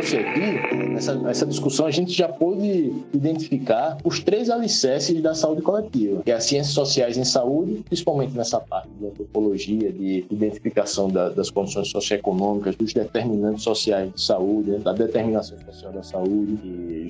[0.00, 6.22] trouxe aqui, nessa, discussão, a gente já pôde identificar os três alicerces da saúde coletiva,
[6.22, 11.28] que é as ciências sociais em saúde, principalmente nessa parte de antropologia, de identificação da,
[11.28, 16.58] das condições socioeconômicas, dos determinantes sociais de saúde, né, da determinação social da saúde,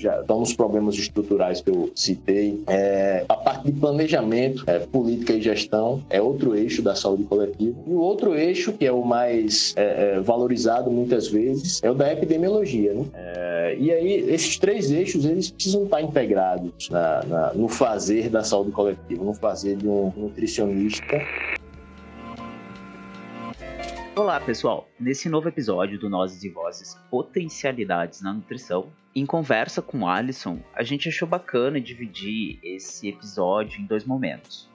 [0.00, 2.62] já estão nos problemas estruturais que eu citei.
[2.66, 7.76] É, a parte de planejamento, é, política e gestão é outro eixo da saúde coletiva.
[7.86, 11.94] E o outro eixo, que é o mais é, é valorizado muitas vezes, é o
[11.94, 12.94] da epidemiologia.
[12.94, 13.04] Né?
[13.14, 18.42] É, e aí, esses três eixos, eles precisam estar integrados na, na, no fazer da
[18.42, 21.20] saúde coletiva, no fazer de um nutricionista
[24.22, 24.86] Olá, pessoal!
[25.00, 30.82] Nesse novo episódio do Nozes e Vozes Potencialidades na Nutrição, em conversa com Alisson, a
[30.82, 34.68] gente achou bacana dividir esse episódio em dois momentos.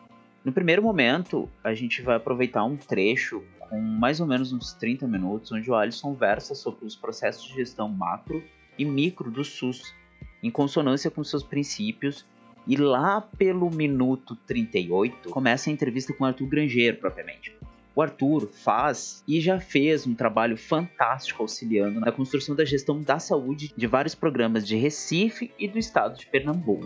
[0.43, 5.07] No primeiro momento, a gente vai aproveitar um trecho com mais ou menos uns 30
[5.07, 8.43] minutos, onde o Alisson versa sobre os processos de gestão macro
[8.79, 9.93] e micro do SUS,
[10.41, 12.25] em consonância com seus princípios,
[12.66, 17.55] e lá pelo minuto 38 começa a entrevista com Arthur Grangeiro, propriamente.
[17.95, 23.19] O Arthur faz e já fez um trabalho fantástico auxiliando na construção da gestão da
[23.19, 26.85] saúde de vários programas de Recife e do estado de Pernambuco.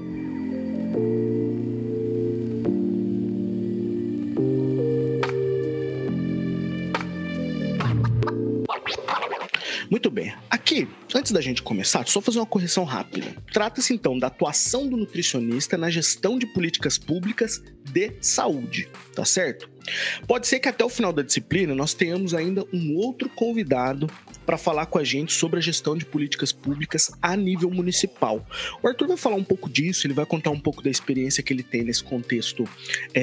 [9.90, 10.34] Muito bem.
[10.50, 13.36] Aqui, antes da gente começar, só fazer uma correção rápida.
[13.52, 19.70] Trata-se então da atuação do nutricionista na gestão de políticas públicas de saúde, tá certo?
[20.28, 24.08] Pode ser que até o final da disciplina nós tenhamos ainda um outro convidado
[24.50, 28.44] para falar com a gente sobre a gestão de políticas públicas a nível municipal.
[28.82, 31.54] O Arthur vai falar um pouco disso, ele vai contar um pouco da experiência que
[31.54, 32.68] ele tem nesse contexto
[33.14, 33.22] é,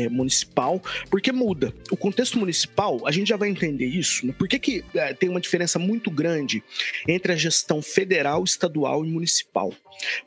[0.00, 1.72] é, é, municipal, porque muda.
[1.92, 4.26] O contexto municipal, a gente já vai entender isso.
[4.26, 4.34] Né?
[4.36, 6.60] Por que, que é, tem uma diferença muito grande
[7.06, 9.72] entre a gestão federal, estadual e municipal?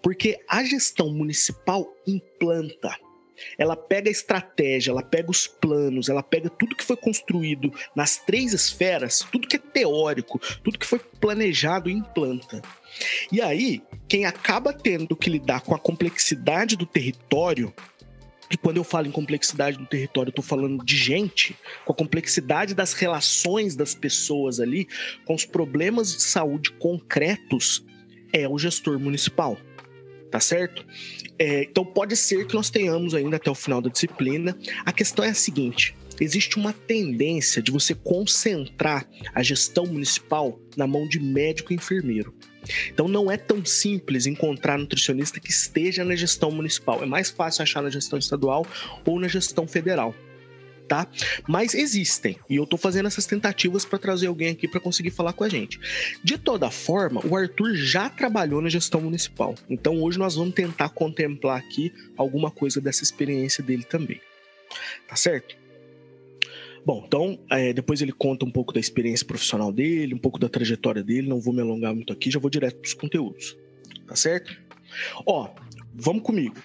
[0.02, 2.98] Porque a gestão municipal implanta
[3.58, 8.18] ela pega a estratégia, ela pega os planos, ela pega tudo que foi construído nas
[8.18, 12.62] três esferas, tudo que é teórico, tudo que foi planejado e implanta.
[13.32, 17.74] E aí, quem acaba tendo que lidar com a complexidade do território
[18.50, 21.96] e quando eu falo em complexidade do território, eu estou falando de gente, com a
[21.96, 24.88] complexidade das relações das pessoas ali,
[25.26, 27.84] com os problemas de saúde concretos,
[28.32, 29.58] é o gestor municipal
[30.32, 30.86] tá certo?
[31.40, 34.58] É, então pode ser que nós tenhamos ainda até o final da disciplina.
[34.86, 40.88] A questão é a seguinte: existe uma tendência de você concentrar a gestão municipal na
[40.88, 42.34] mão de médico e enfermeiro.
[42.92, 47.02] Então não é tão simples encontrar nutricionista que esteja na gestão municipal.
[47.02, 48.66] É mais fácil achar na gestão estadual
[49.06, 50.14] ou na gestão federal
[50.88, 51.08] tá?
[51.48, 55.34] Mas existem, e eu tô fazendo essas tentativas para trazer alguém aqui para conseguir falar
[55.34, 55.80] com a gente.
[56.24, 60.90] De toda forma, o Arthur já trabalhou na gestão municipal, então hoje nós vamos tentar
[60.90, 64.22] contemplar aqui alguma coisa dessa experiência dele também.
[65.08, 65.56] Tá certo?
[66.86, 70.48] Bom, então é, depois ele conta um pouco da experiência profissional dele, um pouco da
[70.48, 73.58] trajetória dele, não vou me alongar muito aqui, já vou direto para os conteúdos.
[74.08, 74.58] Tá certo?
[75.26, 75.50] Ó,
[75.94, 76.56] vamos comigo.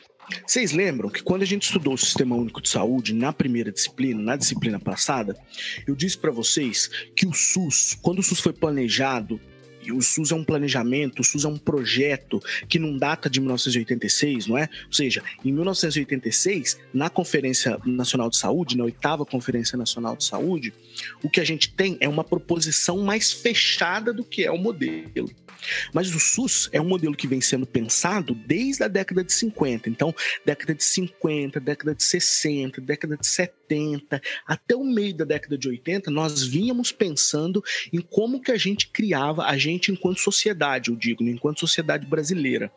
[0.46, 4.20] Vocês lembram que quando a gente estudou o Sistema Único de Saúde na primeira disciplina,
[4.20, 5.36] na disciplina passada,
[5.86, 9.40] eu disse para vocês que o SUS, quando o SUS foi planejado,
[9.84, 13.40] e o SUS é um planejamento, o SUS é um projeto que não data de
[13.40, 14.68] 1986, não é?
[14.86, 20.72] Ou seja, em 1986, na Conferência Nacional de Saúde, na oitava Conferência Nacional de Saúde,
[21.22, 25.28] o que a gente tem é uma proposição mais fechada do que é o modelo.
[25.92, 29.88] Mas o SUS é um modelo que vem sendo pensado desde a década de 50.
[29.88, 30.14] Então,
[30.44, 35.68] década de 50, década de 60, década de 70, até o meio da década de
[35.68, 37.62] 80, nós vínhamos pensando
[37.92, 42.70] em como que a gente criava, a gente enquanto sociedade, eu digo, enquanto sociedade brasileira.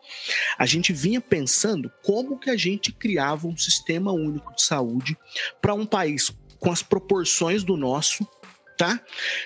[0.57, 5.17] A gente vinha pensando como que a gente criava um sistema único de saúde
[5.61, 8.27] para um país com as proporções do nosso,
[8.77, 9.01] tá?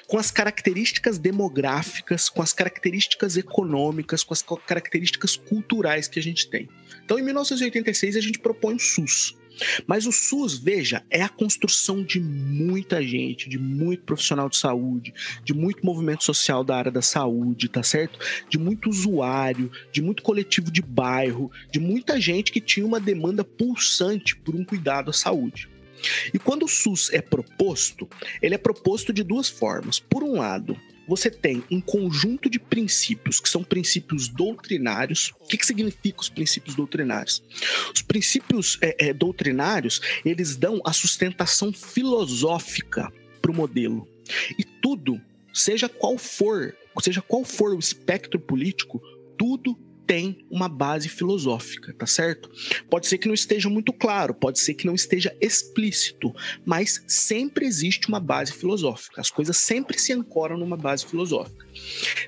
[0.07, 6.49] Com as características demográficas, com as características econômicas, com as características culturais que a gente
[6.49, 6.69] tem.
[7.03, 9.35] Então, em 1986, a gente propõe o SUS.
[9.85, 15.13] Mas o SUS, veja, é a construção de muita gente, de muito profissional de saúde,
[15.43, 18.19] de muito movimento social da área da saúde, tá certo?
[18.49, 23.43] De muito usuário, de muito coletivo de bairro, de muita gente que tinha uma demanda
[23.43, 25.68] pulsante por um cuidado à saúde.
[26.33, 28.07] E quando o SUS é proposto,
[28.41, 29.99] ele é proposto de duas formas.
[29.99, 30.79] Por um lado,
[31.09, 35.33] você tem um conjunto de princípios que são princípios doutrinários.
[35.39, 37.43] O que, que significa os princípios doutrinários?
[37.93, 43.11] Os princípios é, é, doutrinários eles dão a sustentação filosófica
[43.41, 44.07] para o modelo.
[44.57, 45.19] E tudo
[45.51, 49.01] seja qual for, seja qual for o espectro político,
[49.35, 49.75] tudo
[50.09, 52.49] tem uma base filosófica, tá certo?
[52.89, 56.33] Pode ser que não esteja muito claro, pode ser que não esteja explícito,
[56.65, 59.21] mas sempre existe uma base filosófica.
[59.21, 61.63] As coisas sempre se ancoram numa base filosófica.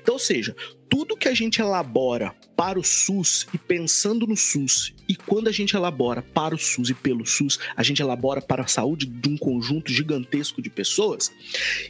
[0.00, 0.54] Então, ou seja,
[0.88, 5.52] tudo que a gente elabora para o SUS e pensando no SUS, e quando a
[5.52, 9.28] gente elabora para o SUS e pelo SUS, a gente elabora para a saúde de
[9.28, 11.32] um conjunto gigantesco de pessoas,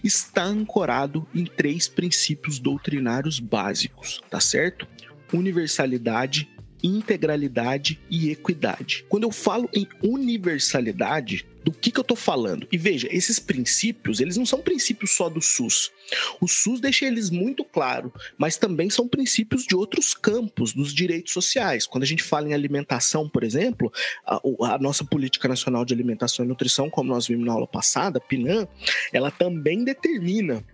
[0.03, 4.89] está ancorado em três princípios doutrinários básicos, tá certo?
[5.33, 6.49] Universalidade,
[6.83, 9.05] integralidade e equidade.
[9.09, 12.67] Quando eu falo em universalidade, do que, que eu estou falando?
[12.73, 15.93] E veja, esses princípios, eles não são princípios só do SUS.
[16.41, 21.33] O SUS deixa eles muito claro, mas também são princípios de outros campos dos direitos
[21.33, 21.87] sociais.
[21.87, 23.93] Quando a gente fala em alimentação, por exemplo,
[24.27, 24.41] a,
[24.75, 28.67] a nossa Política Nacional de Alimentação e Nutrição, como nós vimos na aula passada, PNAM,
[29.13, 30.65] ela também determina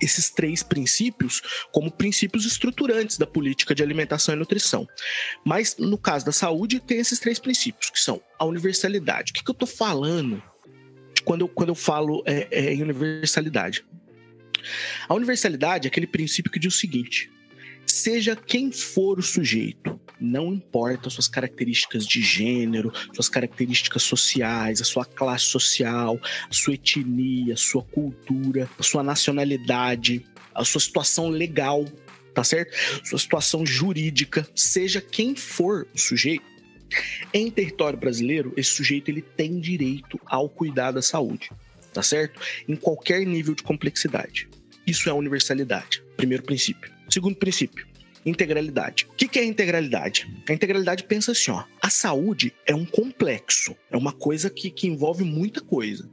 [0.00, 1.42] esses três princípios
[1.72, 4.86] como princípios estruturantes da política de alimentação e nutrição.
[5.44, 9.30] Mas no caso da saúde, tem esses três princípios, que são a universalidade.
[9.30, 10.42] O que, que eu estou falando
[11.24, 13.84] quando eu, quando eu falo é, é, em universalidade?
[15.08, 17.30] A universalidade é aquele princípio que diz o seguinte:
[17.92, 24.84] seja quem for o sujeito, não importa suas características de gênero, suas características sociais, a
[24.84, 26.18] sua classe social,
[26.48, 30.24] a sua etnia, a sua cultura, a sua nacionalidade,
[30.54, 31.84] a sua situação legal,
[32.32, 32.74] tá certo?
[33.06, 36.44] Sua situação jurídica, seja quem for o sujeito,
[37.32, 41.50] em território brasileiro, esse sujeito ele tem direito ao cuidado da saúde,
[41.92, 42.40] tá certo?
[42.66, 44.48] Em qualquer nível de complexidade.
[44.86, 46.02] Isso é a universalidade.
[46.16, 47.01] Primeiro princípio.
[47.12, 47.86] Segundo princípio,
[48.24, 49.06] integralidade.
[49.10, 50.26] O que é integralidade?
[50.48, 54.86] A integralidade pensa assim: ó, a saúde é um complexo, é uma coisa que, que
[54.86, 56.08] envolve muita coisa.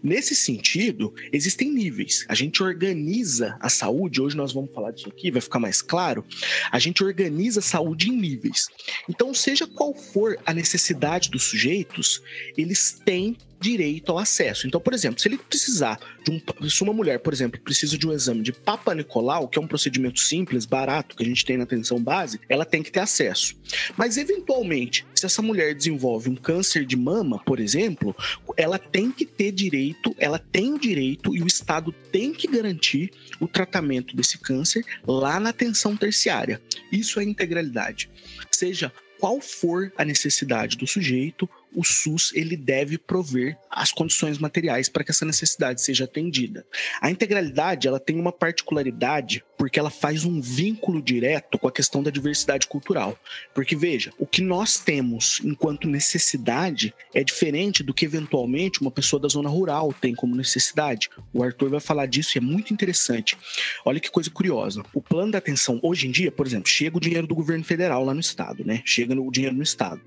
[0.00, 2.24] Nesse sentido, existem níveis.
[2.28, 6.24] A gente organiza a saúde, hoje nós vamos falar disso aqui, vai ficar mais claro.
[6.70, 8.68] A gente organiza a saúde em níveis.
[9.08, 12.22] Então, seja qual for a necessidade dos sujeitos,
[12.56, 14.66] eles têm direito ao acesso.
[14.66, 16.68] Então, por exemplo, se ele precisar de um.
[16.68, 19.66] Se uma mulher, por exemplo, precisa de um exame de Papa Nicolau, que é um
[19.66, 23.56] procedimento simples, barato, que a gente tem na atenção base, ela tem que ter acesso.
[23.96, 28.14] Mas, eventualmente, se essa mulher desenvolve um câncer de mama, por exemplo,
[28.56, 33.10] ela tem que ter direito, ela tem o direito e o Estado tem que garantir
[33.40, 36.60] o tratamento desse câncer lá na atenção terciária.
[36.92, 38.10] Isso é integralidade.
[38.50, 44.88] Seja qual for a necessidade do sujeito, o SUS ele deve prover as condições materiais
[44.88, 46.66] para que essa necessidade seja atendida.
[47.00, 52.02] A integralidade ela tem uma particularidade porque ela faz um vínculo direto com a questão
[52.02, 53.18] da diversidade cultural.
[53.54, 59.20] Porque veja, o que nós temos enquanto necessidade é diferente do que eventualmente uma pessoa
[59.20, 61.08] da zona rural tem como necessidade.
[61.32, 63.36] O Arthur vai falar disso e é muito interessante.
[63.84, 64.82] Olha que coisa curiosa.
[64.92, 68.04] O plano da atenção hoje em dia, por exemplo, chega o dinheiro do governo federal
[68.04, 68.82] lá no estado, né?
[68.84, 70.00] Chega o dinheiro no estado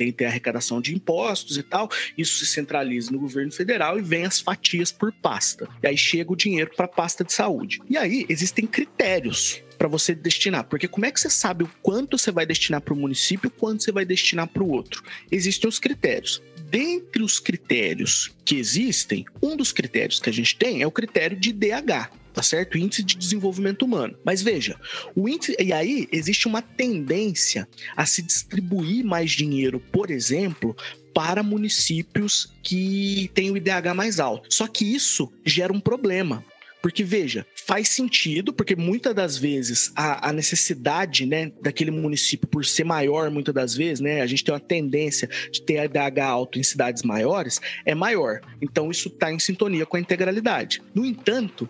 [0.00, 4.24] tem, tem arrecadação de impostos e tal, isso se centraliza no governo federal e vem
[4.24, 5.68] as fatias por pasta.
[5.82, 7.82] E aí chega o dinheiro para a pasta de saúde.
[7.88, 10.64] E aí existem critérios para você destinar.
[10.64, 13.50] Porque como é que você sabe o quanto você vai destinar para o município e
[13.50, 15.02] quanto você vai destinar para o outro?
[15.30, 16.42] Existem os critérios.
[16.70, 21.36] Dentre os critérios que existem, um dos critérios que a gente tem é o critério
[21.36, 22.78] de DH, tá certo?
[22.78, 24.16] Índice de desenvolvimento humano.
[24.24, 24.78] Mas veja,
[25.14, 30.76] o índice e aí existe uma tendência a se distribuir mais dinheiro, por exemplo,
[31.14, 34.52] para municípios que têm o IDH mais alto.
[34.52, 36.44] Só que isso gera um problema.
[36.82, 42.64] Porque, veja, faz sentido, porque muitas das vezes a, a, necessidade né, daquele município, por
[42.64, 46.58] ser maior, muitas das vezes, né, a gente tem uma tendência de ter IDH alto
[46.58, 48.40] em cidades maiores, é maior.
[48.62, 50.82] Então, isso está em sintonia com a integralidade.
[50.94, 51.68] No entanto,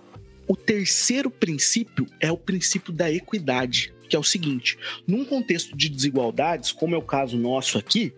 [0.51, 4.77] o terceiro princípio é o princípio da equidade, que é o seguinte:
[5.07, 8.13] num contexto de desigualdades, como é o caso nosso aqui,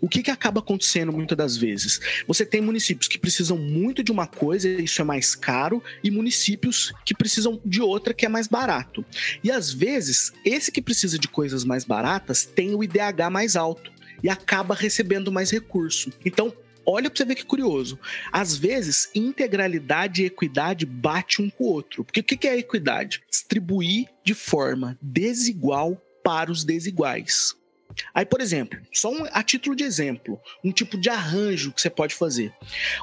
[0.00, 1.98] o que, que acaba acontecendo muitas das vezes?
[2.28, 6.92] Você tem municípios que precisam muito de uma coisa, isso é mais caro, e municípios
[7.04, 9.04] que precisam de outra que é mais barato.
[9.42, 13.90] E às vezes, esse que precisa de coisas mais baratas tem o IDH mais alto
[14.22, 16.12] e acaba recebendo mais recurso.
[16.24, 17.98] Então, Olha para você ver que curioso.
[18.30, 22.04] Às vezes, integralidade e equidade bate um com o outro.
[22.04, 23.22] Porque o que é equidade?
[23.30, 27.56] Distribuir de forma desigual para os desiguais.
[28.14, 31.90] Aí, por exemplo, só um, a título de exemplo, um tipo de arranjo que você
[31.90, 32.52] pode fazer.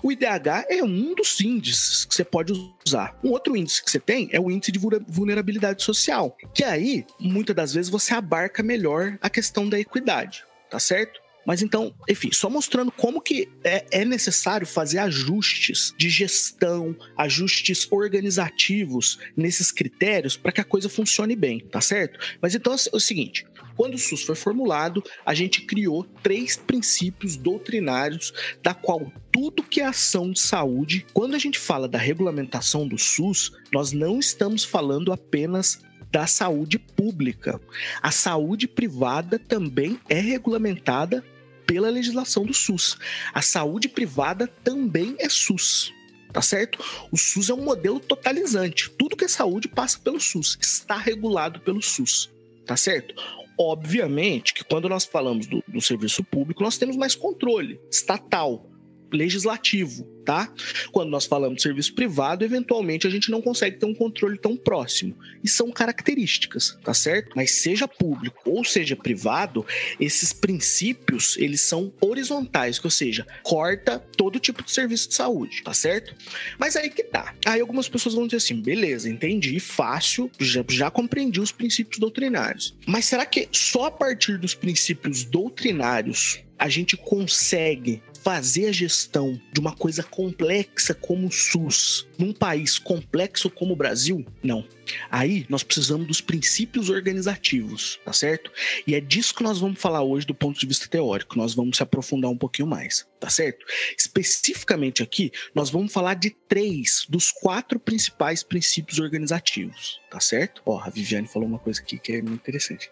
[0.03, 2.53] O IDH é um dos índices que você pode
[2.86, 3.17] usar.
[3.24, 7.55] Um outro índice que você tem é o índice de vulnerabilidade social, que aí, muitas
[7.55, 11.19] das vezes, você abarca melhor a questão da equidade, tá certo?
[11.50, 17.88] Mas então, enfim, só mostrando como que é, é necessário fazer ajustes de gestão, ajustes
[17.91, 22.20] organizativos nesses critérios para que a coisa funcione bem, tá certo?
[22.39, 27.36] Mas então é o seguinte: quando o SUS foi formulado, a gente criou três princípios
[27.36, 32.88] doutrinários da qual tudo que é ação de saúde, quando a gente fala da regulamentação
[32.88, 35.79] do SUS, nós não estamos falando apenas
[36.12, 37.60] da saúde pública.
[38.03, 41.24] A saúde privada também é regulamentada
[41.70, 42.98] pela legislação do SUS.
[43.32, 45.94] A saúde privada também é SUS
[46.32, 46.78] tá certo?
[47.12, 48.88] O SUS é um modelo totalizante.
[48.92, 52.30] Tudo que é saúde passa pelo SUS, está regulado pelo SUS,
[52.68, 53.16] tá certo?
[53.58, 58.69] Obviamente que quando nós falamos do, do serviço público, nós temos mais controle estatal,
[59.12, 60.54] legislativo, tá?
[60.92, 64.56] Quando nós falamos de serviço privado, eventualmente a gente não consegue ter um controle tão
[64.56, 65.18] próximo.
[65.44, 67.32] E são características, tá certo?
[67.36, 69.66] Mas seja público ou seja privado,
[70.00, 75.74] esses princípios, eles são horizontais, ou seja, corta todo tipo de serviço de saúde, tá
[75.74, 76.16] certo?
[76.58, 77.34] Mas aí que tá.
[77.46, 82.78] Aí algumas pessoas vão dizer assim, beleza, entendi, fácil, já, já compreendi os princípios doutrinários.
[82.86, 89.40] Mas será que só a partir dos princípios doutrinários a gente consegue fazer a gestão
[89.52, 94.26] de uma coisa complexa como o SUS num país complexo como o Brasil?
[94.44, 94.68] Não.
[95.10, 98.52] Aí nós precisamos dos princípios organizativos, tá certo?
[98.86, 101.38] E é disso que nós vamos falar hoje do ponto de vista teórico.
[101.38, 103.66] Nós vamos se aprofundar um pouquinho mais, tá certo?
[103.98, 110.62] Especificamente aqui, nós vamos falar de três dos quatro principais princípios organizativos, tá certo?
[110.66, 112.90] Ó, a Viviane falou uma coisa aqui que é muito interessante.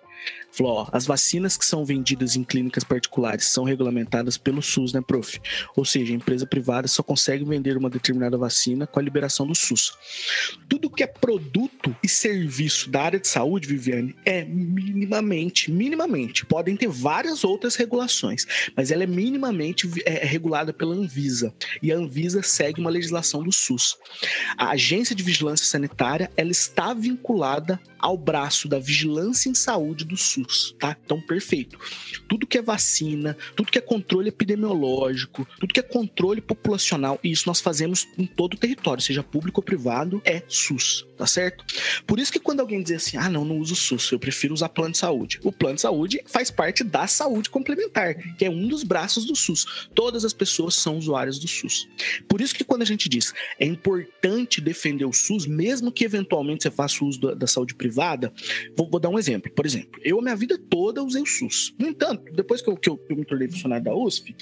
[0.52, 5.02] Falou, ó, as vacinas que são vendidas em clínicas particulares são regulamentadas pelo SUS, né,
[5.06, 5.40] prof?
[5.76, 9.54] Ou seja, a empresa privada só consegue vender uma determinada vacina com a liberação do
[9.54, 9.94] SUS.
[10.68, 16.76] Tudo que é produto e serviço da área de saúde, Viviane, é minimamente, minimamente, podem
[16.76, 18.46] ter várias outras regulações,
[18.76, 21.54] mas ela é minimamente é, regulada pela Anvisa.
[21.84, 23.96] E a Anvisa segue uma legislação do SUS.
[24.58, 30.18] A Agência de Vigilância Sanitária, ela está vinculada ao braço da vigilância em saúde do
[30.18, 30.98] SUS, tá?
[31.04, 31.78] Então, perfeito.
[32.28, 37.32] Tudo que é vacina, tudo que é controle epidemiológico, tudo que é controle populacional, e
[37.32, 41.66] isso nós fazemos em todo o território, seja público ou privado, é SUS, tá certo?
[42.06, 44.70] Por isso que quando alguém diz assim, ah, não, não uso SUS, eu prefiro usar
[44.70, 45.40] plano de saúde.
[45.44, 49.36] O plano de saúde faz parte da saúde complementar, que é um dos braços do
[49.36, 49.88] SUS.
[49.94, 51.88] Todas as pessoas são usuárias do SUS.
[52.28, 56.64] Por isso que quando a gente diz, é importante defender o SUS, mesmo que eventualmente
[56.64, 58.32] você faça uso da, da saúde privada,
[58.76, 59.52] vou, vou, dar um exemplo.
[59.52, 61.74] Por exemplo, eu a minha vida toda usei o SUS.
[61.77, 64.36] No entanto, depois que eu, que eu, eu me tornei funcionário da USP,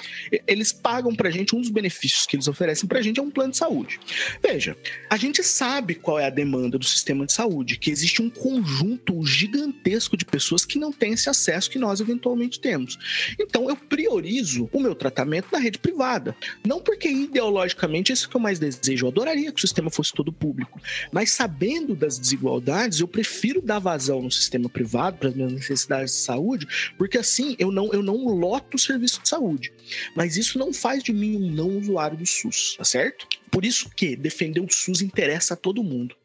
[0.47, 3.51] eles pagam pra gente, um dos benefícios que eles oferecem pra gente é um plano
[3.51, 4.00] de saúde.
[4.41, 4.77] Veja,
[5.09, 9.25] a gente sabe qual é a demanda do sistema de saúde, que existe um conjunto
[9.25, 12.97] gigantesco de pessoas que não têm esse acesso que nós eventualmente temos.
[13.39, 16.35] Então, eu priorizo o meu tratamento na rede privada.
[16.65, 20.13] Não porque ideologicamente isso é que eu mais desejo, eu adoraria que o sistema fosse
[20.13, 20.79] todo público,
[21.12, 25.44] mas sabendo das desigualdades, eu prefiro prefiro dar vazão no sistema privado para as minhas
[25.49, 29.73] necessidades de saúde, porque assim eu não, eu não loto o serviço de saúde.
[30.15, 33.27] Mas isso não faz de mim um não usuário do SUS, tá certo?
[33.51, 36.15] Por isso que defender o SUS interessa a todo mundo.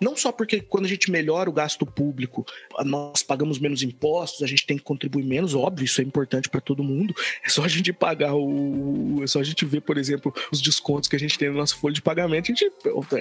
[0.00, 2.46] Não só porque quando a gente melhora o gasto público,
[2.84, 6.60] nós pagamos menos impostos, a gente tem que contribuir menos, óbvio, isso é importante para
[6.60, 7.14] todo mundo.
[7.44, 9.20] É só a gente pagar o.
[9.22, 11.76] É só a gente ver, por exemplo, os descontos que a gente tem no nosso
[11.78, 12.44] folha de pagamento.
[12.44, 12.70] A gente,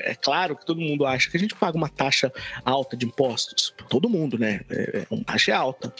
[0.01, 2.31] é claro que todo mundo acha que a gente paga uma taxa
[2.63, 3.73] alta de impostos.
[3.89, 4.61] Todo mundo, né?
[4.69, 5.93] É, é uma taxa alta.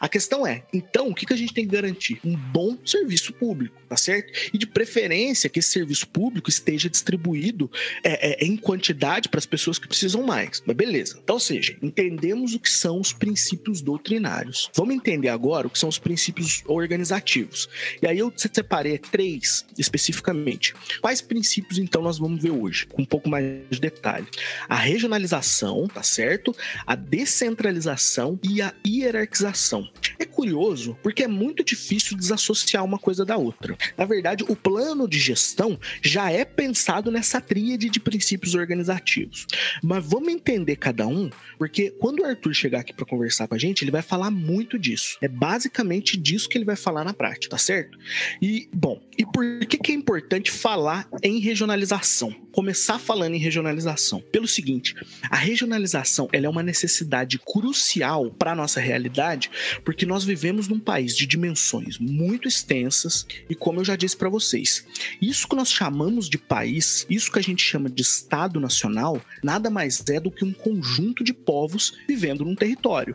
[0.00, 2.20] A questão é, então, o que a gente tem que garantir?
[2.24, 4.32] Um bom serviço público, tá certo?
[4.52, 7.70] E de preferência que esse serviço público esteja distribuído
[8.02, 10.62] é, é, em quantidade para as pessoas que que precisam mais.
[10.66, 11.18] Mas beleza.
[11.22, 14.68] Então, ou seja, entendemos o que são os princípios doutrinários.
[14.74, 17.68] Vamos entender agora o que são os princípios organizativos.
[18.02, 20.74] E aí eu separei três especificamente.
[21.00, 22.86] Quais princípios então nós vamos ver hoje?
[22.86, 24.26] Com um pouco mais de detalhe.
[24.68, 26.54] A regionalização, tá certo?
[26.86, 29.88] A descentralização e a hierarquização.
[30.18, 33.76] É curioso porque é muito difícil desassociar uma coisa da outra.
[33.96, 39.46] Na verdade, o plano de gestão já é pensado nessa tríade de princípios organizativos.
[39.82, 43.58] Mas vamos entender cada um, porque quando o Arthur chegar aqui para conversar com a
[43.58, 45.18] gente, ele vai falar muito disso.
[45.20, 47.98] É basicamente disso que ele vai falar na prática, tá certo?
[48.40, 52.45] E, bom, e por que, que é importante falar em regionalização?
[52.56, 54.22] Começar falando em regionalização.
[54.32, 54.94] Pelo seguinte,
[55.28, 59.50] a regionalização ela é uma necessidade crucial para nossa realidade,
[59.84, 64.30] porque nós vivemos num país de dimensões muito extensas e, como eu já disse para
[64.30, 64.86] vocês,
[65.20, 69.68] isso que nós chamamos de país, isso que a gente chama de Estado Nacional, nada
[69.68, 73.14] mais é do que um conjunto de povos vivendo num território.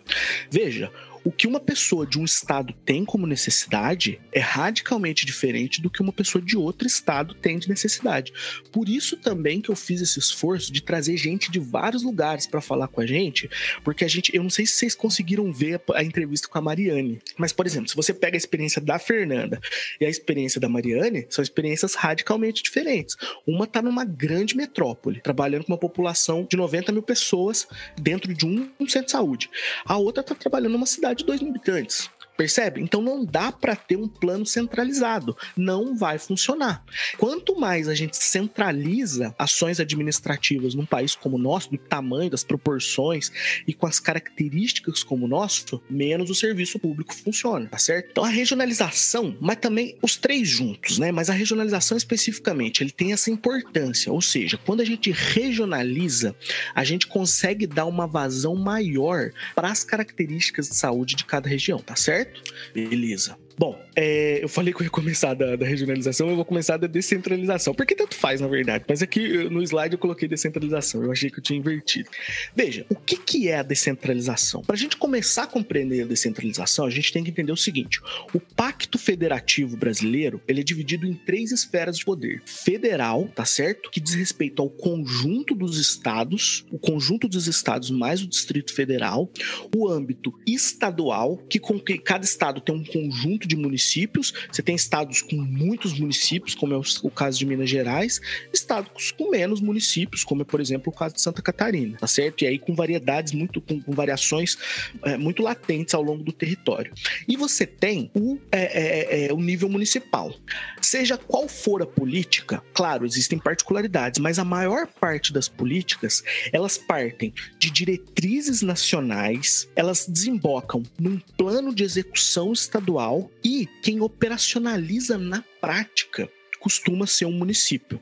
[0.51, 0.91] Veja,
[1.23, 6.01] o que uma pessoa de um estado tem como necessidade é radicalmente diferente do que
[6.01, 8.33] uma pessoa de outro estado tem de necessidade.
[8.71, 12.61] Por isso também que eu fiz esse esforço de trazer gente de vários lugares para
[12.61, 13.49] falar com a gente,
[13.83, 16.61] porque a gente, eu não sei se vocês conseguiram ver a, a entrevista com a
[16.61, 19.59] Mariane, mas por exemplo, se você pega a experiência da Fernanda
[19.99, 23.15] e a experiência da Mariane, são experiências radicalmente diferentes.
[23.45, 27.67] Uma está numa grande metrópole, trabalhando com uma população de 90 mil pessoas
[27.99, 29.49] dentro de um, centro de saúde.
[29.85, 32.09] A outra está trabalhando numa cidade de 2 mil habitantes.
[32.41, 32.81] Percebe?
[32.81, 35.37] Então não dá para ter um plano centralizado.
[35.55, 36.83] Não vai funcionar.
[37.19, 42.43] Quanto mais a gente centraliza ações administrativas num país como o nosso, do tamanho, das
[42.43, 43.31] proporções
[43.67, 48.07] e com as características como o nosso, menos o serviço público funciona, tá certo?
[48.09, 51.11] Então a regionalização, mas também os três juntos, né?
[51.11, 54.11] Mas a regionalização especificamente, ele tem essa importância.
[54.11, 56.35] Ou seja, quando a gente regionaliza,
[56.73, 61.77] a gente consegue dar uma vazão maior para as características de saúde de cada região,
[61.77, 62.30] tá certo?
[62.73, 63.37] Beleza.
[63.61, 66.87] Bom, é, eu falei que eu ia começar da, da, regionalização, eu vou começar da
[66.87, 67.75] descentralização.
[67.75, 68.85] Porque tanto faz, na verdade.
[68.87, 71.03] Mas aqui no slide eu coloquei descentralização.
[71.03, 72.09] Eu achei que eu tinha invertido.
[72.55, 74.63] Veja, o que, que é a descentralização?
[74.63, 78.01] Para a gente começar a compreender a descentralização, a gente tem que entender o seguinte:
[78.33, 83.91] o Pacto Federativo Brasileiro ele é dividido em três esferas de poder: federal, tá certo?
[83.91, 89.29] Que diz respeito ao conjunto dos estados, o conjunto dos estados mais o Distrito Federal,
[89.75, 94.33] o âmbito estadual, que com que cada estado tem um conjunto de municípios.
[94.51, 98.19] Você tem estados com muitos municípios, como é o caso de Minas Gerais,
[98.53, 102.43] estados com menos municípios, como é, por exemplo, o caso de Santa Catarina, tá certo?
[102.43, 104.57] E aí com variedades muito, com, com variações
[105.03, 106.93] é, muito latentes ao longo do território.
[107.27, 110.33] E você tem o, é, é, é, é o nível municipal.
[110.81, 116.77] Seja qual for a política, claro, existem particularidades, mas a maior parte das políticas, elas
[116.77, 125.43] partem de diretrizes nacionais, elas desembocam num plano de execução estadual e quem operacionaliza na
[125.59, 126.29] prática
[126.61, 127.99] costuma ser um município.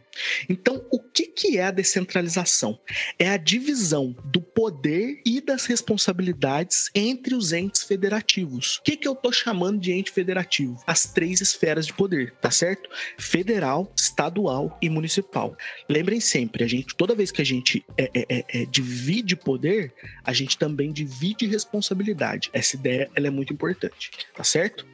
[0.49, 2.77] Então, o que, que é a descentralização?
[3.17, 8.77] É a divisão do poder e das responsabilidades entre os entes federativos.
[8.77, 10.77] O que, que eu estou chamando de ente federativo?
[10.85, 12.89] As três esferas de poder, tá certo?
[13.17, 15.57] Federal, estadual e municipal.
[15.87, 19.93] Lembrem sempre, a gente, toda vez que a gente é, é, é, é divide poder,
[20.23, 22.49] a gente também divide responsabilidade.
[22.51, 24.85] Essa ideia ela é muito importante, tá certo?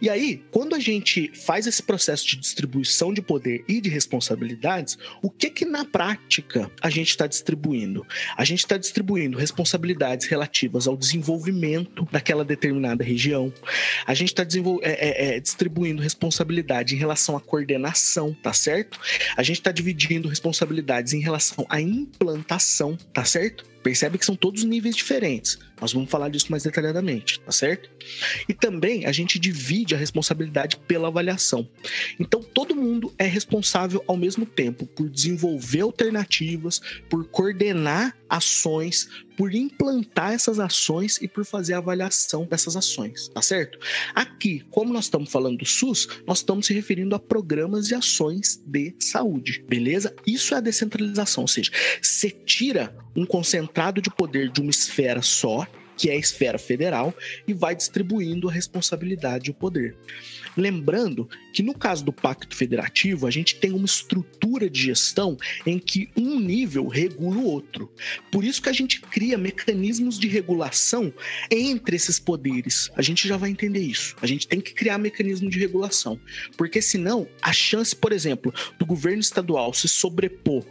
[0.00, 4.96] E aí, quando a gente faz esse processo de distribuição de poder e de responsabilidades,
[5.22, 8.06] o que que na prática a gente está distribuindo?
[8.36, 13.52] A gente está distribuindo responsabilidades relativas ao desenvolvimento daquela determinada região.
[14.06, 14.42] A gente está
[14.82, 19.00] é, é, é, distribuindo responsabilidade em relação à coordenação, tá certo?
[19.36, 23.73] A gente está dividindo responsabilidades em relação à implantação, tá certo?
[23.84, 25.58] Percebe que são todos níveis diferentes.
[25.78, 27.90] Nós vamos falar disso mais detalhadamente, tá certo?
[28.48, 31.68] E também a gente divide a responsabilidade pela avaliação.
[32.18, 39.54] Então todo mundo é responsável ao mesmo tempo por desenvolver alternativas, por coordenar ações, por
[39.54, 43.78] implantar essas ações e por fazer a avaliação dessas ações, tá certo?
[44.14, 48.62] Aqui, como nós estamos falando do SUS, nós estamos se referindo a programas e ações
[48.64, 50.14] de saúde, beleza?
[50.26, 51.70] Isso é a descentralização, ou seja,
[52.00, 55.66] você tira um concentrado de poder de uma esfera só
[55.96, 57.14] que é a esfera federal,
[57.46, 59.96] e vai distribuindo a responsabilidade e o poder.
[60.56, 65.78] Lembrando que no caso do Pacto Federativo, a gente tem uma estrutura de gestão em
[65.78, 67.90] que um nível regula o outro.
[68.30, 71.12] Por isso que a gente cria mecanismos de regulação
[71.50, 72.90] entre esses poderes.
[72.96, 74.16] A gente já vai entender isso.
[74.22, 76.20] A gente tem que criar mecanismo de regulação,
[76.56, 80.64] porque senão a chance, por exemplo, do governo estadual se sobrepor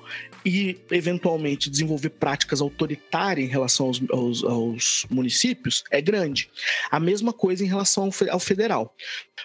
[0.45, 6.49] e eventualmente desenvolver práticas autoritárias em relação aos, aos, aos municípios é grande.
[6.89, 8.95] A mesma coisa em relação ao, federal.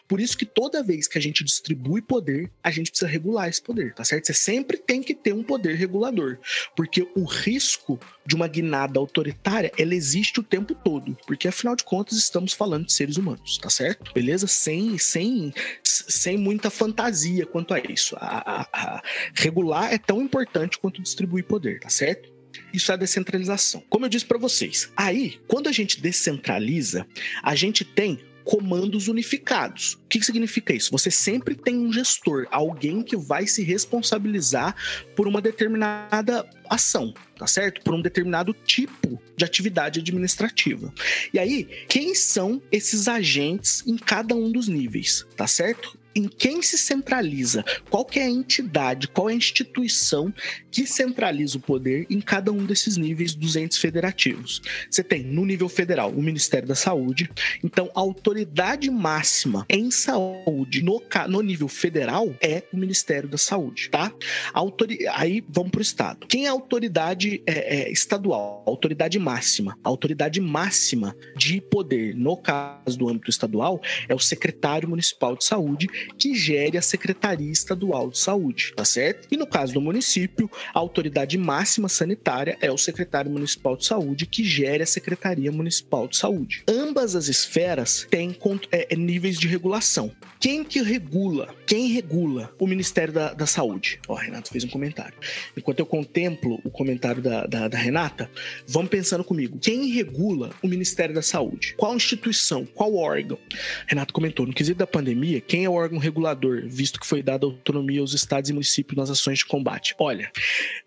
[0.07, 3.62] Por isso que toda vez que a gente distribui poder, a gente precisa regular esse
[3.62, 4.26] poder, tá certo?
[4.26, 6.38] Você sempre tem que ter um poder regulador,
[6.76, 11.85] porque o risco de uma guinada autoritária, ela existe o tempo todo, porque afinal de
[11.85, 14.12] contas estamos falando de seres humanos, tá certo?
[14.12, 14.46] Beleza?
[14.46, 15.52] Sem, sem,
[15.83, 18.16] sem muita fantasia quanto a isso.
[18.18, 19.02] A, a, a
[19.35, 22.38] regular é tão importante quanto distribuir poder, tá certo?
[22.73, 23.83] Isso é descentralização.
[23.88, 27.07] Como eu disse para vocês, aí, quando a gente descentraliza,
[27.42, 29.92] a gente tem comandos unificados.
[29.92, 30.90] O que, significa isso?
[30.90, 34.75] Você sempre tem um gestor, alguém que vai se responsabilizar
[35.14, 37.83] por uma determinada ação, tá certo?
[37.83, 40.90] Por um determinado tipo de atividade administrativa.
[41.31, 45.97] E aí, quem são esses agentes em cada um dos níveis, tá certo?
[46.18, 47.64] Em quem se centraliza?
[47.88, 50.35] Qual que é a entidade, qual é a instituição
[50.68, 54.61] que centraliza o poder em cada um desses níveis dos entes federativos?
[54.90, 57.31] Você tem, no nível federal, o Ministério da Saúde.
[57.62, 63.88] Então, a autoridade máxima em saúde no, no nível federal é o Ministério da Saúde,
[63.88, 64.12] tá?
[64.52, 66.26] Autori Aí, vamos para o Estado.
[66.26, 68.64] Quem é a autoridade é, é, estadual?
[68.66, 69.78] A autoridade máxima.
[69.85, 75.44] A autoridade máxima de poder, no caso do âmbito estadual, é o secretário municipal de
[75.44, 79.29] saúde, que gere a Secretaria Estadual de Saúde, tá certo?
[79.31, 84.27] E no caso do município, a autoridade máxima sanitária é o secretário municipal de saúde,
[84.27, 86.62] que gere a Secretaria Municipal de Saúde.
[86.68, 88.37] Ambas as esferas têm
[88.71, 90.11] é, é, níveis de regulação.
[90.40, 91.53] Quem que regula?
[91.66, 94.01] Quem regula o Ministério da, da Saúde?
[94.07, 95.14] Ó, oh, Renato fez um comentário.
[95.57, 98.31] Enquanto eu contemplo o comentário da, da, da Renata,
[98.66, 99.59] vamos pensando comigo.
[99.61, 101.75] Quem regula o Ministério da Saúde?
[101.77, 102.64] Qual instituição?
[102.64, 103.38] Qual órgão?
[103.87, 107.46] Renato comentou, no quesito da pandemia, quem é o órgão regulador, visto que foi dada
[107.46, 109.94] autonomia aos estados e municípios nas ações de combate?
[109.98, 110.30] Olha,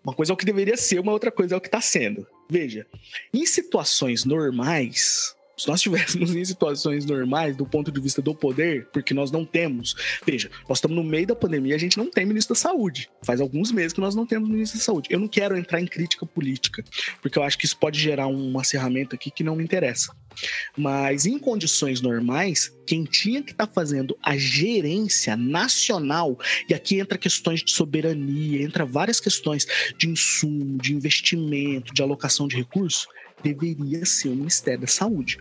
[0.04, 2.26] uma coisa é o que deveria ser, uma outra coisa é o que está sendo.
[2.50, 2.86] Veja,
[3.32, 8.88] em situações normais, se nós estivéssemos em situações normais do ponto de vista do poder,
[8.92, 9.94] porque nós não temos.
[10.26, 13.08] Veja, nós estamos no meio da pandemia, a gente não tem ministro da saúde.
[13.22, 15.08] Faz alguns meses que nós não temos ministro da saúde.
[15.10, 16.82] Eu não quero entrar em crítica política,
[17.20, 20.12] porque eu acho que isso pode gerar um acerramento aqui que não me interessa.
[20.76, 26.36] Mas em condições normais, quem tinha que estar tá fazendo a gerência nacional,
[26.68, 29.64] e aqui entra questões de soberania, entra várias questões
[29.96, 33.06] de insumo, de investimento, de alocação de recursos,
[33.42, 35.38] deveria ser o Ministério da Saúde.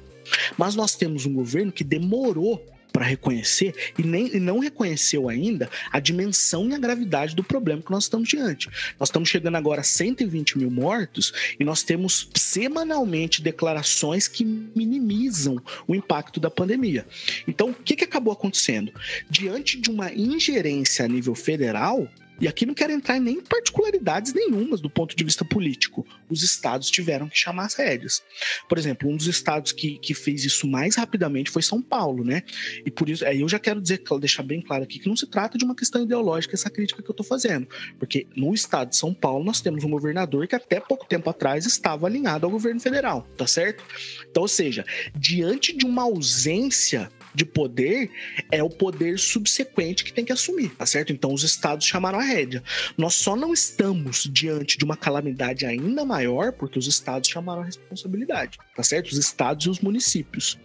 [0.58, 5.70] Mas nós temos um governo que demorou para reconhecer e, nem, e não reconheceu ainda
[5.92, 8.70] a dimensão e a gravidade do problema que nós estamos diante.
[9.00, 15.58] Nós estamos chegando agora a 120 mil mortos e nós temos semanalmente declarações que minimizam
[15.88, 17.06] o impacto da pandemia.
[17.48, 18.92] Então, o que, que acabou acontecendo?
[19.30, 22.08] Diante de uma ingerência a nível federal,
[22.42, 26.06] e aqui não quero entrar nem em particularidades nenhumas do ponto de vista político.
[26.28, 28.24] Os estados tiveram que chamar as rédeas.
[28.68, 32.42] Por exemplo, um dos estados que, que fez isso mais rapidamente foi São Paulo, né?
[32.84, 35.28] E por isso, aí eu já quero dizer, deixar bem claro aqui que não se
[35.28, 37.68] trata de uma questão ideológica essa crítica que eu estou fazendo.
[38.00, 41.68] Porque no estado de São Paulo nós temos um governador que até pouco tempo atrás
[41.68, 43.84] estava alinhado ao governo federal, tá certo?
[44.30, 44.84] Então, ou seja,
[45.16, 48.10] diante de uma ausência de poder
[48.52, 51.12] é o poder subsequente que tem que assumir, tá certo?
[51.12, 52.64] Então os estados chamaram a rédea.
[52.98, 57.66] Nós só não estamos diante de uma calamidade ainda maior porque os estados chamaram a
[57.66, 59.12] responsabilidade, tá certo?
[59.12, 60.58] Os estados e os municípios.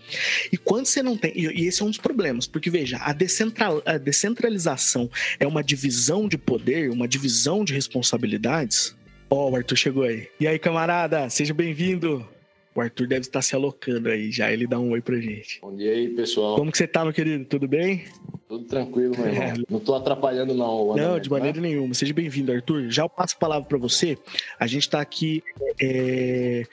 [0.52, 3.98] E quando você não tem, e esse é um dos problemas, porque veja, a, a
[3.98, 8.94] descentralização é uma divisão de poder, uma divisão de responsabilidades.
[9.29, 10.29] Ó, oh, o Arthur chegou aí.
[10.38, 12.36] E aí, camarada, seja bem-vindo.
[12.76, 14.52] O Arthur deve estar se alocando aí já.
[14.52, 15.60] Ele dá um oi pra gente.
[15.62, 16.56] Bom dia aí, pessoal.
[16.56, 17.46] Como que você tá, meu querido?
[17.46, 18.04] Tudo bem?
[18.46, 19.42] Tudo tranquilo, meu irmão.
[19.42, 19.54] É.
[19.70, 20.94] Não tô atrapalhando, não.
[20.94, 21.68] Não, de maneira né?
[21.68, 21.94] nenhuma.
[21.94, 22.90] Seja bem-vindo, Arthur.
[22.90, 24.18] Já eu passo a palavra para você.
[24.60, 25.42] A gente tá aqui.
[25.80, 26.64] É...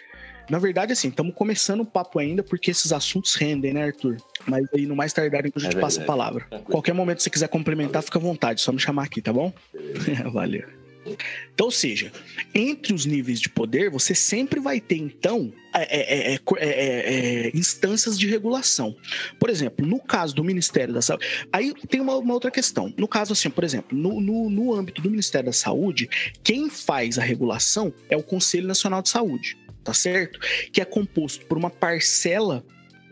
[0.49, 4.17] Na verdade, assim, estamos começando o papo ainda porque esses assuntos rendem, né, Arthur?
[4.45, 6.41] Mas aí no mais tardar, então a gente é passa a palavra.
[6.49, 6.69] Tranquilo.
[6.69, 8.05] Qualquer momento que você quiser complementar, Valeu.
[8.05, 8.59] fica à vontade.
[8.59, 9.53] Só me chamar aqui, tá bom?
[10.33, 10.82] Valeu.
[11.53, 12.11] Então, ou seja,
[12.53, 18.27] entre os níveis de poder, você sempre vai ter, então, é, é, é, instâncias de
[18.27, 18.95] regulação.
[19.39, 22.93] Por exemplo, no caso do Ministério da Saúde, aí tem uma, uma outra questão.
[22.97, 26.09] No caso, assim, por exemplo, no, no, no âmbito do Ministério da Saúde,
[26.43, 30.39] quem faz a regulação é o Conselho Nacional de Saúde tá certo?
[30.71, 32.63] Que é composto por uma parcela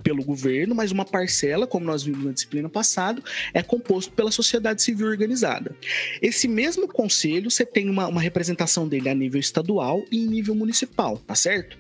[0.02, 3.22] pelo governo, mas uma parcela, como nós vimos na disciplina passada,
[3.54, 5.76] é composto pela sociedade civil organizada.
[6.22, 10.56] Esse mesmo conselho, você tem uma, uma representação dele a nível estadual e em nível
[10.56, 11.78] municipal, tá certo?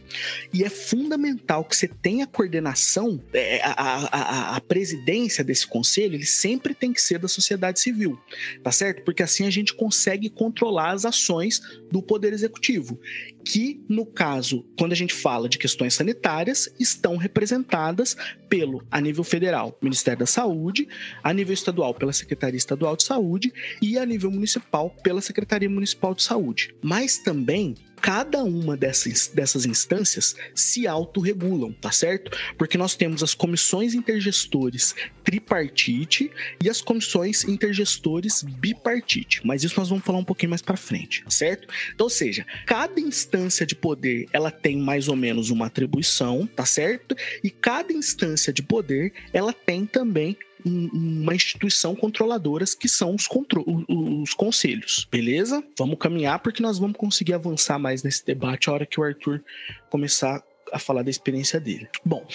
[0.53, 6.25] E é fundamental que você tenha coordenação, é, a, a, a, presidência desse conselho, ele
[6.25, 8.19] sempre tem que ser da sociedade civil,
[8.63, 9.03] tá certo?
[9.03, 12.99] Porque assim a gente consegue controlar as ações do poder executivo
[13.43, 18.15] que, no caso, quando a gente fala de questões sanitárias, estão representadas
[18.49, 20.87] pelo, a nível federal, Ministério da Saúde,
[21.23, 26.13] a nível estadual, pela Secretaria Estadual de Saúde e a nível municipal, pela Secretaria Municipal
[26.13, 26.75] de Saúde.
[26.81, 32.35] Mas também cada uma dessas, dessas instâncias se autorregulam, tá certo?
[32.57, 39.89] Porque nós temos as comissões intergestores tripartite e as comissões intergestores bipartite, mas isso nós
[39.89, 41.67] vamos falar um pouquinho mais para frente, tá certo?
[41.93, 46.65] Então, ou seja, cada instância de poder, ela tem mais ou menos uma atribuição, tá
[46.65, 47.15] certo?
[47.43, 53.63] E cada instância de poder, ela tem também uma instituição controladora que são os, contro
[53.87, 55.63] os conselhos, beleza?
[55.77, 59.43] Vamos caminhar porque nós vamos conseguir avançar mais nesse debate a hora que o Arthur
[59.89, 61.87] começar a falar da experiência dele.
[62.05, 62.25] Bom,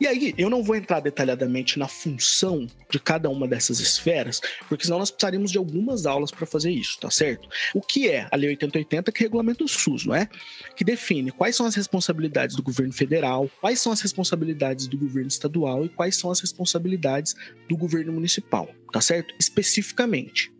[0.00, 4.84] e aí eu não vou entrar detalhadamente na função de cada uma dessas esferas, porque
[4.84, 7.48] senão nós precisaríamos de algumas aulas para fazer isso, tá certo?
[7.74, 10.28] O que é a Lei 8080 que regulamenta o SUS, não é?
[10.76, 15.28] Que define quais são as responsabilidades do governo federal, quais são as responsabilidades do governo
[15.28, 17.34] estadual e quais são as responsabilidades
[17.68, 19.34] do governo municipal, tá certo?
[19.38, 20.52] Especificamente.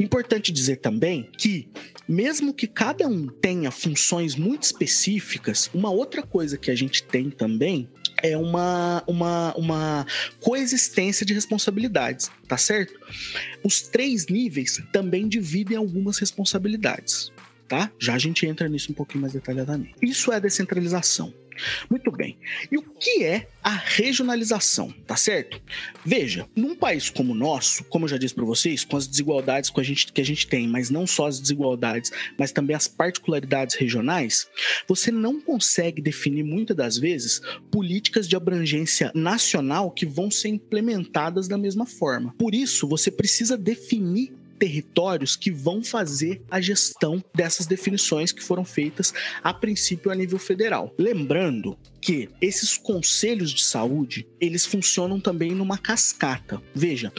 [0.00, 1.68] Importante dizer também que,
[2.08, 7.28] mesmo que cada um tenha funções muito específicas, uma outra coisa que a gente tem
[7.28, 7.86] também
[8.22, 10.06] é uma, uma, uma
[10.40, 12.98] coexistência de responsabilidades, tá certo?
[13.62, 17.30] Os três níveis também dividem algumas responsabilidades,
[17.68, 17.92] tá?
[17.98, 19.94] Já a gente entra nisso um pouquinho mais detalhadamente.
[20.00, 21.32] Isso é descentralização.
[21.88, 22.38] Muito bem.
[22.70, 25.60] E o que é a regionalização, tá certo?
[26.04, 29.70] Veja, num país como o nosso, como eu já disse para vocês, com as desigualdades
[29.70, 32.88] que a, gente, que a gente tem, mas não só as desigualdades, mas também as
[32.88, 34.48] particularidades regionais,
[34.88, 41.48] você não consegue definir muitas das vezes políticas de abrangência nacional que vão ser implementadas
[41.48, 42.34] da mesma forma.
[42.38, 48.62] Por isso, você precisa definir territórios que vão fazer a gestão dessas definições que foram
[48.64, 50.94] feitas a princípio a nível federal.
[50.98, 56.62] Lembrando que esses conselhos de saúde, eles funcionam também numa cascata.
[56.74, 57.10] Veja,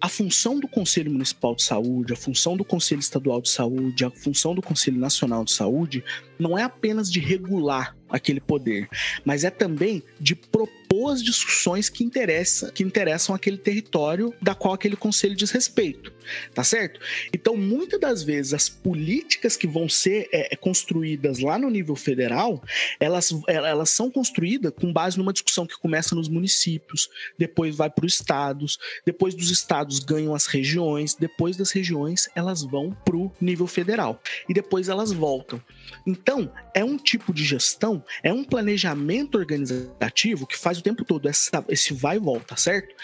[0.00, 4.10] a função do Conselho Municipal de Saúde, a função do Conselho Estadual de Saúde, a
[4.10, 6.02] função do Conselho Nacional de Saúde
[6.38, 8.88] não é apenas de regular aquele poder,
[9.24, 10.78] mas é também de propor
[11.12, 16.12] as discussões que, interessa, que interessam aquele território da qual aquele conselho diz respeito,
[16.54, 17.00] tá certo?
[17.32, 21.94] Então, muitas das vezes, as políticas que vão ser é, é construídas lá no nível
[21.94, 22.62] federal,
[22.98, 28.06] elas, elas são construídas com base numa discussão que começa nos municípios, depois vai para
[28.06, 33.32] os estados, depois dos estados ganham as regiões, depois das regiões elas vão para o
[33.40, 35.62] nível federal e depois elas voltam.
[36.06, 41.28] Então, é um tipo de gestão, é um planejamento organizativo que faz o tempo todo
[41.28, 42.94] essa, esse vai e volta, certo?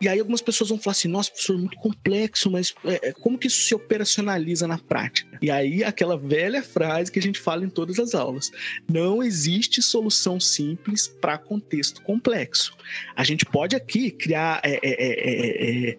[0.00, 3.38] E aí algumas pessoas vão falar assim: nossa, professor, muito complexo, mas é, é, como
[3.38, 5.38] que isso se operacionaliza na prática?
[5.40, 8.50] E aí aquela velha frase que a gente fala em todas as aulas:
[8.88, 12.76] não existe solução simples para contexto complexo.
[13.16, 15.98] A gente pode aqui criar é, é, é, é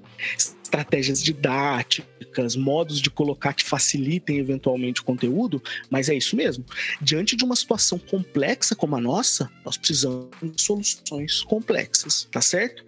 [0.74, 6.66] estratégias didáticas, modos de colocar que facilitem eventualmente o conteúdo, mas é isso mesmo.
[7.00, 12.84] Diante de uma situação complexa como a nossa, nós precisamos de soluções complexas, tá certo?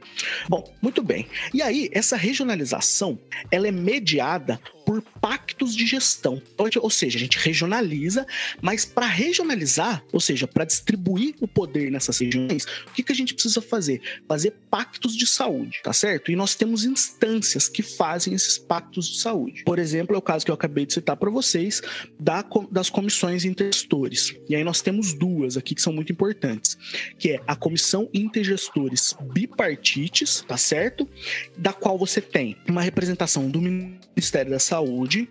[0.50, 1.28] Bom, muito bem.
[1.54, 3.20] E aí, essa regionalização,
[3.52, 6.42] ela é mediada por pactos de gestão.
[6.82, 8.26] Ou seja, a gente regionaliza,
[8.62, 13.16] mas para regionalizar, ou seja, para distribuir o poder nessas regiões, o que, que a
[13.16, 14.02] gente precisa fazer?
[14.28, 16.32] Fazer pactos de saúde, tá certo?
[16.32, 19.64] E nós temos instâncias que fazem esses pactos de saúde.
[19.64, 21.82] Por exemplo, é o caso que eu acabei de citar para vocês
[22.20, 24.36] da, das comissões intergestores.
[24.48, 26.78] E aí nós temos duas aqui que são muito importantes,
[27.18, 31.10] que é a comissão intergestores bipartites, tá certo?
[31.58, 35.30] Da qual você tem uma representação do Ministério da Saúde Saúde,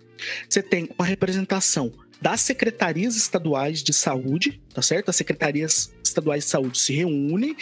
[0.49, 5.09] você tem uma representação das secretarias estaduais de saúde, tá certo?
[5.09, 7.55] As secretarias estaduais de saúde se reúnem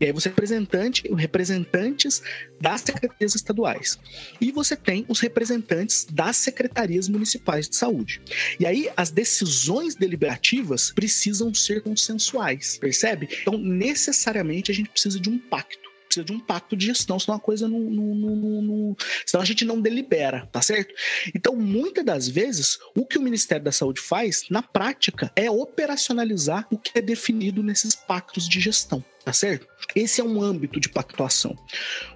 [0.00, 2.22] e aí você representante, representantes
[2.60, 3.98] das secretarias estaduais.
[4.40, 8.20] E você tem os representantes das secretarias municipais de saúde.
[8.58, 13.28] E aí as decisões deliberativas precisam ser consensuais, percebe?
[13.42, 17.36] Então, necessariamente a gente precisa de um pacto precisa de um pacto de gestão, senão
[17.36, 20.94] a coisa não, não, não, não, senão a gente não delibera, tá certo?
[21.34, 26.66] Então, muitas das vezes, o que o Ministério da Saúde faz, na prática, é operacionalizar
[26.70, 29.68] o que é definido nesses pactos de gestão tá certo?
[29.94, 31.54] Esse é um âmbito de pactuação.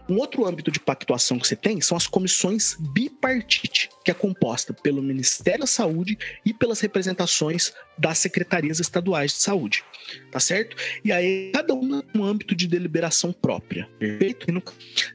[0.09, 4.72] Um outro âmbito de pactuação que você tem são as comissões bipartite, que é composta
[4.72, 9.85] pelo Ministério da Saúde e pelas representações das secretarias estaduais de saúde,
[10.31, 10.77] tá certo?
[11.05, 14.46] E aí cada uma um âmbito de deliberação própria, perfeito?
[14.48, 14.62] Então,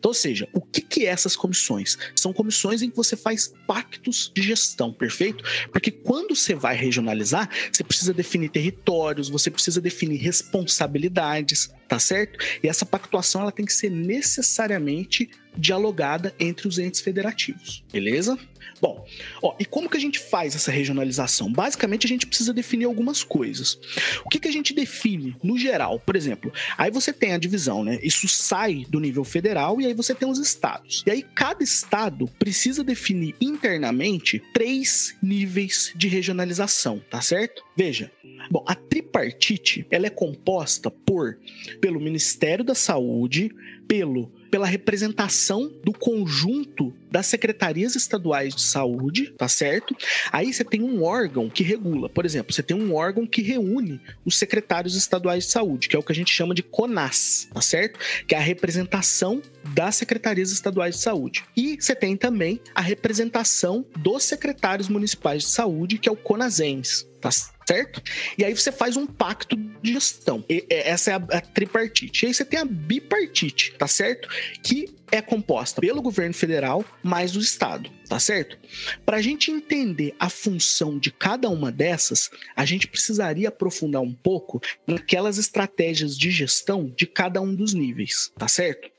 [0.06, 1.98] ou seja, o que que é essas comissões?
[2.16, 5.44] São comissões em que você faz pactos de gestão, perfeito?
[5.72, 12.38] Porque quando você vai regionalizar, você precisa definir territórios, você precisa definir responsabilidades, tá certo?
[12.62, 18.38] E essa pactuação ela tem que ser necessariamente dialogada entre os entes federativos, beleza?
[18.80, 19.06] Bom,
[19.42, 21.52] ó, e como que a gente faz essa regionalização?
[21.52, 23.80] Basicamente, a gente precisa definir algumas coisas.
[24.24, 26.00] O que, que a gente define no geral?
[26.00, 28.00] Por exemplo, aí você tem a divisão, né?
[28.04, 31.04] Isso sai do nível federal e aí você tem os estados.
[31.08, 37.64] E aí cada estado precisa definir internamente três níveis de regionalização, tá certo?
[37.76, 38.12] Veja,
[38.52, 41.38] bom, a tripartite ela é composta por
[41.82, 43.52] pelo Ministério da Saúde,
[43.88, 49.96] pelo pela representação do conjunto das secretarias estaduais de saúde, tá certo?
[50.32, 52.10] Aí você tem um órgão que regula.
[52.10, 56.00] Por exemplo, você tem um órgão que reúne os secretários estaduais de saúde, que é
[56.00, 58.00] o que a gente chama de CONAS, tá certo?
[58.28, 59.42] Que é a representação
[59.74, 61.44] das secretarias estaduais de saúde.
[61.56, 67.08] E você tem também a representação dos secretários municipais de saúde, que é o CONASEMS,
[67.20, 68.02] tá certo?
[68.38, 70.44] E aí você faz um pacto de gestão.
[70.50, 72.24] E, essa é a, a tripartite.
[72.24, 74.30] E aí você tem a bipartite, tá certo?
[74.64, 78.58] Que é composta pelo governo federal mais o estado, tá certo?
[79.06, 84.14] Para a gente entender a função de cada uma dessas, a gente precisaria aprofundar um
[84.14, 88.90] pouco naquelas estratégias de gestão de cada um dos níveis, tá certo?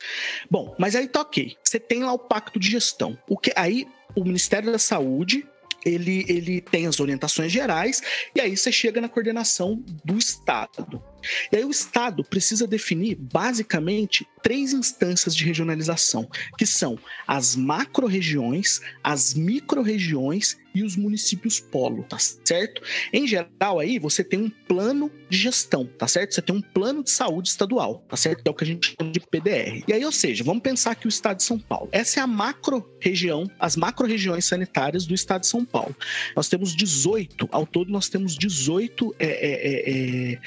[0.50, 1.56] Bom, mas aí tá ok.
[1.62, 3.16] Você tem lá o pacto de gestão.
[3.28, 5.46] O que aí o Ministério da Saúde
[5.84, 8.02] ele, ele tem as orientações gerais
[8.34, 11.02] e aí você chega na coordenação do Estado.
[11.52, 18.80] E aí o Estado precisa definir basicamente três instâncias de regionalização, que são as macro-regiões,
[19.02, 22.82] as micro-regiões e os municípios polo, tá certo?
[23.12, 26.34] Em geral aí você tem um plano de gestão, tá certo?
[26.34, 28.42] Você tem um plano de saúde estadual, tá certo?
[28.42, 29.82] Que é o que a gente chama de PDR.
[29.88, 31.88] E aí, ou seja, vamos pensar aqui o estado de São Paulo.
[31.90, 35.96] Essa é a macro-região, as macro-regiões sanitárias do estado de São Paulo.
[36.36, 40.40] Nós temos 18, ao todo nós temos 18 é, é, é, é,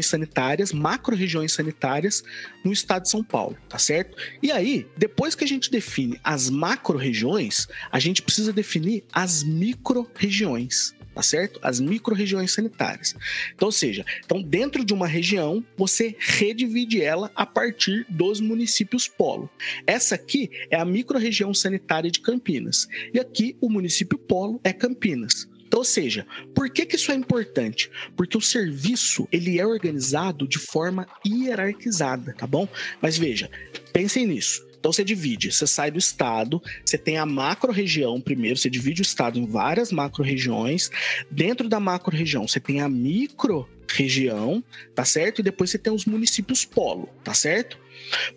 [0.00, 2.24] regiões sanitárias, macro-regiões sanitárias
[2.64, 4.16] no estado de São Paulo, tá certo?
[4.42, 10.94] E aí, depois que a gente define as macro-regiões, a gente precisa definir as micro-regiões
[11.12, 11.58] tá certo?
[11.60, 13.16] As micro-regiões sanitárias.
[13.52, 19.08] Então, ou seja, então dentro de uma região, você redivide ela a partir dos municípios
[19.08, 19.50] polo.
[19.86, 22.88] Essa aqui é a micro-região sanitária de Campinas.
[23.12, 25.49] E aqui o município polo é Campinas.
[25.70, 27.88] Então, ou seja, por que, que isso é importante?
[28.16, 32.66] Porque o serviço ele é organizado de forma hierarquizada, tá bom?
[33.00, 33.48] Mas veja,
[33.92, 34.66] pensem nisso.
[34.80, 39.04] Então você divide, você sai do estado, você tem a macro-região primeiro, você divide o
[39.04, 40.90] estado em várias macro-regiões.
[41.30, 45.38] Dentro da macro-região, você tem a micro-região, tá certo?
[45.38, 47.78] E depois você tem os municípios polo, tá certo?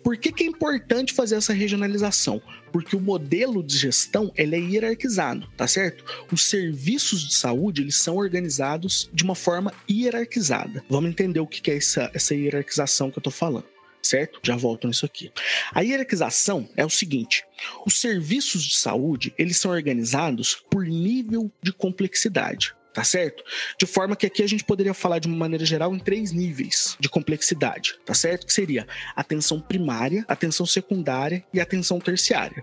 [0.02, 2.40] Por que, que é importante fazer essa regionalização?
[2.72, 6.04] Porque o modelo de gestão ele é hierarquizado, tá certo?
[6.30, 10.84] Os serviços de saúde eles são organizados de uma forma hierarquizada.
[10.88, 14.38] Vamos entender o que é essa, essa hierarquização que eu tô falando certo?
[14.42, 15.32] Já volto nisso aqui.
[15.72, 17.42] A hierarquização é o seguinte:
[17.86, 23.42] os serviços de saúde eles são organizados por nível de complexidade tá certo?
[23.78, 26.96] De forma que aqui a gente poderia falar de uma maneira geral em três níveis
[27.00, 28.46] de complexidade, tá certo?
[28.46, 32.62] Que seria atenção primária, atenção secundária e atenção terciária.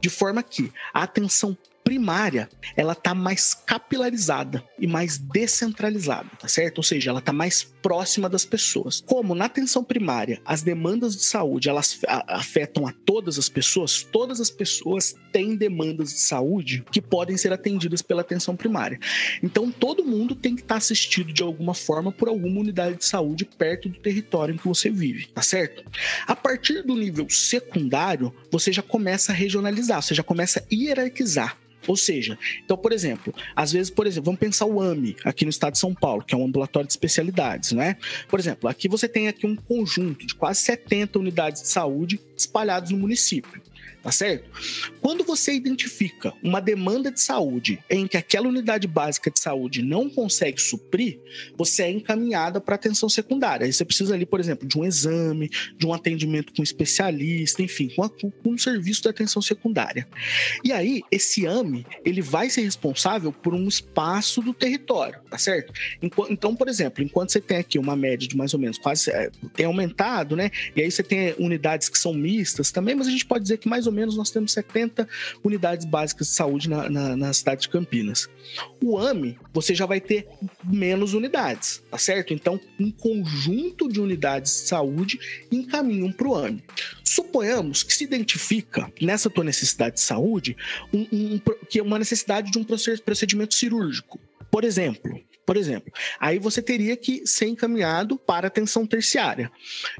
[0.00, 6.78] De forma que a atenção primária, ela tá mais capilarizada e mais descentralizada, tá certo?
[6.78, 9.02] Ou seja, ela tá mais próxima das pessoas.
[9.06, 14.40] Como na atenção primária, as demandas de saúde, elas afetam a todas as pessoas, todas
[14.40, 18.98] as pessoas têm demandas de saúde que podem ser atendidas pela atenção primária.
[19.42, 23.04] Então, todo mundo tem que estar tá assistido de alguma forma por alguma unidade de
[23.04, 25.84] saúde perto do território em que você vive, tá certo?
[26.26, 31.56] A partir do nível secundário, você já começa a regionalizar, você já começa a hierarquizar.
[31.86, 35.50] Ou seja, então, por exemplo, às vezes, por exemplo, vamos pensar o AMI aqui no
[35.50, 37.96] estado de São Paulo, que é um ambulatório de especialidades, né?
[38.28, 42.90] Por exemplo, aqui você tem aqui um conjunto de quase 70 unidades de saúde espalhadas
[42.90, 43.60] no município
[44.02, 44.50] tá certo?
[45.00, 50.08] Quando você identifica uma demanda de saúde em que aquela unidade básica de saúde não
[50.08, 51.20] consegue suprir,
[51.56, 53.66] você é encaminhada para atenção secundária.
[53.66, 57.88] Aí você precisa ali, por exemplo, de um exame, de um atendimento com especialista, enfim,
[57.94, 60.06] com, a, com um serviço de atenção secundária.
[60.64, 65.72] E aí, esse AME, ele vai ser responsável por um espaço do território, tá certo?
[66.30, 69.30] Então, por exemplo, enquanto você tem aqui uma média de mais ou menos quase é,
[69.54, 70.50] tem aumentado, né?
[70.74, 73.68] E aí você tem unidades que são mistas também, mas a gente pode dizer que
[73.68, 75.08] mais ou menos nós temos 70
[75.42, 78.28] unidades básicas de saúde na, na, na cidade de Campinas.
[78.82, 80.26] O AME, você já vai ter
[80.64, 82.32] menos unidades, tá certo?
[82.32, 85.18] Então, um conjunto de unidades de saúde
[85.50, 86.62] encaminham para o AME.
[87.04, 90.56] Suponhamos que se identifica nessa tua necessidade de saúde
[90.92, 94.18] um, um, que é uma necessidade de um procedimento cirúrgico.
[94.50, 95.92] Por exemplo, por exemplo.
[96.20, 99.50] Aí você teria que ser encaminhado para atenção terciária.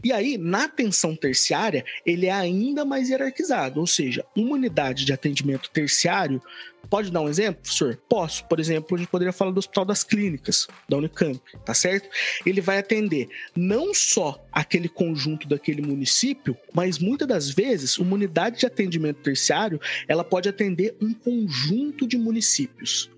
[0.04, 5.12] E aí, na atenção terciária, ele é ainda mais hierarquizado, ou seja, uma unidade de
[5.12, 6.40] atendimento terciário
[6.88, 8.00] Pode dar um exemplo, professor?
[8.08, 8.44] Posso.
[8.46, 12.08] Por exemplo, a gente poderia falar do Hospital das Clínicas, da Unicamp, tá certo?
[12.44, 18.60] Ele vai atender não só aquele conjunto daquele município, mas muitas das vezes uma unidade
[18.60, 23.10] de atendimento terciário, ela pode atender um conjunto de municípios.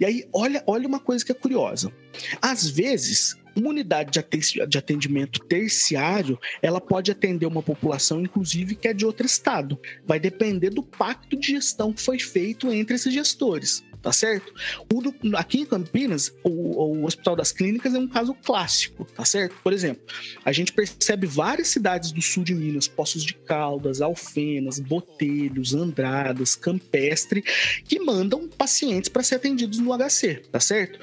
[0.00, 1.92] E aí, olha, olha uma coisa que é curiosa.
[2.40, 4.10] Às vezes, uma unidade
[4.68, 9.78] de atendimento terciário, ela pode atender uma população, inclusive, que é de outro estado.
[10.04, 14.52] Vai depender do pacto de gestão que foi feito entre esses gestores tá certo?
[14.92, 15.02] O,
[15.34, 19.56] aqui em Campinas, o, o, Hospital das Clínicas é um caso clássico, tá certo?
[19.64, 20.02] Por exemplo,
[20.44, 26.54] a gente percebe várias cidades do sul de Minas, Poços de Caldas, Alfenas, Botelhos, Andradas,
[26.54, 27.42] Campestre,
[27.86, 30.98] que mandam pacientes para ser atendidos no HC, tá certo?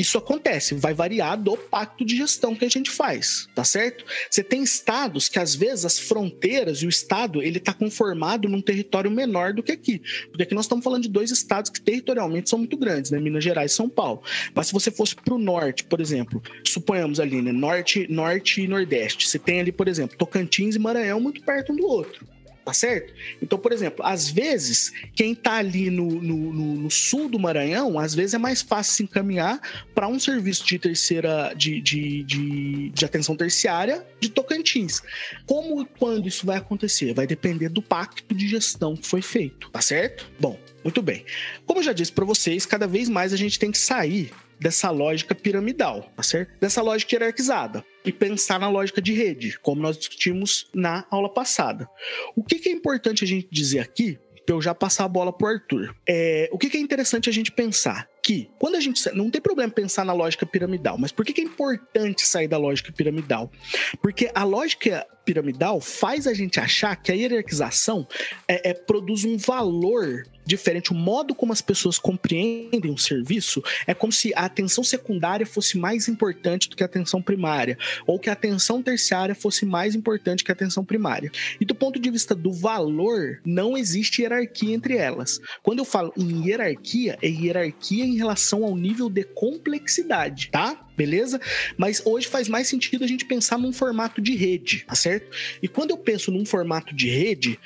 [0.00, 4.04] Isso acontece, vai variar do pacto de gestão que a gente faz, tá certo?
[4.30, 8.60] Você tem estados que às vezes as fronteiras e o estado ele está conformado num
[8.60, 12.50] território menor do que aqui, porque aqui nós estamos falando de dois estados que territorialmente
[12.50, 13.18] são muito grandes, né?
[13.18, 14.22] Minas Gerais e São Paulo.
[14.54, 17.52] Mas se você fosse para o norte, por exemplo, suponhamos ali, né?
[17.52, 21.76] Norte, norte e nordeste, você tem ali, por exemplo, Tocantins e Maranhão muito perto um
[21.76, 22.35] do outro
[22.66, 23.14] tá certo?
[23.40, 27.96] Então, por exemplo, às vezes, quem tá ali no, no, no, no sul do Maranhão,
[27.96, 29.60] às vezes é mais fácil se encaminhar
[29.94, 35.00] para um serviço de terceira, de, de, de, de, atenção terciária de Tocantins.
[35.46, 37.14] Como e quando isso vai acontecer?
[37.14, 40.28] Vai depender do pacto de gestão que foi feito, tá certo?
[40.40, 41.24] Bom, muito bem.
[41.64, 44.90] Como eu já disse para vocês, cada vez mais a gente tem que sair dessa
[44.90, 46.58] lógica piramidal, tá certo?
[46.58, 51.88] Dessa lógica hierarquizada e pensar na lógica de rede, como nós discutimos na aula passada.
[52.36, 55.32] O que, que é importante a gente dizer aqui, para eu já passar a bola
[55.32, 55.94] para o Arthur?
[56.08, 58.08] É, o que, que é interessante a gente pensar?
[58.26, 61.40] que quando a gente não tem problema pensar na lógica piramidal, mas por que, que
[61.40, 63.52] é importante sair da lógica piramidal?
[64.02, 68.06] Porque a lógica piramidal faz a gente achar que a hierarquização
[68.46, 70.92] é, é, produz um valor diferente.
[70.92, 75.76] O modo como as pessoas compreendem o serviço é como se a atenção secundária fosse
[75.76, 80.44] mais importante do que a atenção primária, ou que a atenção terciária fosse mais importante
[80.44, 81.32] que a atenção primária.
[81.60, 85.40] E do ponto de vista do valor, não existe hierarquia entre elas.
[85.62, 90.85] Quando eu falo em hierarquia, é hierarquia em relação ao nível de complexidade, tá?
[90.96, 91.40] Beleza?
[91.76, 95.30] Mas hoje faz mais sentido a gente pensar num formato de rede, tá certo?
[95.62, 97.58] E quando eu penso num formato de rede,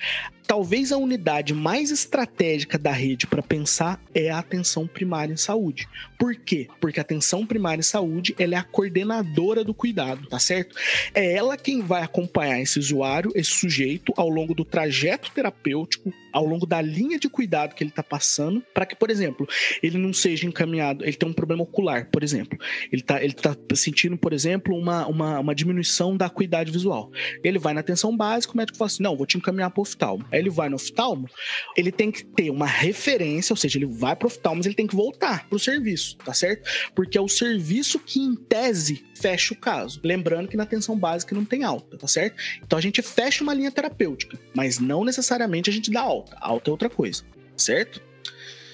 [0.50, 5.88] talvez a unidade mais estratégica da rede para pensar é a atenção primária em saúde.
[6.18, 6.66] Por quê?
[6.80, 10.74] Porque a atenção primária em saúde ela é a coordenadora do cuidado, tá certo?
[11.14, 16.44] É ela quem vai acompanhar esse usuário, esse sujeito, ao longo do trajeto terapêutico, ao
[16.44, 19.48] longo da linha de cuidado que ele está passando, para que, por exemplo,
[19.80, 22.58] ele não seja encaminhado, ele tem um problema ocular, por exemplo,
[22.90, 27.10] ele está ele tá sentindo, por exemplo, uma, uma, uma diminuição da acuidade visual.
[27.44, 29.82] Ele vai na atenção básica, o médico fala assim: não, vou te encaminhar para o
[29.82, 30.24] oftalmo.
[30.30, 31.28] Aí ele vai no oftalmo,
[31.76, 34.74] ele tem que ter uma referência, ou seja, ele vai para o oftalmo, mas ele
[34.74, 36.68] tem que voltar para o serviço, tá certo?
[36.94, 40.00] Porque é o serviço que, em tese, fecha o caso.
[40.02, 42.36] Lembrando que na atenção básica não tem alta, tá certo?
[42.62, 46.36] Então a gente fecha uma linha terapêutica, mas não necessariamente a gente dá alta.
[46.40, 47.24] Alta é outra coisa,
[47.56, 48.09] certo?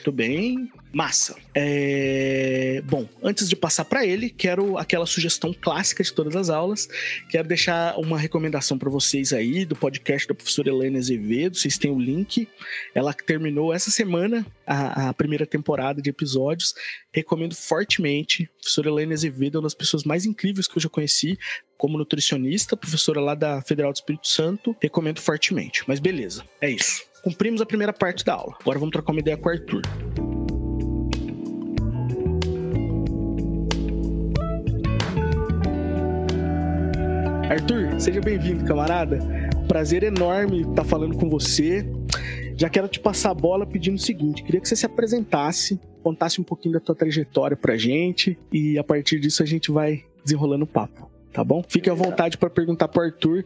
[0.07, 0.71] Muito bem.
[0.93, 1.35] Massa.
[1.53, 2.81] É...
[2.87, 6.89] Bom, antes de passar para ele, quero aquela sugestão clássica de todas as aulas.
[7.29, 11.57] Quero deixar uma recomendação para vocês aí do podcast da professora Helena Azevedo.
[11.57, 12.49] Vocês têm o link.
[12.95, 16.73] Ela terminou essa semana a, a primeira temporada de episódios.
[17.13, 18.45] Recomendo fortemente.
[18.45, 21.37] A professora Helena Azevedo é uma das pessoas mais incríveis que eu já conheci
[21.77, 24.77] como nutricionista, professora lá da Federal do Espírito Santo.
[24.81, 25.83] Recomendo fortemente.
[25.89, 27.06] Mas beleza, é isso.
[27.27, 28.55] Cumprimos a primeira parte da aula.
[28.61, 29.83] Agora vamos trocar uma ideia com o Arthur.
[37.51, 39.19] Arthur, seja bem-vindo, camarada.
[39.67, 41.85] Prazer enorme estar falando com você.
[42.57, 46.41] Já quero te passar a bola pedindo o seguinte: queria que você se apresentasse, contasse
[46.41, 50.63] um pouquinho da tua trajetória pra gente e a partir disso a gente vai desenrolando
[50.63, 51.63] o papo tá bom?
[51.69, 53.45] Fique à vontade para perguntar pro Arthur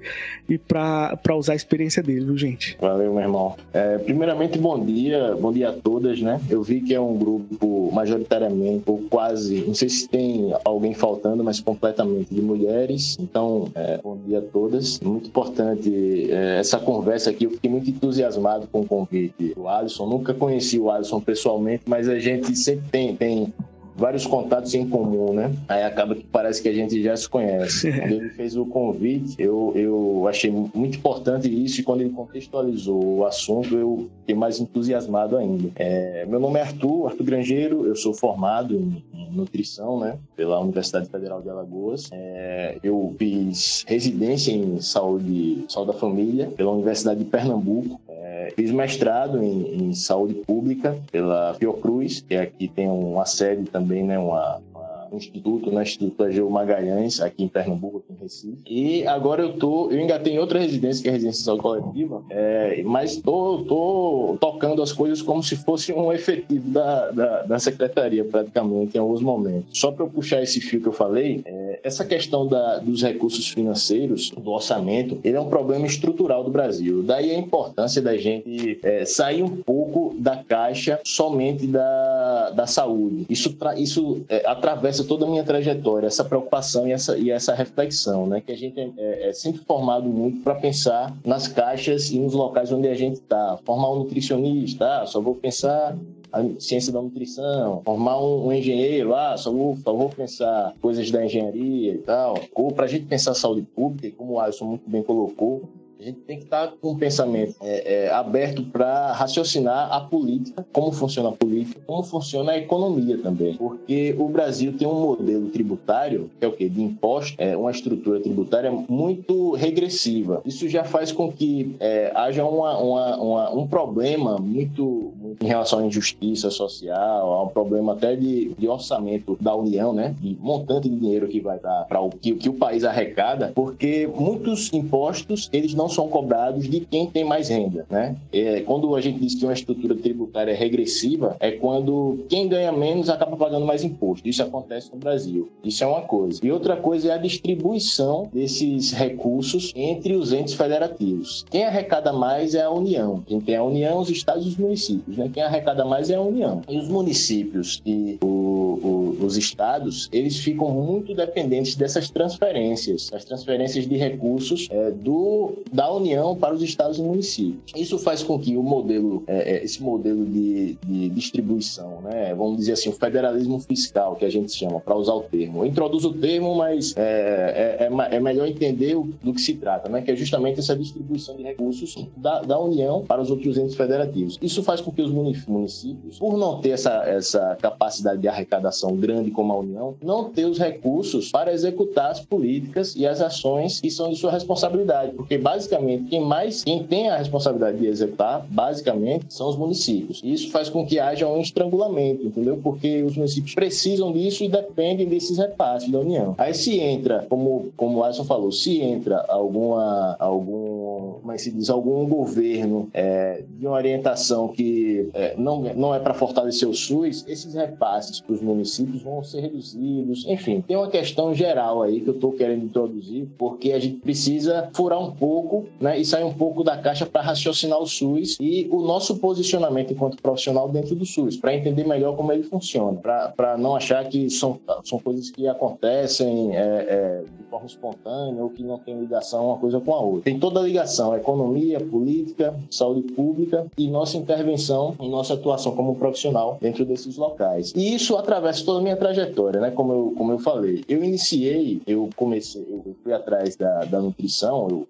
[0.49, 2.79] e para usar a experiência dele, viu, gente?
[2.81, 3.57] Valeu, meu irmão.
[3.73, 6.41] É, primeiramente, bom dia, bom dia a todas, né?
[6.49, 11.43] Eu vi que é um grupo majoritariamente, ou quase, não sei se tem alguém faltando,
[11.43, 13.17] mas completamente de mulheres.
[13.19, 15.01] Então, é, bom dia a todas.
[15.01, 17.47] Muito importante é, essa conversa aqui.
[17.47, 20.07] Eu fiquei muito entusiasmado com o convite do Alisson.
[20.07, 23.53] Nunca conheci o Alisson pessoalmente, mas a gente sempre tem, tem
[24.01, 25.55] vários contatos em comum, né?
[25.69, 27.93] Aí acaba que parece que a gente já se conhece.
[27.93, 33.19] Quando ele fez o convite, eu, eu achei muito importante isso e quando ele contextualizou
[33.19, 35.71] o assunto, eu fiquei mais entusiasmado ainda.
[35.77, 40.17] É, meu nome é Arthur, Arthur Grangeiro, eu sou formado em, em nutrição, né?
[40.35, 42.09] Pela Universidade Federal de Alagoas.
[42.13, 48.01] É, eu fiz residência em saúde, saúde da família pela Universidade de Pernambuco.
[48.09, 53.90] É, fiz mestrado em, em, saúde pública pela Fiocruz, que aqui tem uma sede também,
[53.91, 58.59] né, uma, uma no Instituto, no Instituto Ageu Magalhães, aqui em Pernambuco, aqui em Recife.
[58.67, 62.23] E agora eu tô, eu engatei em outra residência, que é a residência saúde coletiva,
[62.31, 67.59] é, mas tô, tô tocando as coisas como se fosse um efetivo da, da, da
[67.59, 69.79] secretaria, praticamente, em alguns momentos.
[69.79, 73.49] Só para eu puxar esse fio que eu falei, é, essa questão da, dos recursos
[73.49, 77.03] financeiros, do orçamento, ele é um problema estrutural do Brasil.
[77.03, 83.27] Daí a importância da gente é, sair um pouco da caixa somente da, da saúde.
[83.29, 88.27] Isso, isso é, atravessa toda a minha trajetória, essa preocupação e essa, e essa reflexão,
[88.27, 88.41] né?
[88.41, 92.73] Que a gente é, é, sempre formado muito para pensar nas caixas e nos locais
[92.73, 93.59] onde a gente está.
[93.65, 95.97] Formar um nutricionista, ah, só vou pensar
[96.33, 101.11] a ciência da nutrição, formar um, um engenheiro, ah, só vou, só vou pensar coisas
[101.11, 102.39] da engenharia e tal.
[102.55, 105.69] Ou para a gente pensar saúde pública, e como o Alisson muito bem colocou,
[106.01, 110.67] a gente tem que estar com um pensamento é, é, aberto para raciocinar a política,
[110.73, 113.55] como funciona a política, como funciona a economia também.
[113.55, 116.71] Porque o Brasil tem um modelo tributário, que é o quê?
[116.71, 120.41] De imposto, é uma estrutura tributária muito regressiva.
[120.47, 125.49] Isso já faz com que é, haja uma, uma, uma, um problema muito, muito, em
[125.49, 130.15] relação à injustiça social, a um problema até de, de orçamento da União, né?
[130.19, 134.73] De montante de dinheiro que vai para o que, que o país arrecada, porque muitos
[134.73, 138.17] impostos eles não são cobrados de quem tem mais renda, né?
[138.33, 142.73] É, quando a gente diz que uma estrutura tributária é regressiva, é quando quem ganha
[142.73, 144.29] menos acaba pagando mais imposto.
[144.29, 145.49] Isso acontece no Brasil.
[145.65, 146.41] Isso é uma coisa.
[146.43, 151.45] E outra coisa é a distribuição desses recursos entre os entes federativos.
[151.51, 153.23] Quem arrecada mais é a União.
[153.27, 155.31] Quem tem a União, os estados e os municípios, né?
[155.33, 156.63] Quem arrecada mais é a União.
[156.69, 163.25] E os municípios e o, o, os estados, eles ficam muito dependentes dessas transferências, das
[163.25, 167.73] transferências de recursos é, do da União para os estados e municípios.
[167.75, 172.59] Isso faz com que o modelo, é, é, esse modelo de, de, distribuição, né, vamos
[172.59, 175.65] dizer assim, o federalismo fiscal, que a gente chama, para usar o termo.
[175.65, 180.03] Introduzo o termo, mas é, é, é, é melhor entender do que se trata, né,
[180.03, 184.39] que é justamente essa distribuição de recursos da, da União para os outros entes federativos.
[184.43, 189.31] Isso faz com que os municípios, por não ter essa, essa capacidade de arrecadação grande
[189.31, 193.91] como a União, não ter os recursos para executar as políticas e as ações que
[193.91, 198.45] são de sua responsabilidade, porque basicamente basicamente, quem mais, quem tem a responsabilidade de executar,
[198.49, 200.21] basicamente, são os municípios.
[200.25, 202.59] Isso faz com que haja um estrangulamento, entendeu?
[202.63, 206.35] Porque os municípios precisam disso e dependem desses repasses da União.
[206.37, 211.43] Aí se entra, como, como o Alisson falou, se entra alguma, algum, como é que
[211.43, 216.69] se diz, algum governo é, de uma orientação que é, não, não é para fortalecer
[216.69, 220.27] o SUS, esses repasses para os municípios vão ser reduzidos.
[220.27, 224.69] Enfim, tem uma questão geral aí que eu estou querendo introduzir, porque a gente precisa
[224.73, 228.69] furar um pouco né, e sair um pouco da caixa para raciocinar o SUS e
[228.71, 233.57] o nosso posicionamento enquanto profissional dentro do SUS, para entender melhor como ele funciona, para
[233.59, 238.63] não achar que são, são coisas que acontecem é, é, de forma espontânea ou que
[238.63, 240.23] não tem ligação uma coisa com a outra.
[240.23, 245.97] Tem toda a ligação, economia, política, saúde pública e nossa intervenção e nossa atuação como
[245.97, 247.73] profissional dentro desses locais.
[247.75, 249.71] E isso atravessa toda a minha trajetória, né?
[249.71, 250.85] Como eu, como eu falei.
[250.89, 254.89] Eu iniciei, eu comecei, eu fui atrás da, da nutrição, eu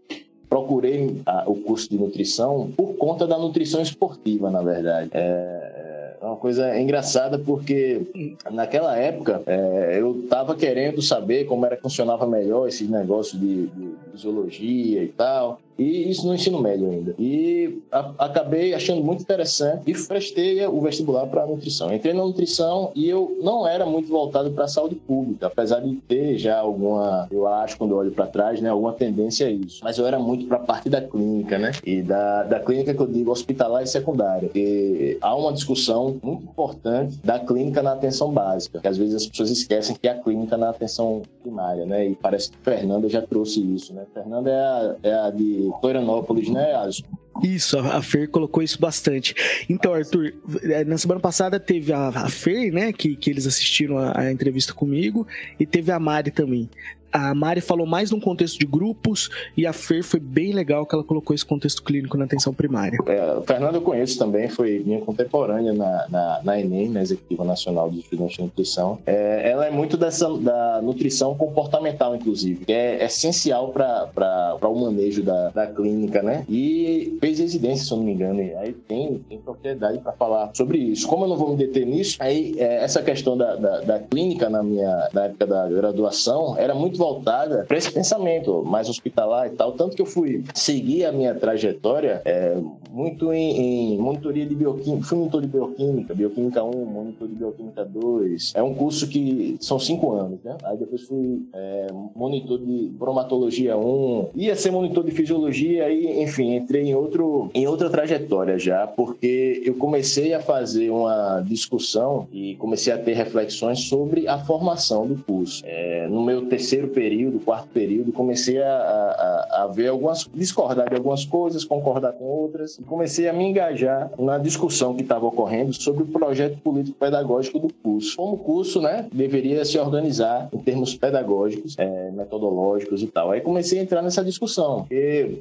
[0.51, 5.11] procurei a, o curso de nutrição por conta da nutrição esportiva, na verdade.
[5.15, 8.03] É, é uma coisa engraçada porque
[8.51, 13.69] naquela época é, eu estava querendo saber como era que funcionava melhor esse negócio de,
[13.69, 15.61] de fisiologia e tal.
[15.81, 17.15] E isso no ensino médio ainda.
[17.19, 21.93] E a, acabei achando muito interessante e prestei o vestibular para nutrição.
[21.93, 25.97] Entrei na nutrição e eu não era muito voltado para a saúde pública, apesar de
[25.97, 29.81] ter já alguma, eu acho, quando eu olho para trás, né, alguma tendência a isso.
[29.83, 31.73] Mas eu era muito para a parte da clínica, né?
[31.83, 34.49] E da, da clínica que eu digo hospitalar e secundária.
[34.49, 39.27] Porque há uma discussão muito importante da clínica na atenção básica, que às vezes as
[39.27, 42.09] pessoas esquecem que é a clínica na atenção primária, né?
[42.09, 44.05] E parece que Fernanda já trouxe isso, né?
[44.13, 47.05] Fernanda é a, é a de Florianópolis, né, Alisson?
[47.43, 49.35] Isso, a Fer colocou isso bastante.
[49.69, 54.21] Então, Arthur, é, na semana passada teve a, Fer, né, que, que eles assistiram a,
[54.21, 55.27] a entrevista comigo,
[55.59, 56.69] e teve a Mari também
[57.13, 60.95] a Mari falou mais num contexto de grupos e a Fer foi bem legal que
[60.95, 62.99] ela colocou esse contexto clínico na atenção primária.
[63.07, 67.45] É, o Fernando eu conheço também, foi minha contemporânea na, na, na ENEM, na Executiva
[67.45, 68.99] Nacional de Estudantes de Nutrição.
[69.07, 75.23] É, ela é muito dessa da nutrição comportamental, inclusive, que é essencial para o manejo
[75.23, 76.45] da, da clínica, né?
[76.49, 80.51] E fez residência, se eu não me engano, e aí tem, tem propriedade para falar
[80.55, 81.07] sobre isso.
[81.07, 84.49] Como eu não vou me deter nisso, aí é, essa questão da, da, da clínica
[84.49, 89.57] na minha na época da graduação era muito voltada para esse pensamento mais hospitalar e
[89.57, 89.73] tal.
[89.73, 92.59] Tanto que eu fui seguir a minha trajetória é,
[92.91, 95.07] muito em, em monitoria de bioquímica.
[95.07, 98.53] Fui monitor de bioquímica, bioquímica 1, monitor de bioquímica 2.
[98.55, 100.59] É um curso que são cinco anos, né?
[100.63, 104.31] Aí depois fui é, monitor de bromatologia 1.
[104.35, 109.63] Ia ser monitor de fisiologia, aí, enfim, entrei em, outro, em outra trajetória já, porque
[109.65, 115.17] eu comecei a fazer uma discussão e comecei a ter reflexões sobre a formação do
[115.25, 115.63] curso.
[115.65, 120.97] É, no meu terceiro período, quarto período, comecei a, a, a ver algumas, discordar de
[120.97, 125.73] algumas coisas, concordar com outras, e comecei a me engajar na discussão que estava ocorrendo
[125.73, 128.17] sobre o projeto político-pedagógico do curso.
[128.17, 133.31] Como o curso, né, deveria se organizar em termos pedagógicos, é, metodológicos e tal.
[133.31, 135.41] Aí comecei a entrar nessa discussão, porque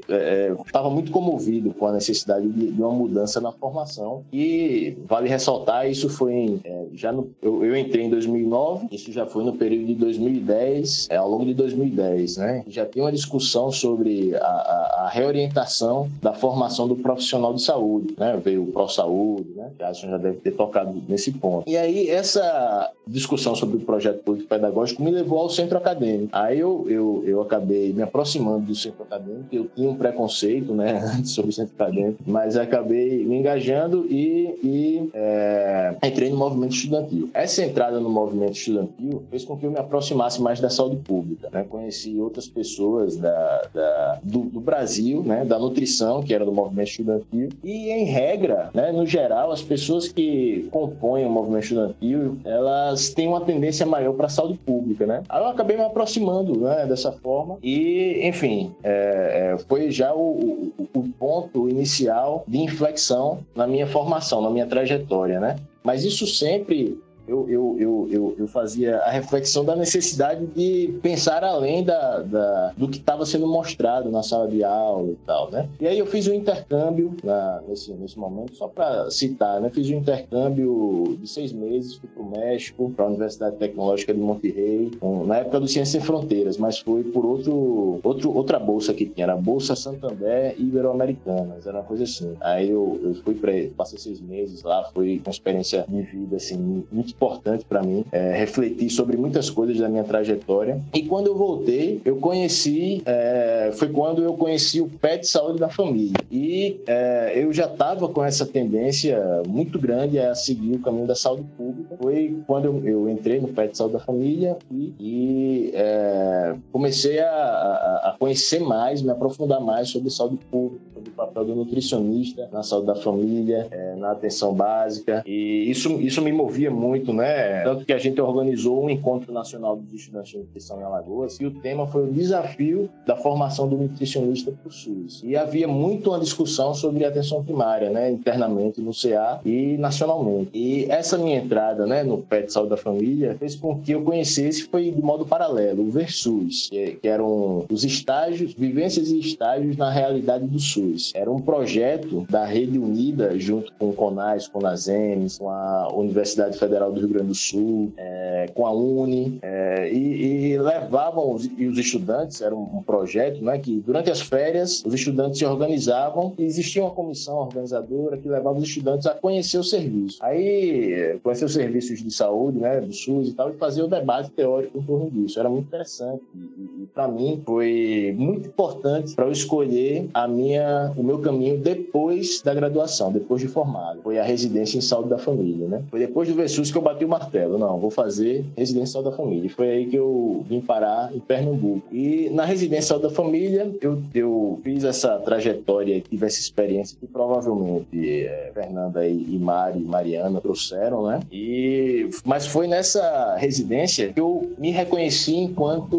[0.65, 4.23] estava é, muito comovido com a necessidade de, de, uma mudança na formação.
[4.31, 9.11] E vale ressaltar, isso foi em, é, já no, eu, eu, entrei em 2009, isso
[9.11, 12.63] já foi no período de 2010, é, ao longo de 2010, né?
[12.67, 18.15] Já tinha uma discussão sobre a, a, a reorientação da formação do profissional de saúde,
[18.17, 18.39] né?
[18.43, 19.71] Veio o Pro-Saúde, né?
[19.77, 21.69] Que a já deve ter tocado nesse ponto.
[21.69, 26.29] E aí, essa discussão sobre o projeto político-pedagógico me levou ao centro acadêmico.
[26.31, 31.01] Aí eu, eu, eu acabei me aproximando do centro acadêmico, eu tinha um preconceito, né,
[31.25, 37.29] sobre o centro acadêmico, mas acabei me engajando e, e é, entrei no movimento estudantil.
[37.33, 41.28] Essa entrada no movimento estudantil fez com que eu me aproximasse mais da saúde pública,
[41.51, 41.65] né?
[41.67, 46.89] Conheci outras pessoas da, da do, do, Brasil, né, da nutrição, que era do movimento
[46.89, 53.09] estudantil, e em regra, né, no geral, as pessoas que compõem o movimento estudantil, elas
[53.09, 55.23] têm uma tendência maior para a saúde pública, né?
[55.29, 60.71] Aí eu acabei me aproximando, né, dessa forma e, enfim, é, é, foi já o,
[60.77, 65.55] o, o ponto inicial de inflexão na minha formação, na minha trajetória, né?
[65.83, 66.99] Mas isso sempre
[67.29, 72.73] eu, eu, eu, eu, eu fazia a reflexão da necessidade de pensar além da, da
[72.75, 75.69] do que estava sendo mostrado na sala de aula e tal, né?
[75.79, 79.69] E aí eu fiz um intercâmbio na, nesse, nesse momento, só para citar, né?
[79.69, 84.19] Fiz um intercâmbio de seis meses, fui para o México, para a Universidade Tecnológica de
[84.19, 84.91] Monterrey,
[85.25, 89.25] na época do Ciências Sem Fronteiras, mas foi por outro, outro, outra bolsa que tinha,
[89.25, 92.35] era a Bolsa Santander Ibero-Americanas, era uma coisa assim.
[92.41, 96.85] Aí eu, eu fui para passei seis meses lá, foi uma experiência de vida, assim,
[96.91, 100.81] muito importante para mim, é, refletir sobre muitas coisas da minha trajetória.
[100.93, 105.67] E quando eu voltei, eu conheci, é, foi quando eu conheci o PET Saúde da
[105.67, 106.15] Família.
[106.31, 111.15] E é, eu já estava com essa tendência muito grande a seguir o caminho da
[111.15, 111.97] saúde pública.
[112.01, 117.29] Foi quando eu, eu entrei no PET Saúde da Família e, e é, comecei a,
[117.29, 122.87] a, a conhecer mais, me aprofundar mais sobre saúde pública, papel do nutricionista na saúde
[122.87, 125.23] da família, é, na atenção básica.
[125.25, 127.63] E isso, isso me movia muito né?
[127.63, 131.45] Tanto que a gente organizou um encontro nacional dos estudantes de nutrição em Alagoas e
[131.45, 135.21] o tema foi o desafio da formação do nutricionista para o SUS.
[135.23, 138.11] E havia muito uma discussão sobre atenção primária, né?
[138.11, 140.51] Internamente no CA e nacionalmente.
[140.53, 144.63] E essa minha entrada, né, no PET Saúde da Família fez com que eu conhecesse,
[144.63, 149.89] foi de modo paralelo, o VERSUS, que, que eram os estágios, vivências e estágios na
[149.89, 151.08] realidade do SUS.
[151.15, 155.89] Era um projeto da Rede Unida, junto com o CONAS, com a ZENES, com a
[155.93, 161.33] Universidade Federal do Rio Grande do Sul, é, com a Uni, é, e, e, levavam,
[161.33, 165.39] os, e os estudantes, era um, um, projeto, né, que durante as férias os estudantes
[165.39, 170.17] se organizavam e existia uma comissão organizadora que levava os estudantes a conhecer o serviço.
[170.21, 174.31] Aí, conhecer os serviços de saúde, né, do SUS e tal, e fazer o debate
[174.31, 175.39] teórico em torno disso.
[175.39, 180.91] Era muito interessante e, e para mim foi muito importante para eu escolher a minha,
[181.01, 184.01] o meu caminho depois da graduação, depois de formado.
[184.01, 185.83] Foi a residência em saúde da família, né?
[185.89, 187.57] Foi depois do Versus que eu bati o martelo.
[187.57, 189.49] Não, vou fazer residência da família.
[189.49, 191.83] Foi aí que eu vim parar em Pernambuco.
[191.91, 198.25] E na residência da família, eu, eu fiz essa trajetória, tive essa experiência que provavelmente
[198.25, 201.21] é, Fernanda e, e Mari Mariana trouxeram, né?
[201.31, 205.97] E, mas foi nessa residência que eu me reconheci enquanto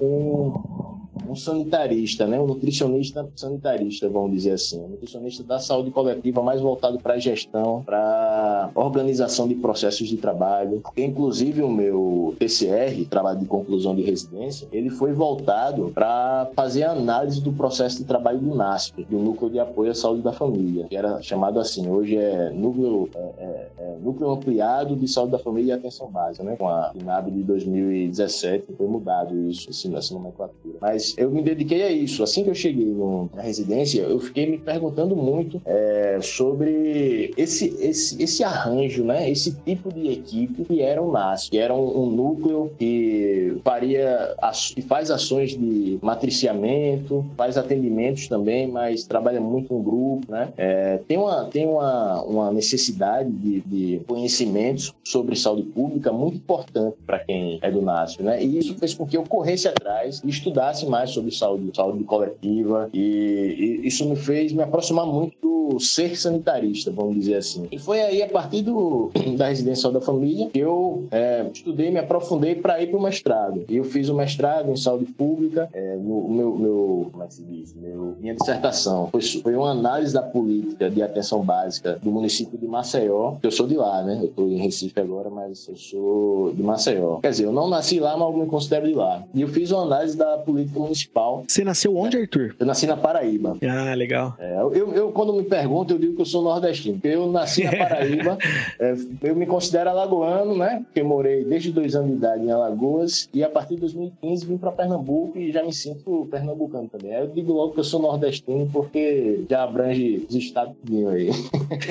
[0.00, 0.81] um
[1.28, 2.40] um sanitarista, né?
[2.40, 4.80] um nutricionista sanitarista, vamos dizer assim.
[4.80, 10.80] Um nutricionista da saúde coletiva mais voltado para gestão, para organização de processos de trabalho.
[10.80, 16.84] Porque, inclusive, o meu TCR, trabalho de conclusão de residência, ele foi voltado para fazer
[16.84, 20.86] análise do processo de trabalho do NASP, do Núcleo de Apoio à Saúde da Família,
[20.88, 25.38] que era chamado assim, hoje é Núcleo, é, é, é núcleo Ampliado de Saúde da
[25.38, 26.56] Família e Atenção Básica, né?
[26.56, 30.78] com a INAB de 2017, foi mudado isso, assim, essa nomenclatura.
[30.80, 32.22] Mas eu me dediquei a isso.
[32.22, 37.76] Assim que eu cheguei no, na residência, eu fiquei me perguntando muito é, sobre esse,
[37.80, 39.30] esse, esse arranjo, né?
[39.30, 44.34] Esse tipo de equipe que era o NAS, que era um, um núcleo que faria,
[44.74, 50.52] que faz ações de matriciamento, faz atendimentos também, mas trabalha muito em grupo, né?
[50.56, 56.96] É, tem uma, tem uma, uma necessidade de, de conhecimentos sobre saúde pública muito importante
[57.06, 58.42] para quem é do NASF, né?
[58.42, 62.90] E isso fez com que eu corresse atrás e estudasse mais sobre saúde, saúde coletiva
[62.92, 67.66] e, e isso me fez me aproximar muito do ser sanitarista, vamos dizer assim.
[67.72, 71.98] E foi aí, a partir do, da residência da família, que eu é, estudei, me
[71.98, 73.64] aprofundei para ir para o mestrado.
[73.68, 77.34] E eu fiz o mestrado em saúde pública, é, no, meu, meu, como é que
[77.34, 77.74] se diz?
[77.74, 82.66] Meu, minha dissertação foi, foi uma análise da política de atenção básica do município de
[82.66, 84.18] Maceió, que eu sou de lá, né?
[84.20, 87.18] Eu estou em Recife agora, mas eu sou de Maceió.
[87.20, 89.22] Quer dizer, eu não nasci lá, mas eu me considero de lá.
[89.34, 91.44] E eu fiz uma análise da política municipal.
[91.46, 92.54] Você nasceu onde, Arthur?
[92.58, 93.56] Eu nasci na Paraíba.
[93.68, 94.34] Ah, legal.
[94.38, 96.94] É, eu, eu, quando me perguntam, eu digo que eu sou nordestino.
[96.94, 98.38] Porque eu nasci na Paraíba,
[98.78, 100.82] é, eu me considero alagoano, né?
[100.84, 104.58] Porque morei desde dois anos de idade em Alagoas e a partir de 2015 vim
[104.58, 107.12] para Pernambuco e já me sinto pernambucano também.
[107.12, 110.74] Eu digo logo que eu sou nordestino porque já abrange os estados
[111.10, 111.30] aí.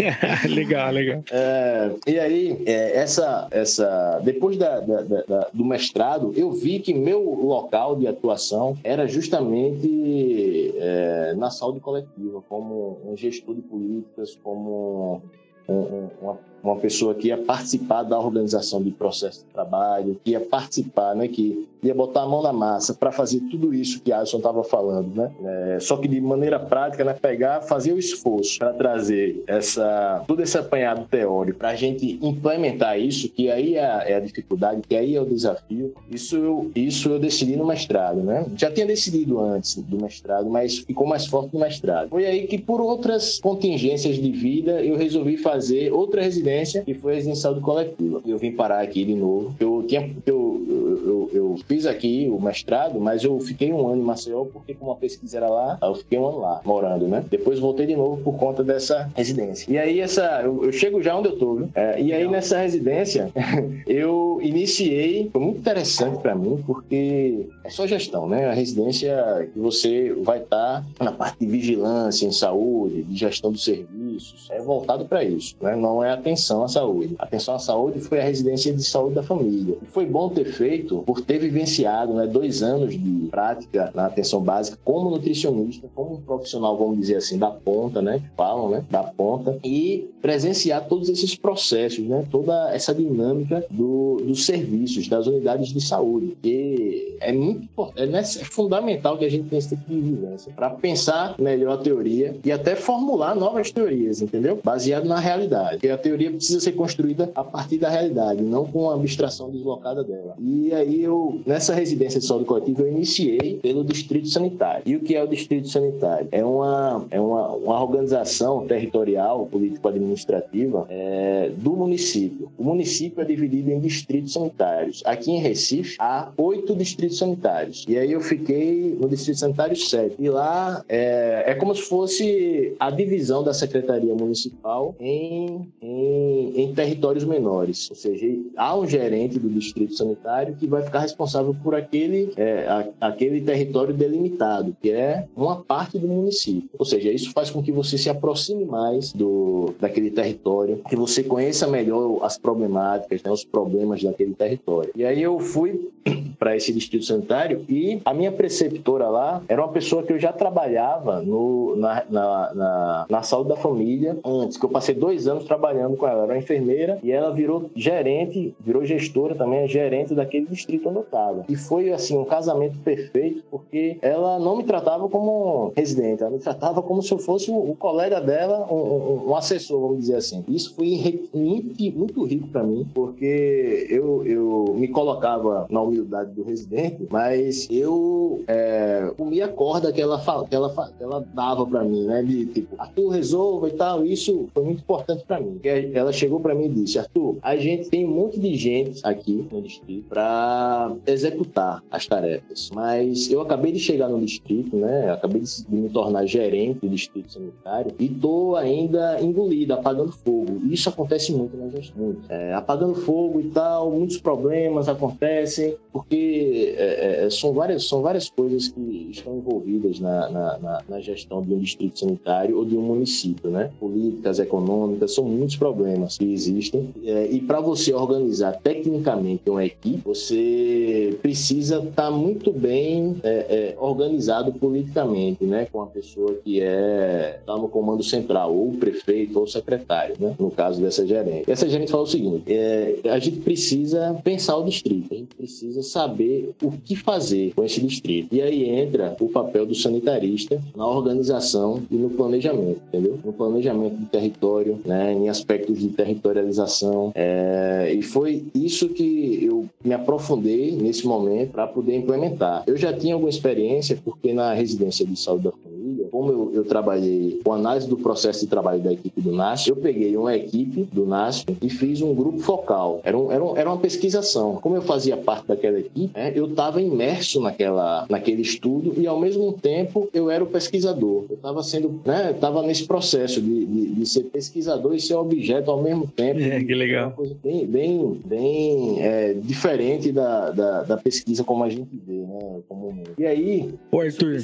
[0.49, 1.23] legal, legal.
[1.31, 6.93] É, e aí, é, essa, essa, depois da, da, da, do mestrado, eu vi que
[6.93, 14.35] meu local de atuação era justamente é, na saúde coletiva, como um gestor de políticas,
[14.35, 15.21] como
[15.67, 20.31] um, um, uma uma pessoa que ia participar da organização de processo de trabalho, que
[20.31, 24.13] ia participar, né, que ia botar a mão na massa para fazer tudo isso que
[24.13, 25.31] Alisson estava falando, né?
[25.43, 30.41] É, só que de maneira prática, né, pegar, fazer o esforço para trazer essa todo
[30.41, 34.81] esse apanhado teórico para a gente implementar isso, que aí é a, é a, dificuldade,
[34.87, 35.93] que aí é o desafio.
[36.09, 38.45] Isso eu, isso eu decidi no mestrado, né?
[38.55, 42.09] Já tinha decidido antes do mestrado, mas ficou mais forte no mestrado.
[42.09, 46.93] Foi aí que por outras contingências de vida eu resolvi fazer outra residência residência, que
[46.93, 48.21] foi a residência de coletiva.
[48.25, 49.55] Eu vim parar aqui de novo.
[49.59, 54.01] Eu tinha, eu, eu, eu, eu, fiz aqui o mestrado, mas eu fiquei um ano
[54.01, 57.23] em Maceió porque como a pesquisa era lá, eu fiquei um ano lá, morando, né?
[57.29, 59.71] Depois voltei de novo por conta dessa residência.
[59.71, 61.69] E aí essa, eu, eu chego já onde eu tô, viu?
[61.73, 63.31] É, e aí nessa residência,
[63.87, 68.49] eu iniciei, foi muito interessante para mim, porque é só gestão, né?
[68.49, 73.51] A residência que você vai estar tá na parte de vigilância em saúde, de gestão
[73.51, 75.75] dos serviços, é voltado para isso, né?
[75.75, 77.15] Não é atenção atenção à saúde.
[77.19, 79.77] Atenção à saúde foi a residência de saúde da família.
[79.81, 84.41] E foi bom ter feito por ter vivenciado né, dois anos de prática na atenção
[84.41, 88.21] básica como nutricionista, como um profissional, vamos dizer assim, da ponta, né?
[88.35, 88.83] Falam, né?
[88.89, 89.57] Da ponta.
[89.63, 92.25] E presenciar todos esses processos, né?
[92.31, 96.37] Toda essa dinâmica do, dos serviços, das unidades de saúde.
[96.41, 97.61] Que é muito
[97.95, 101.77] é, é fundamental que a gente tenha esse tipo de vivência para pensar melhor a
[101.77, 104.59] teoria e até formular novas teorias, entendeu?
[104.63, 105.73] Baseado na realidade.
[105.73, 110.03] Porque a teoria precisa ser construída a partir da realidade, não com a abstração deslocada
[110.03, 110.35] dela.
[110.39, 114.83] E aí eu, nessa residência de saúde coletiva, eu iniciei pelo distrito sanitário.
[114.85, 116.27] E o que é o distrito sanitário?
[116.31, 122.51] É uma, é uma, uma organização territorial, político-administrativa é, do município.
[122.57, 125.01] O município é dividido em distritos sanitários.
[125.05, 127.85] Aqui em Recife, há oito distritos sanitários.
[127.87, 130.15] E aí eu fiquei no distrito sanitário 7.
[130.19, 136.20] E lá é, é como se fosse a divisão da Secretaria Municipal em, em
[136.55, 137.89] em, territórios menores.
[137.89, 142.65] Ou seja, há um gerente do distrito sanitário que vai ficar responsável por aquele, é,
[142.67, 146.69] a, aquele território delimitado, que é uma parte do município.
[146.77, 151.23] Ou seja, isso faz com que você se aproxime mais do, daquele território, que você
[151.23, 154.91] conheça melhor as problemáticas, né, os problemas daquele território.
[154.95, 155.91] E aí eu fui
[156.39, 160.33] para esse distrito sanitário e a minha preceptora lá era uma pessoa que eu já
[160.33, 165.43] trabalhava no, na, na, na, na saúde da família antes, que eu passei dois anos
[165.45, 166.23] trabalhando com ela.
[166.23, 171.45] Era enfermeira e ela virou gerente, virou gestora também, gerente daquele distrito onde eu estava.
[171.47, 176.39] E foi, assim, um casamento perfeito porque ela não me tratava como residente, ela me
[176.39, 180.43] tratava como se eu fosse o, colega dela, um, um, assessor, vamos dizer assim.
[180.47, 186.43] Isso foi muito, muito rico para mim, porque eu, eu me colocava na humildade do
[186.43, 191.83] residente, mas eu é, comia a corda que ela, que ela, que ela dava para
[191.83, 192.21] mim, né?
[192.21, 194.05] De tipo, Arthur, resolva e tal.
[194.05, 195.53] Isso foi muito importante para mim.
[195.53, 198.99] Porque ela chegou para mim e disse: Arthur, a gente tem um monte de gente
[199.03, 205.11] aqui no distrito para executar as tarefas, mas eu acabei de chegar no distrito, né?
[205.11, 210.61] Acabei de me tornar gerente do distrito sanitário e tô ainda engolido, apagando fogo.
[210.69, 212.15] Isso acontece muito na gestão.
[212.29, 218.29] É, apagando fogo e tal, muitos problemas acontecem porque é, é, são, várias, são várias
[218.29, 222.77] coisas que estão envolvidas na, na, na, na gestão de um distrito sanitário ou de
[222.77, 223.71] um município, né?
[223.79, 225.80] Políticas, econômicas, são muitos problemas
[226.17, 226.89] que existem.
[227.03, 233.29] É, e para você organizar tecnicamente uma equipe, você precisa estar tá muito bem é,
[233.29, 235.67] é, organizado politicamente, né?
[235.71, 240.15] Com a pessoa que é está no comando central, ou o prefeito ou o secretário,
[240.19, 240.35] né?
[240.39, 241.49] No caso dessa gerente.
[241.49, 245.81] Essa gerente falou o seguinte: é, a gente precisa pensar o distrito, a gente precisa
[245.81, 248.33] saber o que fazer com esse distrito.
[248.33, 253.19] E aí entra o papel do sanitarista na organização e no planejamento, entendeu?
[253.23, 255.13] No planejamento do território, né?
[255.13, 257.11] Em aspectos de territorialização.
[257.15, 262.63] É, e foi isso que eu me aprofundei nesse momento para poder implementar.
[262.67, 265.70] Eu já tinha alguma experiência, porque na residência de saúde da família,
[266.11, 269.75] como eu, eu trabalhei com análise do processo de trabalho da equipe do NASP, eu
[269.75, 273.01] peguei uma equipe do NASP e fiz um grupo focal.
[273.03, 274.55] Era, um, era, um, era uma pesquisação.
[274.61, 279.19] Como eu fazia parte daquela equipe, né, eu estava imerso naquela, naquele estudo e, ao
[279.19, 281.25] mesmo tempo, eu era o pesquisador.
[281.29, 285.71] Eu estava sendo, né, estava nesse processo de, de, de, ser pesquisador e ser objeto
[285.71, 286.39] ao mesmo tempo.
[286.41, 287.07] É, que legal.
[287.07, 292.13] Uma coisa bem, bem, bem é, diferente da, da, da, pesquisa como a gente vê,
[292.13, 293.11] né, comumente.
[293.17, 293.73] E aí...
[293.91, 294.37] Ô, Arthur,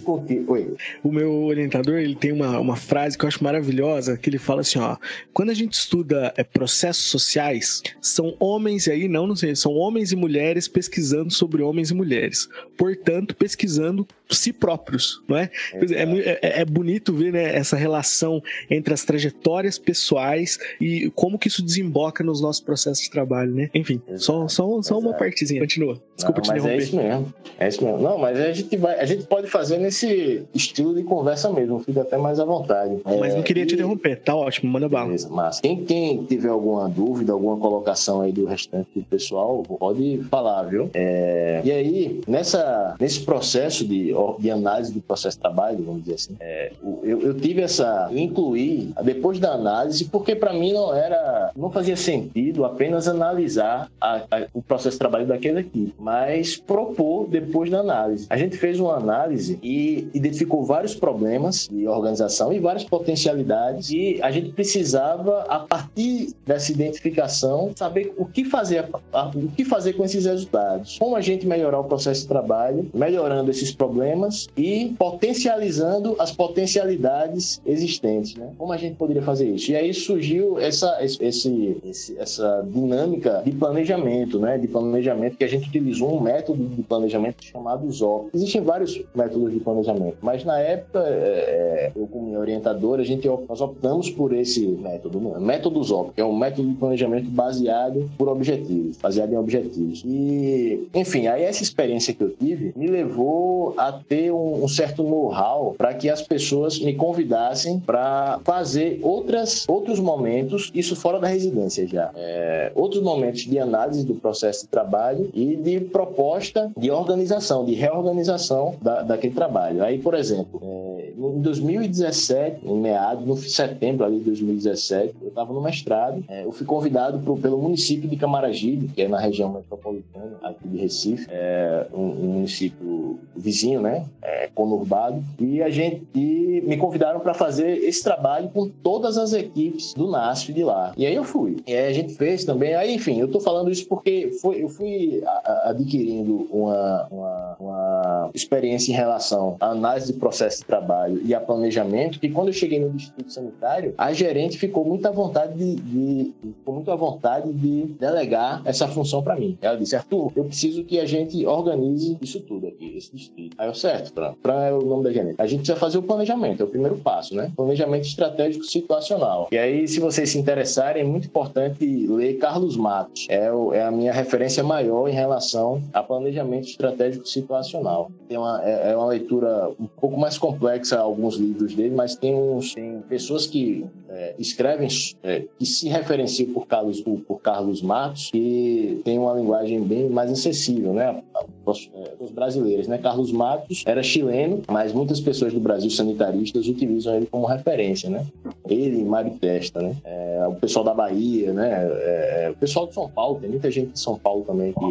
[0.47, 0.73] Oi.
[1.03, 4.61] o meu orientador, ele tem uma, uma frase que eu acho maravilhosa, que ele fala
[4.61, 4.97] assim, ó,
[5.33, 9.73] quando a gente estuda é, processos sociais, são homens, e aí não, não sei, são
[9.73, 12.47] homens e mulheres pesquisando sobre homens e mulheres.
[12.77, 15.49] Portanto, pesquisando si próprios, não é?
[15.73, 21.39] É, é, é, é bonito ver né, essa relação entre as trajetórias pessoais e como
[21.39, 23.69] que isso desemboca nos nossos processos de trabalho, né?
[23.73, 25.61] Enfim, exato, só, só, só uma partezinha.
[25.61, 26.01] Continua.
[26.15, 26.73] Desculpa não, te interromper.
[26.73, 27.33] É isso mesmo.
[27.59, 28.01] É isso mesmo.
[28.01, 32.01] Não, mas a gente vai, a gente pode fazer nesse estilo de conversa mesmo, fica
[32.01, 32.97] até mais à vontade.
[33.03, 33.65] Mas não queria e...
[33.65, 35.05] te interromper, tá ótimo, manda bala.
[35.05, 40.21] Beleza, mas quem, quem tiver alguma dúvida, alguma colocação aí do restante do pessoal, pode
[40.29, 40.89] falar, viu?
[40.93, 41.61] É...
[41.63, 46.35] E aí, nessa, nesse processo de, de análise do processo de trabalho, vamos dizer assim,
[46.39, 46.71] é,
[47.03, 48.09] eu, eu tive essa.
[48.11, 51.51] incluir depois da análise, porque para mim não era.
[51.55, 57.27] não fazia sentido apenas analisar a, a, o processo de trabalho daquele equipe, mas propor
[57.27, 58.27] depois da análise.
[58.29, 61.36] A gente fez uma análise e identificou vários problemas
[61.69, 68.25] de organização e várias potencialidades e a gente precisava, a partir dessa identificação, saber o
[68.25, 68.89] que fazer,
[69.35, 70.97] o que fazer com esses resultados.
[70.97, 77.61] Como a gente melhorar o processo de trabalho, melhorando esses problemas e potencializando as potencialidades
[77.65, 78.51] existentes, né?
[78.57, 79.71] Como a gente poderia fazer isso?
[79.71, 84.57] E aí surgiu essa, esse, esse, essa dinâmica de planejamento, né?
[84.57, 88.29] De planejamento que a gente utilizou um método de planejamento chamado ZOP.
[88.33, 93.27] Existem vários métodos de planejamento, mas na época, é, eu como minha orientadora, a gente,
[93.27, 95.39] nós optamos por esse método, né?
[95.39, 100.03] método ZOP, que é um método de planejamento baseado por objetivos, baseado em objetivos.
[100.05, 105.03] E, enfim, aí essa experiência que eu tive me levou a ter um, um certo
[105.03, 111.27] know-how para que as pessoas me convidassem para fazer outras, outros momentos, isso fora da
[111.27, 116.91] residência já, é, outros momentos de análise do processo de trabalho e de proposta de
[116.91, 119.83] organização, de reorganização da, daquele trabalho.
[119.83, 125.51] Aí, por exemplo, é, em 2017, em meados, no setembro ali de 2017, eu estava
[125.51, 129.51] no mestrado, é, eu fui convidado pro, pelo município de Camaragibe, que é na região
[129.51, 136.05] metropolitana aqui de Recife, é, um, um, município vizinho, né, é, conurbado, e a gente
[136.13, 140.93] e me convidaram para fazer esse trabalho com todas as equipes do NASF de lá.
[140.97, 141.57] E aí eu fui.
[141.65, 142.75] E aí a gente fez também.
[142.75, 145.23] Aí, enfim, eu estou falando isso porque foi, eu fui
[145.63, 147.96] adquirindo uma, uma, uma
[148.33, 152.53] experiência em relação à análise de processo de trabalho e a planejamento, que quando eu
[152.53, 156.95] cheguei no distrito sanitário, a gerente ficou muito à vontade de, de ficou muito à
[156.95, 159.57] vontade de delegar essa função para mim.
[159.61, 163.55] Ela disse, Arthur, eu preciso que a gente organize isso tudo aqui, esse distrito.
[163.57, 164.33] Aí eu, certo, Fran.
[164.41, 165.35] Fran é o nome da gerente.
[165.37, 167.51] A gente precisa fazer o planejamento, é o primeiro passo, né?
[167.55, 169.47] Planejamento estratégico situacional.
[169.51, 173.25] E aí, se vocês se interessarem, é muito importante ler Carlos Matos.
[173.29, 178.11] É, o, é a minha referência maior em relação a planejamento estratégico situacional.
[178.27, 182.35] Tem uma, é, é uma leitura um pouco mais complexa alguns livros dele, mas tem,
[182.35, 184.87] uns, tem pessoas que é, escrevem,
[185.23, 190.31] é, que se referenciam por Carlos, por Carlos Matos, que tem uma linguagem bem mais
[190.31, 191.23] acessível, né?
[191.65, 192.97] Os, é, os brasileiros, né?
[192.97, 198.25] Carlos Matos era chileno, mas muitas pessoas do Brasil sanitaristas utilizam ele como referência, né?
[198.67, 199.95] Ele e Mário Testa, né?
[200.03, 201.87] É, o pessoal da Bahia, né?
[201.87, 204.85] É, o pessoal de São Paulo, tem muita gente de São Paulo também que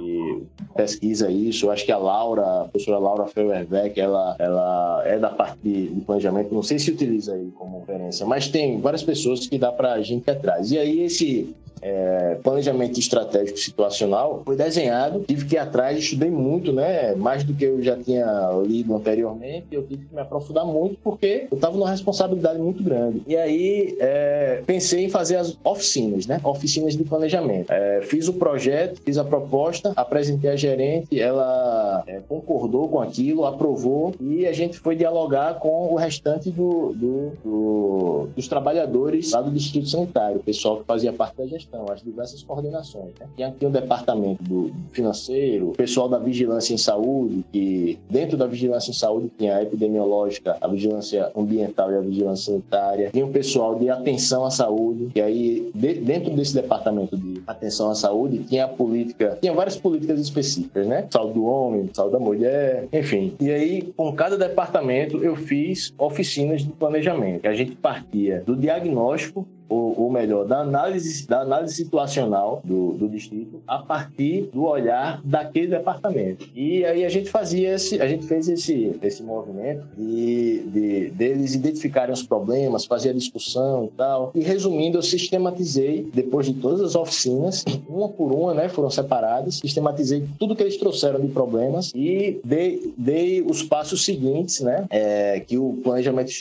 [0.00, 0.42] que
[0.74, 1.66] pesquisa isso.
[1.66, 6.00] Eu acho que a Laura, a professora Laura Feuerbeck, ela, ela é da parte de,
[6.06, 9.92] planejamento, não sei se utiliza aí como referência, mas tem várias pessoas que dá para
[9.92, 10.70] a gente ir atrás.
[10.72, 15.24] E aí esse é, planejamento estratégico situacional foi desenhado.
[15.26, 17.14] Tive que ir atrás, estudei muito, né?
[17.14, 19.66] Mais do que eu já tinha lido anteriormente.
[19.70, 23.22] Eu tive que me aprofundar muito porque eu estava numa responsabilidade muito grande.
[23.26, 26.40] E aí é, pensei em fazer as oficinas, né?
[26.44, 27.70] Oficinas de planejamento.
[27.70, 33.44] É, fiz o projeto, fiz a proposta, apresentei a gerente, ela é, concordou com aquilo,
[33.44, 39.40] aprovou e a gente foi dialogar com o restante do, do, do, dos trabalhadores lá
[39.40, 43.12] do Distrito Sanitário, o pessoal que fazia parte da gestão, as diversas coordenações.
[43.18, 43.26] Né?
[43.36, 48.46] Tinha aqui o departamento do financeiro, o pessoal da vigilância em saúde, que dentro da
[48.46, 53.30] vigilância em saúde tinha a epidemiológica, a vigilância ambiental e a vigilância sanitária, tinha o
[53.30, 58.44] pessoal de atenção à saúde, e aí de, dentro desse departamento de atenção à saúde
[58.44, 61.06] tinha a política, tinha várias políticas específicas, né?
[61.10, 63.34] Saúde do homem, saúde da mulher, enfim.
[63.40, 67.46] E aí, com cada departamento, eu fiz oficinas de planejamento.
[67.46, 73.08] A gente partia do diagnóstico ou, ou melhor, da análise, da análise situacional do, do
[73.08, 76.48] distrito a partir do olhar daquele departamento.
[76.54, 81.54] E aí a gente fazia esse, a gente fez esse, esse movimento de, de deles
[81.54, 84.32] identificarem os problemas, fazer a discussão e tal.
[84.34, 89.56] E resumindo, eu sistematizei, depois de todas as oficinas, uma por uma, né, foram separadas,
[89.56, 95.38] sistematizei tudo que eles trouxeram de problemas e dei, dei os passos seguintes, né, é,
[95.40, 96.32] que o planejamento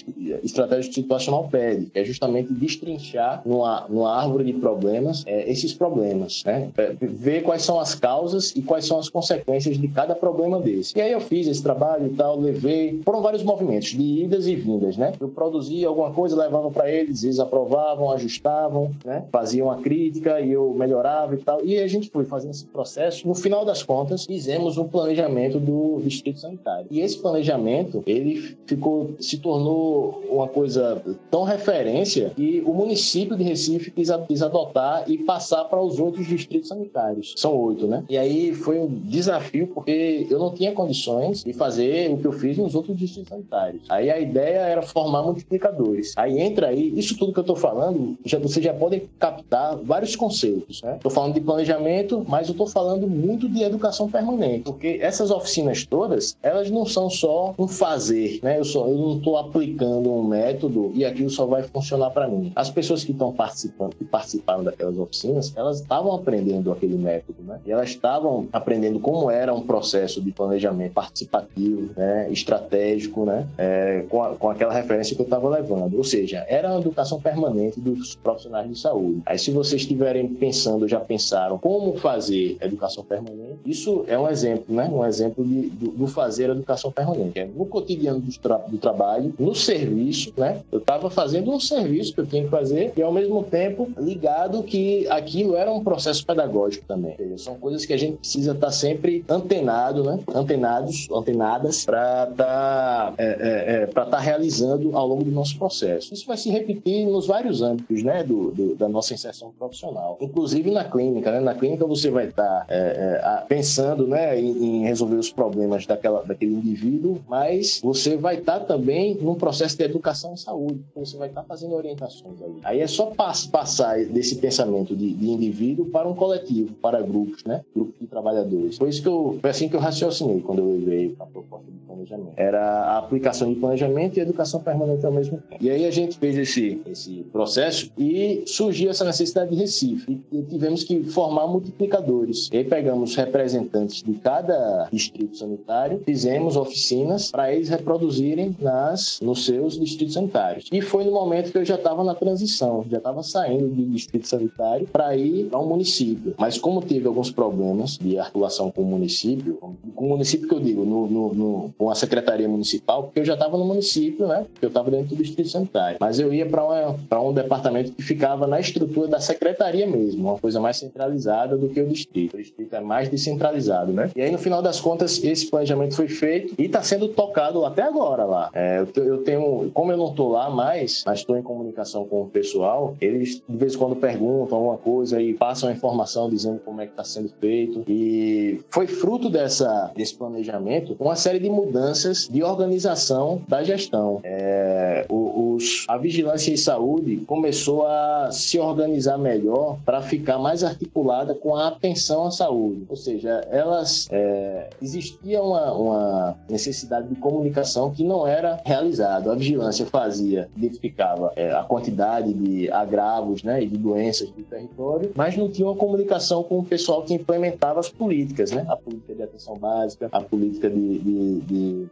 [0.43, 5.73] estratégico situacional pede, que é justamente destrinchar identificar numa, numa árvore de problemas é, esses
[5.73, 6.69] problemas, né?
[6.77, 10.97] É, ver quais são as causas e quais são as consequências de cada problema desse.
[10.97, 13.01] E aí eu fiz esse trabalho e tal, levei.
[13.03, 15.13] Foram vários movimentos de idas e vindas, né?
[15.19, 19.25] Eu produzia alguma coisa, levava para eles, eles aprovavam, ajustavam, né?
[19.31, 21.63] Faziam a crítica e eu melhorava e tal.
[21.63, 23.27] E a gente foi fazendo esse processo.
[23.27, 26.87] No final das contas, fizemos um planejamento do distrito sanitário.
[26.89, 33.35] E esse planejamento, ele ficou, se tornou uma coisa tão referência que o município município
[33.35, 37.33] de Recife quis, quis adotar e passar para os outros distritos sanitários.
[37.37, 38.03] São oito, né?
[38.09, 42.31] E aí foi um desafio porque eu não tinha condições de fazer o que eu
[42.31, 43.81] fiz nos outros distritos sanitários.
[43.89, 46.13] Aí a ideia era formar multiplicadores.
[46.15, 50.15] Aí entra aí, isso tudo que eu estou falando, já, vocês já podem captar vários
[50.15, 50.95] conceitos, né?
[50.95, 55.85] Estou falando de planejamento, mas eu estou falando muito de educação permanente, porque essas oficinas
[55.85, 58.59] todas, elas não são só um fazer, né?
[58.59, 62.51] Eu, só, eu não estou aplicando um método e aquilo só vai funcionar para mim.
[62.55, 67.41] As pessoas pessoas que estão participando, que participaram daquelas oficinas, elas estavam aprendendo aquele método,
[67.43, 67.59] né?
[67.65, 72.27] E elas estavam aprendendo como era um processo de planejamento participativo, né?
[72.31, 73.47] estratégico, né?
[73.57, 75.97] É, com, a, com aquela referência que eu estava levando.
[75.97, 79.21] Ou seja, era uma educação permanente dos profissionais de saúde.
[79.25, 84.75] Aí, se vocês estiverem pensando, já pensaram como fazer educação permanente, isso é um exemplo,
[84.75, 84.89] né?
[84.91, 87.39] Um exemplo de, do, do fazer educação permanente.
[87.39, 90.61] É no cotidiano do, tra do trabalho, no serviço, né?
[90.71, 94.63] Eu estava fazendo um serviço que eu tinha que fazer e ao mesmo tempo ligado
[94.63, 97.15] que aquilo era um processo pedagógico também.
[97.37, 100.19] São coisas que a gente precisa estar tá sempre antenado, né?
[100.33, 105.31] Antenados, antenadas para estar tá, é, é, é, para estar tá realizando ao longo do
[105.31, 106.13] nosso processo.
[106.13, 108.23] Isso vai se repetir nos vários âmbitos, né?
[108.23, 111.31] Do, do da nossa inserção profissional, inclusive na clínica.
[111.31, 111.39] Né?
[111.39, 114.39] Na clínica você vai estar é, é pensando, né?
[114.39, 119.77] Em, em, resolver os problemas daquela, daquele indivíduo, mas você vai estar também num processo
[119.77, 120.81] de educação em saúde.
[120.95, 122.59] Você vai estar fazendo orientações ali.
[122.69, 123.11] Aí é só
[123.51, 127.61] passar desse pensamento de, de, indivíduo para um coletivo, para grupos, né?
[127.75, 128.77] Grupos de trabalhadores.
[128.77, 131.79] Foi isso que eu, foi assim que eu raciocinei quando eu levei a proposta de
[131.79, 132.33] planejamento.
[132.37, 135.63] Era a aplicação de planejamento e educação permanente ao mesmo tempo.
[135.63, 140.21] E aí a gente fez esse, esse processo e surgiu essa necessidade de Recife.
[140.31, 142.51] E, e tivemos que formar multiplicadores.
[142.53, 149.43] E aí pegamos representantes de cada distrito sanitário, fizemos oficinas para eles reproduzirem nas, nos
[149.43, 150.67] seus distritos sanitários.
[150.71, 152.58] E foi no momento que eu já estava na transição
[152.89, 156.33] já estava saindo do distrito sanitário para ir um município.
[156.37, 159.57] Mas como teve alguns problemas de articulação com o município,
[159.95, 163.25] com o município que eu digo, no, no, no com a secretaria municipal, porque eu
[163.25, 164.45] já estava no município, né?
[164.61, 165.97] Eu estava dentro do distrito sanitário.
[165.99, 170.59] Mas eu ia para um departamento que ficava na estrutura da secretaria mesmo, uma coisa
[170.59, 172.35] mais centralizada do que o distrito.
[172.35, 174.11] O distrito é mais descentralizado, né?
[174.15, 177.83] E aí, no final das contas, esse planejamento foi feito e está sendo tocado até
[177.83, 178.49] agora lá.
[178.53, 182.21] É, eu, eu tenho, como eu não estou lá mais, mas estou em comunicação com
[182.21, 186.29] o pessoal pessoal, eles de vez em quando perguntam alguma coisa e passam a informação
[186.29, 187.83] dizendo como é que está sendo feito.
[187.87, 194.19] E foi fruto dessa, desse planejamento uma série de mudanças de organização da gestão.
[194.23, 201.35] É, os, a vigilância em saúde começou a se organizar melhor para ficar mais articulada
[201.35, 202.85] com a atenção à saúde.
[202.89, 209.31] Ou seja, elas é, existia uma, uma necessidade de comunicação que não era realizada.
[209.31, 215.11] A vigilância fazia, identificava é, a quantidade de agravos né, e de doenças do território,
[215.15, 218.65] mas não tinha uma comunicação com o pessoal que implementava as políticas, né?
[218.67, 221.85] A política de atenção básica, a política de, de, de,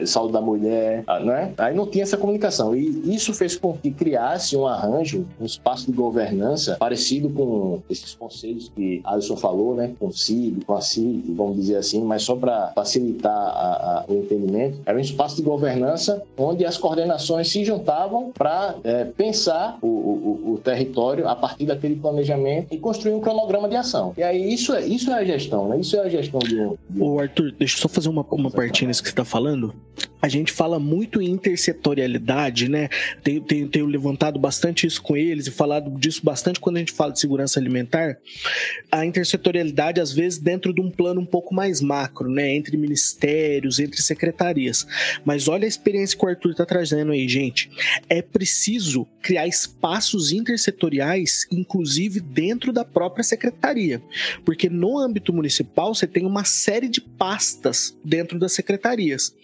[0.00, 1.52] de saúde da mulher, né?
[1.58, 2.74] Aí não tinha essa comunicação.
[2.74, 8.14] E isso fez com que criasse um arranjo, um espaço de governança parecido com esses
[8.14, 9.92] conselhos que Alisson falou, né?
[9.98, 14.12] Com o CIB, com a CIB, vamos dizer assim, mas só para facilitar a, a,
[14.12, 14.78] o entendimento.
[14.86, 20.52] Era um espaço de governança onde as coordenações se juntavam para é, pensar o, o,
[20.54, 24.12] o, território a partir daquele planejamento e construir um cronograma de ação.
[24.16, 25.80] E aí isso é, isso é a gestão, né?
[25.80, 26.76] Isso é a gestão de um.
[26.98, 29.74] Ô, Arthur, deixa eu só fazer uma, uma partinha nisso que você está falando
[30.22, 32.88] a gente fala muito em intersetorialidade, né?
[33.22, 36.92] Tenho, tenho, tenho, levantado bastante isso com eles e falado disso bastante quando a gente
[36.92, 38.18] fala de segurança alimentar.
[38.90, 42.54] A intersetorialidade, às vezes, dentro de um plano um pouco mais macro, né?
[42.54, 44.86] Entre ministérios, entre secretarias.
[45.24, 47.70] Mas olha a experiência que o Arthur está trazendo aí, gente.
[48.08, 54.02] É preciso criar espaços intersetoriais, inclusive dentro da própria secretaria.
[54.44, 59.34] Porque no âmbito municipal, você tem uma série de pastas dentro das secretarias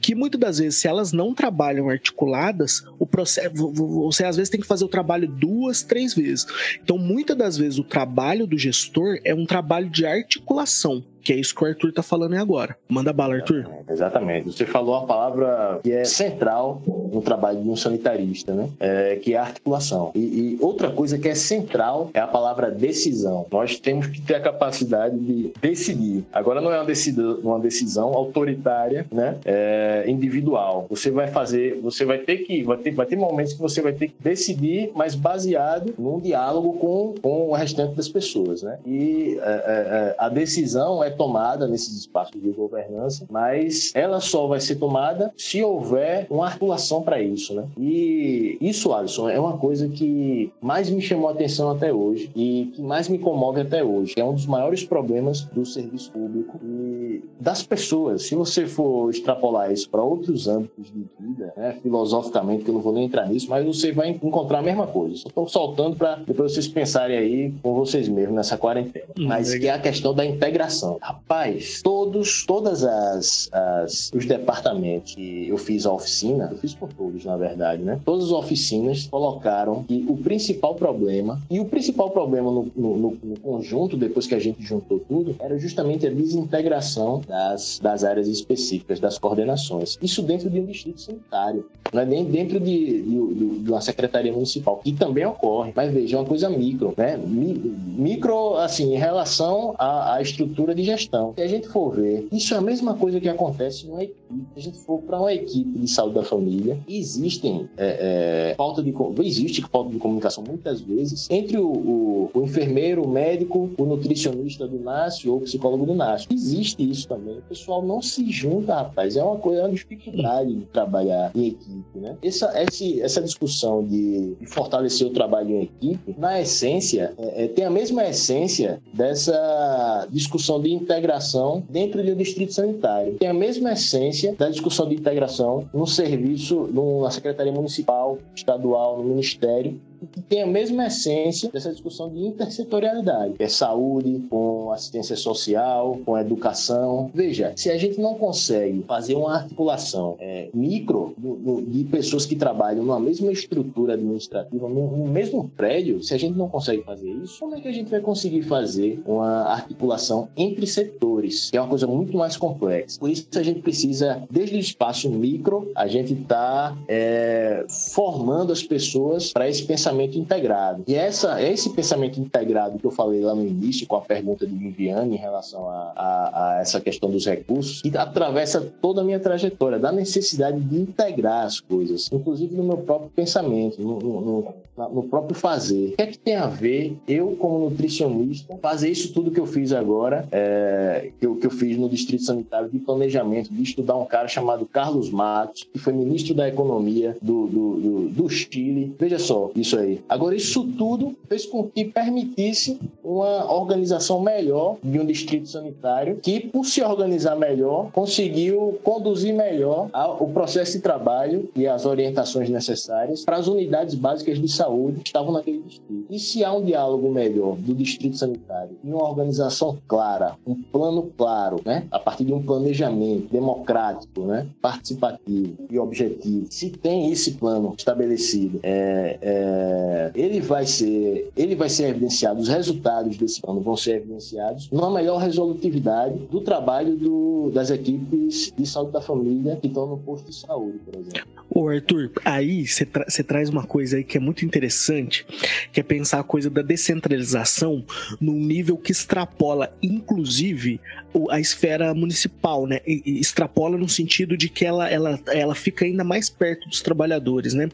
[0.00, 4.60] que muitas das vezes, se elas não trabalham articuladas, o processo, você às vezes tem
[4.60, 6.46] que fazer o trabalho duas, três vezes.
[6.82, 11.02] Então, muitas das vezes, o trabalho do gestor é um trabalho de articulação.
[11.22, 12.76] Que é isso que o Arthur tá falando agora.
[12.88, 13.68] Manda bala, Arthur.
[13.88, 14.46] Exatamente.
[14.46, 18.68] Você falou a palavra que é central no trabalho de um sanitarista, né?
[18.78, 20.12] É, que é a articulação.
[20.14, 23.46] E, e, outra coisa que é central é a palavra decisão.
[23.50, 26.24] Nós temos que ter a capacidade de decidir.
[26.32, 29.36] Agora não é uma decisão, uma decisão autoritária, né?
[29.44, 30.86] É individual.
[30.88, 33.92] Você vai fazer, você vai ter que, vai ter, vai ter momentos que você vai
[33.92, 38.78] ter que decidir, mas baseado num diálogo com, com o restante das pessoas, né?
[38.86, 44.20] E é, é, é a decisão é é tomada nesses espaços de governança, mas ela
[44.20, 47.66] só vai ser tomada se houver uma articulação para isso, né?
[47.78, 52.70] E isso, Alisson, é uma coisa que mais me chamou a atenção até hoje e
[52.74, 57.22] que mais me comove até hoje, é um dos maiores problemas do serviço público e
[57.38, 58.22] das pessoas.
[58.22, 62.80] Se você for extrapolar isso para outros âmbitos de vida, né, filosoficamente, que eu não
[62.80, 65.16] vou nem entrar nisso, mas você vai encontrar a mesma coisa.
[65.16, 69.06] Só estou soltando para depois vocês pensarem aí com vocês mesmos nessa quarentena.
[69.18, 70.98] Hum, mas que é a questão da integração.
[71.00, 76.92] Rapaz, todos, todas as, as os departamentos que eu fiz a oficina, eu fiz por
[76.92, 77.98] todos, na verdade, né?
[78.04, 83.40] Todas as oficinas colocaram que o principal problema, e o principal problema no, no, no
[83.40, 89.00] conjunto, depois que a gente juntou tudo, era justamente a desintegração das, das áreas específicas,
[89.00, 89.98] das coordenações.
[90.02, 94.32] Isso dentro de um distrito sanitário, não é nem dentro de, de, de uma secretaria
[94.32, 97.16] municipal, que também ocorre, mas veja, é uma coisa micro, né?
[97.16, 101.34] Micro, assim, em relação à, à estrutura de gestão.
[101.36, 104.20] Se a gente for ver, isso é a mesma coisa que acontece numa equipe.
[104.54, 108.82] Se a gente for para uma equipe de saúde da família, existem é, é, falta
[108.82, 113.84] de existe falta de comunicação muitas vezes entre o, o, o, enfermeiro, o médico, o
[113.84, 116.32] nutricionista do NASF ou o psicólogo do NASF.
[116.32, 117.38] Existe isso também.
[117.38, 119.16] O pessoal não se junta, rapaz.
[119.16, 122.16] É uma coisa, é uma dificuldade de trabalhar em equipe, né?
[122.22, 127.48] Essa, essa, essa discussão de, de fortalecer o trabalho em equipe, na essência, é, é
[127.48, 133.14] tem a mesma essência dessa discussão de integração dentro de um distrito sanitário.
[133.18, 136.68] Tem a mesma essência da discussão de integração no serviço,
[137.02, 143.34] na Secretaria Municipal, Estadual, no Ministério, que tem a mesma essência dessa discussão de intersetorialidade.
[143.38, 147.10] É saúde, com assistência social, com educação.
[147.14, 152.24] Veja, se a gente não consegue fazer uma articulação é, micro do, do, de pessoas
[152.26, 156.82] que trabalham numa mesma estrutura administrativa, no, no, mesmo prédio, se a gente não consegue
[156.82, 161.56] fazer isso, como é que a gente vai conseguir fazer uma articulação entre setores, que
[161.56, 162.98] é uma coisa muito mais complexa?
[162.98, 168.62] Por isso a gente precisa, desde o espaço micro, a gente está é, formando as
[168.62, 170.84] pessoas para esse pensamento pensamento integrado.
[170.86, 174.54] E essa, esse pensamento integrado que eu falei lá no início, com a pergunta de
[174.54, 179.18] Viviane em relação a, a, a essa questão dos recursos, que atravessa toda a minha
[179.18, 184.54] trajetória, da necessidade de integrar as coisas, inclusive no meu próprio pensamento, no, no,
[184.88, 185.92] no próprio fazer.
[185.92, 189.46] O que é que tem a ver eu, como nutricionista, fazer isso tudo que eu
[189.46, 193.96] fiz agora, é, que, eu, que eu fiz no Distrito Sanitário de Planejamento, de estudar
[193.96, 198.94] um cara chamado Carlos Matos, que foi ministro da Economia do, do, do, do Chile.
[198.98, 200.02] Veja só, isso aí.
[200.08, 206.40] Agora, isso tudo fez com que permitisse uma organização melhor de um distrito sanitário que,
[206.40, 209.88] por se organizar melhor, conseguiu conduzir melhor
[210.20, 215.08] o processo de trabalho e as orientações necessárias para as unidades básicas de saúde que
[215.08, 216.06] estavam naquele distrito.
[216.08, 221.10] E se há um diálogo melhor do distrito sanitário e uma organização clara, um plano
[221.16, 227.32] claro, né, a partir de um planejamento democrático, né, participativo e objetivo, se tem esse
[227.32, 229.69] plano estabelecido, é, é,
[230.14, 234.90] ele vai ser, ele vai ser evidenciado, os resultados desse plano vão ser evidenciados numa
[234.90, 240.30] melhor resolutividade do trabalho do, das equipes de saúde da família que estão no posto
[240.30, 241.40] de saúde, por exemplo.
[241.52, 245.26] Ô Arthur, aí você tra traz uma coisa aí que é muito interessante,
[245.72, 247.84] que é pensar a coisa da descentralização
[248.20, 250.80] num nível que extrapola, inclusive,
[251.28, 252.80] a esfera municipal, né?
[252.86, 257.52] E extrapola no sentido de que ela, ela, ela fica ainda mais perto dos trabalhadores,
[257.52, 257.68] né?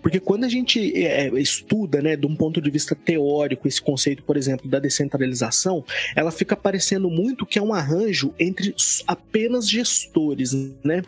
[0.00, 4.22] Porque quando a gente é, estuda, né, de um ponto de vista teórico, esse conceito,
[4.22, 5.84] por exemplo, da descentralização,
[6.14, 8.74] ela fica parecendo muito que é um arranjo entre
[9.06, 10.52] apenas gestores,
[10.84, 11.02] né?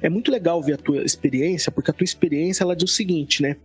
[0.00, 3.42] É muito legal ver a tua experiência, porque a tua experiência ela diz o seguinte,
[3.42, 3.56] né?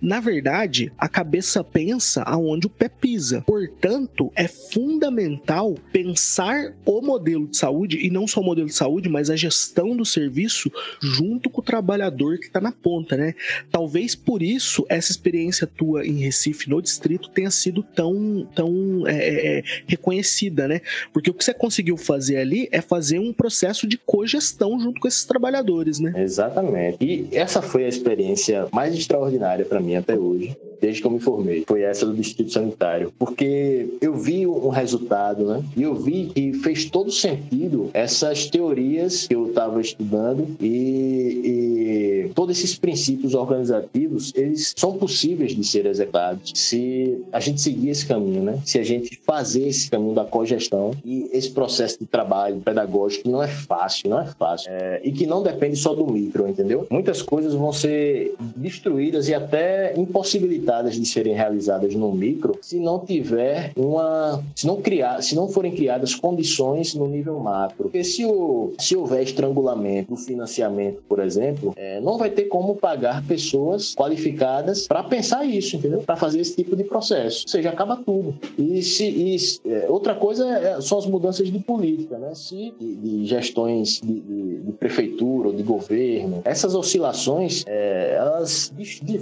[0.00, 3.42] Na verdade, a cabeça pensa aonde o pé pisa.
[3.42, 9.08] Portanto, é fundamental pensar o modelo de saúde e não só o modelo de saúde,
[9.08, 10.70] mas a gestão do serviço
[11.00, 13.34] junto com o trabalhador que está na ponta, né?
[13.70, 19.12] Talvez por isso essa experiência tua em Recife, no distrito, tenha sido tão, tão é,
[19.16, 20.80] é, é reconhecida, né?
[21.12, 25.08] Porque o que você conseguiu fazer ali é fazer um processo de cogestão junto com
[25.08, 26.12] esses trabalhadores, né?
[26.16, 26.98] Exatamente.
[27.00, 31.20] E essa foi a experiência mais extraordinária para mim até hoje desde que eu me
[31.20, 31.64] formei.
[31.66, 33.12] Foi essa do Distrito Sanitário.
[33.16, 35.62] Porque eu vi um resultado, né?
[35.76, 42.30] E eu vi que fez todo sentido essas teorias que eu estava estudando e, e
[42.34, 48.04] todos esses princípios organizativos, eles são possíveis de ser executados se a gente seguir esse
[48.04, 48.58] caminho, né?
[48.64, 53.40] Se a gente fazer esse caminho da cogestão e esse processo de trabalho pedagógico não
[53.40, 54.72] é fácil, não é fácil.
[54.72, 56.88] É, e que não depende só do micro, entendeu?
[56.90, 62.98] Muitas coisas vão ser destruídas e até impossibilitadas de serem realizadas no micro se não
[62.98, 64.42] tiver uma.
[64.54, 67.84] se não criar, se não forem criadas condições no nível macro.
[67.84, 72.76] Porque se, o, se houver estrangulamento do financiamento, por exemplo, é, não vai ter como
[72.76, 76.00] pagar pessoas qualificadas para pensar isso, entendeu?
[76.00, 77.44] Para fazer esse tipo de processo.
[77.46, 78.34] Ou seja, acaba tudo.
[78.58, 79.36] E se e,
[79.68, 82.34] é, outra coisa é, são as mudanças de política, né?
[82.34, 88.72] Se de, de gestões de, de, de, prefeitura ou de governo, essas oscilações é, elas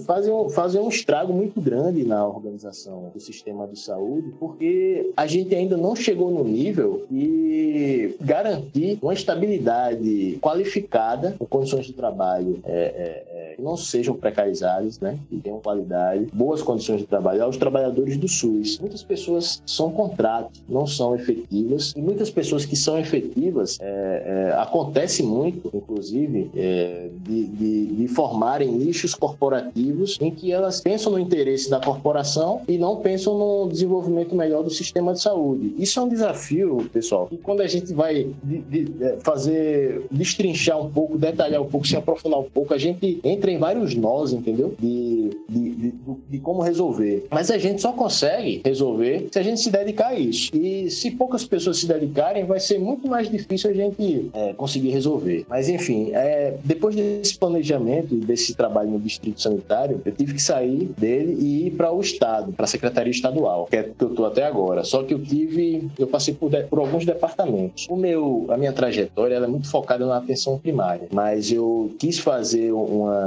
[0.07, 5.55] fazem, fazem um estrago muito grande na organização do sistema de saúde, porque a gente
[5.55, 12.73] ainda não chegou no nível de garantir uma estabilidade qualificada com condições de trabalho é,
[12.73, 15.19] é, não sejam precarizadas, né?
[15.29, 18.79] que tenham qualidade, boas condições de trabalho aos trabalhadores do SUS.
[18.79, 24.61] Muitas pessoas são contratos, não são efetivas, e muitas pessoas que são efetivas, é, é,
[24.61, 31.19] acontece muito, inclusive, é, de, de, de formarem nichos corporativos em que elas pensam no
[31.19, 35.75] interesse da corporação e não pensam no desenvolvimento melhor do sistema de saúde.
[35.79, 37.29] Isso é um desafio, pessoal.
[37.31, 41.87] E quando a gente vai de, de, é, fazer, destrinchar um pouco, detalhar um pouco,
[41.87, 44.75] se aprofundar um pouco, a gente entra em vários nós, entendeu?
[44.79, 45.93] De, de,
[46.29, 47.27] de como resolver.
[47.31, 50.51] Mas a gente só consegue resolver se a gente se dedicar a isso.
[50.55, 54.91] E se poucas pessoas se dedicarem, vai ser muito mais difícil a gente é, conseguir
[54.91, 55.45] resolver.
[55.49, 60.91] Mas enfim, é, depois desse planejamento, desse trabalho no distrito sanitário, eu tive que sair
[60.99, 64.27] dele e ir para o Estado, para a Secretaria Estadual, que é que eu estou
[64.27, 64.85] até agora.
[64.85, 67.87] Só que eu tive, eu passei por, por alguns departamentos.
[67.89, 72.73] O meu, a minha trajetória é muito focada na atenção primária, mas eu quis fazer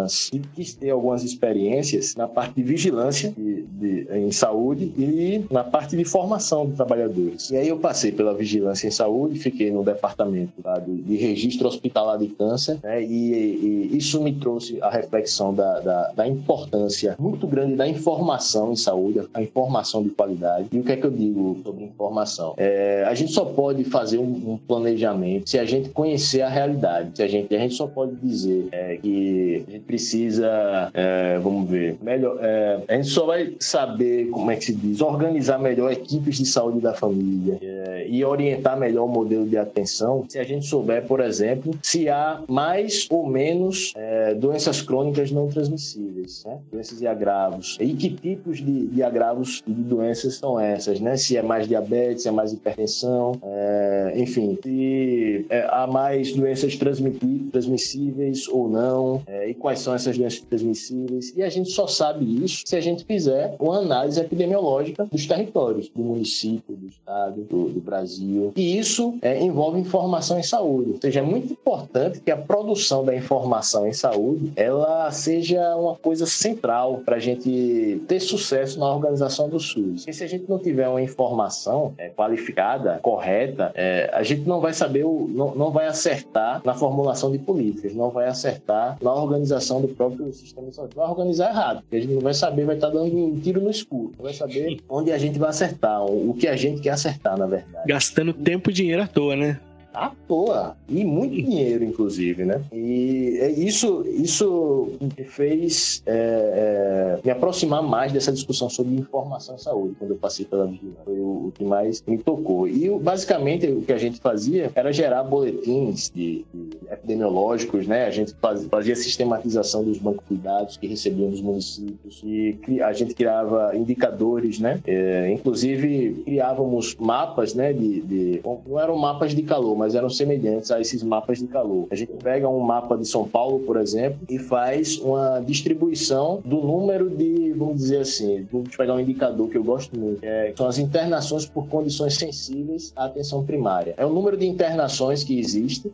[0.04, 5.64] umas, quis ter algumas experiências na parte de vigilância de, de, em saúde e na
[5.64, 7.50] parte de formação de trabalhadores.
[7.50, 11.68] E aí eu passei pela vigilância em saúde, fiquei no departamento tá, de, de, registro
[11.68, 17.16] hospitalar de câncer, né, e, e, isso me trouxe a reflexão da, da, da importância
[17.20, 20.68] muito grande da informação em saúde, a informação de qualidade.
[20.72, 22.54] E o que é que eu digo sobre informação?
[22.58, 27.12] É, a gente só pode fazer um, um, planejamento se a gente conhecer a realidade.
[27.16, 29.64] Se a gente, a gente só pode dizer é, que
[29.94, 32.40] precisa, é, vamos ver, melhor.
[32.42, 36.48] É, a gente só vai saber como é que se diz, organizar melhor equipes de
[36.48, 41.06] saúde da família, é, e orientar melhor o modelo de atenção se a gente souber,
[41.06, 46.58] por exemplo, se há mais ou menos é, doenças crônicas não transmissíveis, né?
[46.72, 47.78] doenças e agravos.
[47.80, 51.18] E que tipos de, de agravos e de doenças são essas, né?
[51.18, 56.76] Se é mais diabetes, se é mais hipertensão, é, enfim, se é, há mais doenças
[56.76, 61.34] transmissíveis ou não, e quais são essas doenças transmissíveis.
[61.36, 65.90] E a gente só sabe isso se a gente fizer uma análise epidemiológica dos territórios,
[65.90, 68.52] do município, do estado, do, do Brasil.
[68.56, 70.92] E isso é, envolve informação em saúde.
[70.92, 75.96] Ou seja, é muito importante que a produção da informação em saúde ela seja uma
[75.96, 80.02] coisa central para a gente ter sucesso na organização do SUS.
[80.02, 84.60] Porque se a gente não tiver uma informação é, qualificada, correta, é, a gente não
[84.60, 89.14] vai saber, o, não, não vai acertar na formulação de políticas, não vai acertar na
[89.14, 90.96] organização do próprio sistema de saúde.
[90.96, 93.70] Vai organizar errado, porque a gente não vai saber, vai estar dando um tiro no
[93.70, 97.38] escuro, não vai saber onde a gente vai acertar, o que a gente quer acertar,
[97.38, 97.88] na verdade.
[97.88, 99.60] Gastando tempo e dinheiro à toa, né?
[99.94, 100.76] À toa.
[100.90, 102.62] E muito dinheiro, inclusive, né?
[102.72, 109.56] E é isso, isso me fez é, é, me aproximar mais dessa discussão sobre informação
[109.56, 111.02] em saúde, quando eu passei pela vigilância.
[111.06, 112.68] Foi o, o, que mais me tocou.
[112.68, 118.06] E basicamente o que a gente fazia era gerar boletins de, de epidemiológicos, né?
[118.06, 122.94] A gente fazia, fazia sistematização dos bancos de dados que recebiam dos municípios e a
[122.94, 124.80] gente criava indicadores, né?
[124.86, 127.74] É, inclusive criávamos mapas, né?
[127.74, 131.88] De, de, não eram mapas de calor, mas eram semelhantes a esses mapas de calor.
[131.92, 136.62] A gente pega um mapa de São Paulo, por exemplo, e faz uma distribuição do
[136.62, 140.54] número de, vamos dizer assim, vamos pegar um indicador que eu gosto muito, que é,
[140.56, 143.94] são as internações por condições sensíveis à atenção primária.
[143.98, 145.92] É o número de internações que existe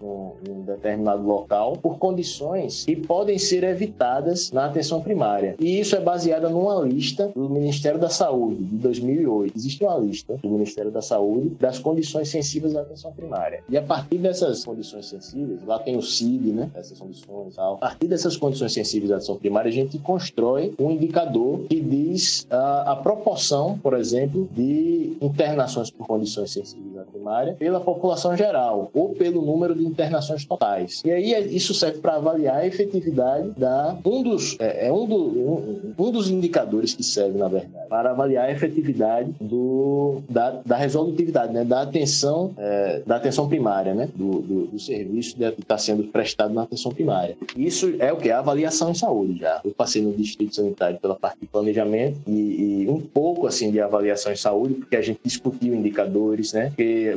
[0.48, 5.56] em um determinado local por condições que podem ser evitadas na atenção primária.
[5.60, 9.54] E isso é baseado numa lista do Ministério da Saúde de 2008.
[9.56, 13.64] Existe uma lista do Ministério da Saúde das condições sensíveis à atenção primária.
[13.68, 16.70] E a partir dessas condições sensíveis, lá tem o CID, né?
[16.76, 17.76] Essas condições tal.
[17.76, 22.46] A partir dessas condições sensíveis à atenção primária, a gente constrói um indicador que diz
[22.50, 28.90] a, a proporção, por exemplo, de internações por condições sensíveis à primária pela população geral
[28.94, 31.02] ou pelo número de internações totais.
[31.06, 35.06] E aí é, isso serve para avaliar a efetividade da um dos é, é um,
[35.06, 40.62] do, um, um, dos indicadores que serve na verdade para avaliar a efetividade do da,
[40.66, 41.64] da resolutividade, né?
[41.64, 44.10] Da atenção é, da atenção primária né?
[44.16, 47.38] Do, do, do serviço que está sendo prestado na atenção primária.
[47.56, 48.30] Isso é o que?
[48.30, 49.62] A avaliação em saúde já.
[49.64, 53.80] Eu passei no distrito sanitário pela parte de planejamento e, e, um pouco assim de
[53.80, 56.72] avaliação em saúde, porque a gente discutiu indicadores, né?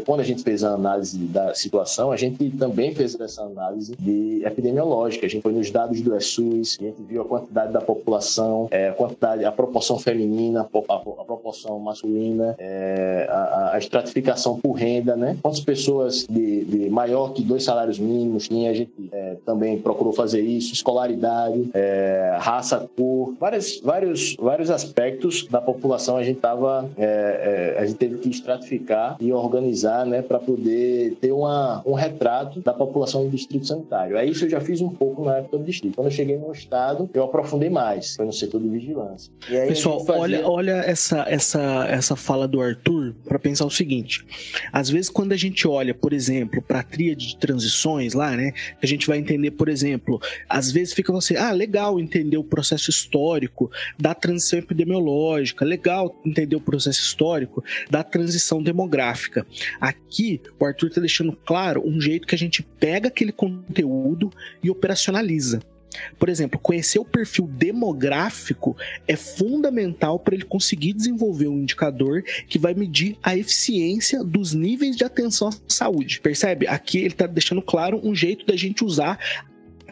[0.04, 4.42] Quando a gente fez a análise da situação, a gente também fez essa análise de
[4.44, 5.26] epidemiológica.
[5.26, 8.88] A gente foi nos dados do ESUS, a gente viu a quantidade da população, é,
[8.88, 15.16] a quantidade, a proporção feminina, a, a, proporção masculina, é, a, a estratificação por renda,
[15.16, 15.36] né?
[15.42, 20.12] Quantas pessoas de, de maior que dois salários mínimos tinha, a gente é, também procurou
[20.12, 26.88] fazer isso, escolaridade, é, raça, cor, vários, vários, vários aspectos da população a gente tava,
[26.96, 29.61] é, é a gente teve que estratificar e organizar,
[30.06, 34.16] né, para poder ter uma, um retrato da população do distrito sanitário.
[34.16, 35.94] Aí isso eu já fiz um pouco na época do distrito.
[35.94, 39.32] Quando eu cheguei no estado, eu aprofundei mais, foi no setor de vigilância.
[39.66, 40.20] Pessoal, fazia...
[40.20, 44.24] olha, olha essa, essa, essa fala do Arthur para pensar o seguinte:
[44.72, 48.52] às vezes quando a gente olha, por exemplo, para a tríade de transições lá, né?
[48.82, 52.90] A gente vai entender, por exemplo, às vezes fica você, ah, legal entender o processo
[52.90, 59.47] histórico da transição epidemiológica, legal entender o processo histórico da transição demográfica.
[59.80, 64.30] Aqui, o Arthur está deixando claro um jeito que a gente pega aquele conteúdo
[64.62, 65.60] e operacionaliza.
[66.18, 68.76] Por exemplo, conhecer o perfil demográfico
[69.06, 74.96] é fundamental para ele conseguir desenvolver um indicador que vai medir a eficiência dos níveis
[74.96, 76.20] de atenção à saúde.
[76.20, 76.66] Percebe?
[76.66, 79.18] Aqui ele está deixando claro um jeito da gente usar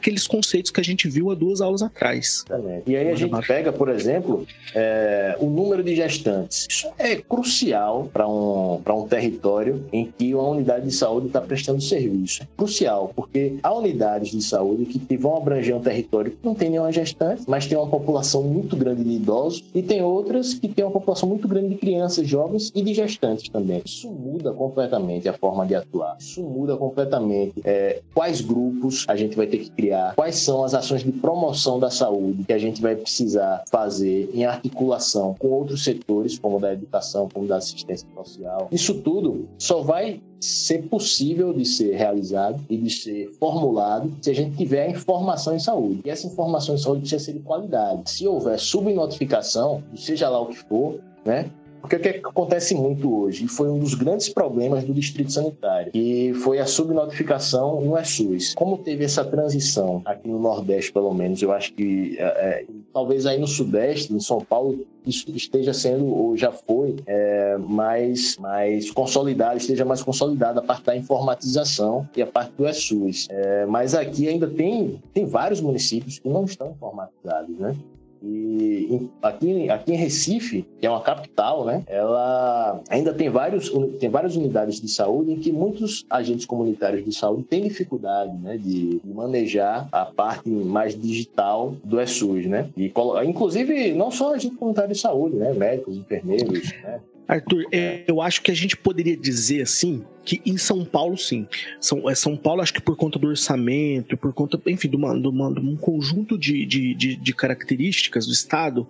[0.00, 2.44] aqueles conceitos que a gente viu há duas aulas atrás.
[2.86, 6.66] E aí a gente pega, por exemplo, é, o número de gestantes.
[6.68, 11.82] Isso é crucial para um, um território em que uma unidade de saúde está prestando
[11.82, 12.42] serviço.
[12.42, 16.70] É crucial, porque há unidades de saúde que vão abranger um território que não tem
[16.70, 20.84] nenhuma gestante, mas tem uma população muito grande de idosos, e tem outras que tem
[20.84, 23.82] uma população muito grande de crianças, jovens e de gestantes também.
[23.84, 26.16] Isso muda completamente a forma de atuar.
[26.18, 30.62] Isso muda completamente é, quais grupos a gente vai ter que criar criar, quais são
[30.62, 35.48] as ações de promoção da saúde que a gente vai precisar fazer em articulação com
[35.48, 38.68] outros setores, como da educação, como da assistência social.
[38.70, 44.34] Isso tudo só vai ser possível de ser realizado e de ser formulado se a
[44.34, 46.00] gente tiver informação em saúde.
[46.04, 48.10] E essa informação em saúde precisa ser de qualidade.
[48.10, 51.50] Se houver subnotificação, seja lá o que for, né?
[51.80, 55.92] Porque o que acontece muito hoje, e foi um dos grandes problemas do distrito sanitário,
[55.92, 58.54] que foi a subnotificação no SUS.
[58.54, 63.26] Como teve essa transição aqui no Nordeste, pelo menos, eu acho que é, é, talvez
[63.26, 68.90] aí no Sudeste, em São Paulo, isso esteja sendo, ou já foi, é, mais, mais
[68.90, 73.26] consolidado, esteja mais consolidada a parte da informatização e a parte do SUS.
[73.30, 77.74] É, mas aqui ainda tem, tem vários municípios que não estão informatizados, né?
[78.22, 84.10] E aqui, aqui em Recife, que é uma capital, né, ela ainda tem, vários, tem
[84.10, 89.00] várias unidades de saúde em que muitos agentes comunitários de saúde têm dificuldade né, de
[89.04, 92.46] manejar a parte mais digital do SUS.
[92.46, 92.68] Né?
[92.76, 92.92] E,
[93.24, 97.64] inclusive, não só agente comunitário de saúde, né, médicos, enfermeiros, né, Arthur,
[98.08, 101.46] eu acho que a gente poderia dizer assim que em São Paulo, sim.
[101.80, 105.18] São, é, São Paulo, acho que por conta do orçamento, por conta, enfim, de, uma,
[105.18, 108.86] de, uma, de um conjunto de, de, de, de características do Estado,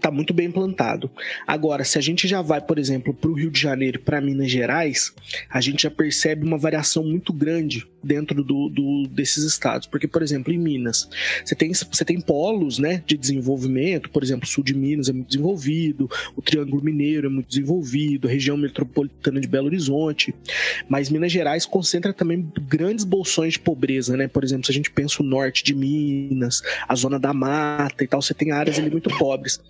[0.00, 1.10] está muito bem implantado.
[1.46, 4.50] Agora, se a gente já vai, por exemplo, para o Rio de Janeiro, para Minas
[4.50, 5.14] Gerais,
[5.48, 9.86] a gente já percebe uma variação muito grande dentro do, do, desses estados.
[9.86, 11.08] Porque, por exemplo, em Minas,
[11.44, 15.12] você tem, você tem polos né, de desenvolvimento, por exemplo, o sul de Minas é
[15.12, 20.34] muito desenvolvido, o Triângulo Mineiro é muito desenvolvido, a região metropolitana de Belo Horizonte,
[20.88, 24.28] mas Minas Gerais concentra também grandes bolsões de pobreza, né?
[24.28, 28.06] Por exemplo, se a gente pensa o norte de Minas, a zona da mata e
[28.06, 29.60] tal, você tem áreas ali muito pobres,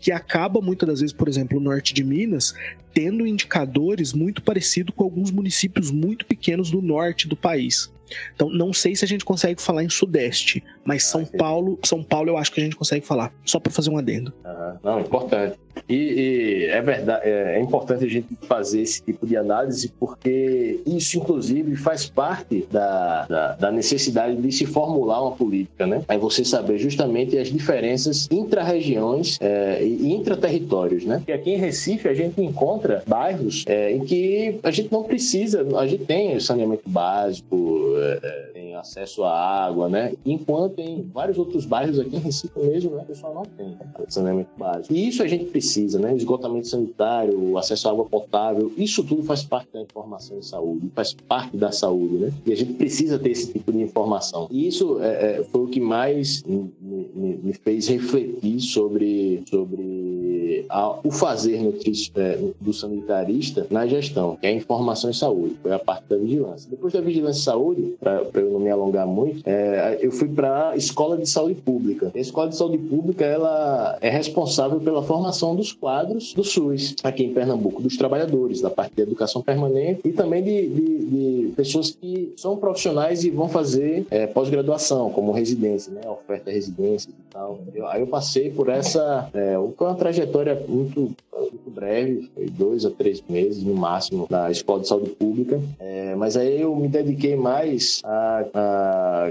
[0.00, 2.54] que acaba muitas das vezes, por exemplo, o norte de Minas,
[2.92, 7.77] tendo indicadores muito parecidos com alguns municípios muito pequenos do norte do país.
[7.86, 7.97] peace.
[8.34, 12.02] Então, não sei se a gente consegue falar em Sudeste, mas São ah, Paulo, São
[12.02, 14.32] Paulo eu acho que a gente consegue falar, só para fazer um adendo.
[14.44, 14.78] Uhum.
[14.82, 15.58] Não, importante.
[15.88, 20.80] E, e, é verdade, é, é, importante a gente fazer esse tipo de análise, porque
[20.86, 26.02] isso, inclusive, faz parte da, da, da necessidade de se formular uma política, né?
[26.08, 31.22] Aí você saber justamente as diferenças intra-regiões é, e intra-territórios, né?
[31.26, 35.66] E aqui em Recife a gente encontra bairros é, em que a gente não precisa,
[35.78, 40.14] a gente tem saneamento básico, é, é, tem acesso à água, né?
[40.24, 43.76] Enquanto em vários outros bairros aqui em Recife mesmo, né, o pessoal não tem
[44.08, 44.92] saneamento básico.
[44.94, 46.14] E isso a gente precisa, né?
[46.14, 51.14] Esgotamento sanitário, acesso à água potável, isso tudo faz parte da informação em saúde, faz
[51.14, 52.32] parte da saúde, né?
[52.46, 54.48] E a gente precisa ter esse tipo de informação.
[54.50, 60.66] E isso é, é foi o que mais me, me, me fez refletir sobre, sobre
[60.68, 65.56] a, o fazer nutrício, é, do sanitarista na gestão, que é a informação em saúde,
[65.62, 66.70] foi a parte da vigilância.
[66.70, 70.70] Depois da vigilância em saúde, para eu não me alongar muito, é, eu fui para
[70.70, 72.10] a Escola de Saúde Pública.
[72.14, 77.24] A Escola de Saúde Pública ela é responsável pela formação dos quadros do SUS aqui
[77.24, 81.90] em Pernambuco, dos trabalhadores, da parte de educação permanente e também de, de, de pessoas
[81.90, 86.00] que são profissionais e vão fazer é, pós-graduação, como residência, né?
[86.08, 87.58] oferta residência e tal.
[87.74, 89.28] Eu, aí eu passei por essa.
[89.32, 94.80] É, uma trajetória muito, muito breve, foi dois a três meses no máximo, na Escola
[94.80, 95.60] de Saúde Pública.
[95.78, 98.44] É, mas aí eu me dediquei mais a,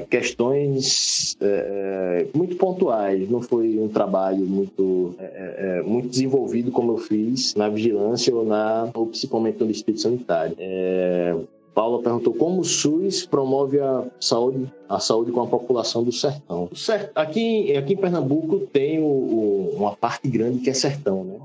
[0.10, 3.30] questões é, é, muito pontuais.
[3.30, 8.36] Não foi um trabalho muito, é, é, é, muito desenvolvido como eu fiz na vigilância
[8.36, 10.56] ou, na, ou principalmente no distrito sanitário.
[10.60, 11.36] É,
[11.74, 16.68] Paula perguntou como o SUS promove a saúde, a saúde com a população do sertão.
[17.14, 21.36] Aqui, aqui em Pernambuco tem o, o, uma parte grande que é sertão, né?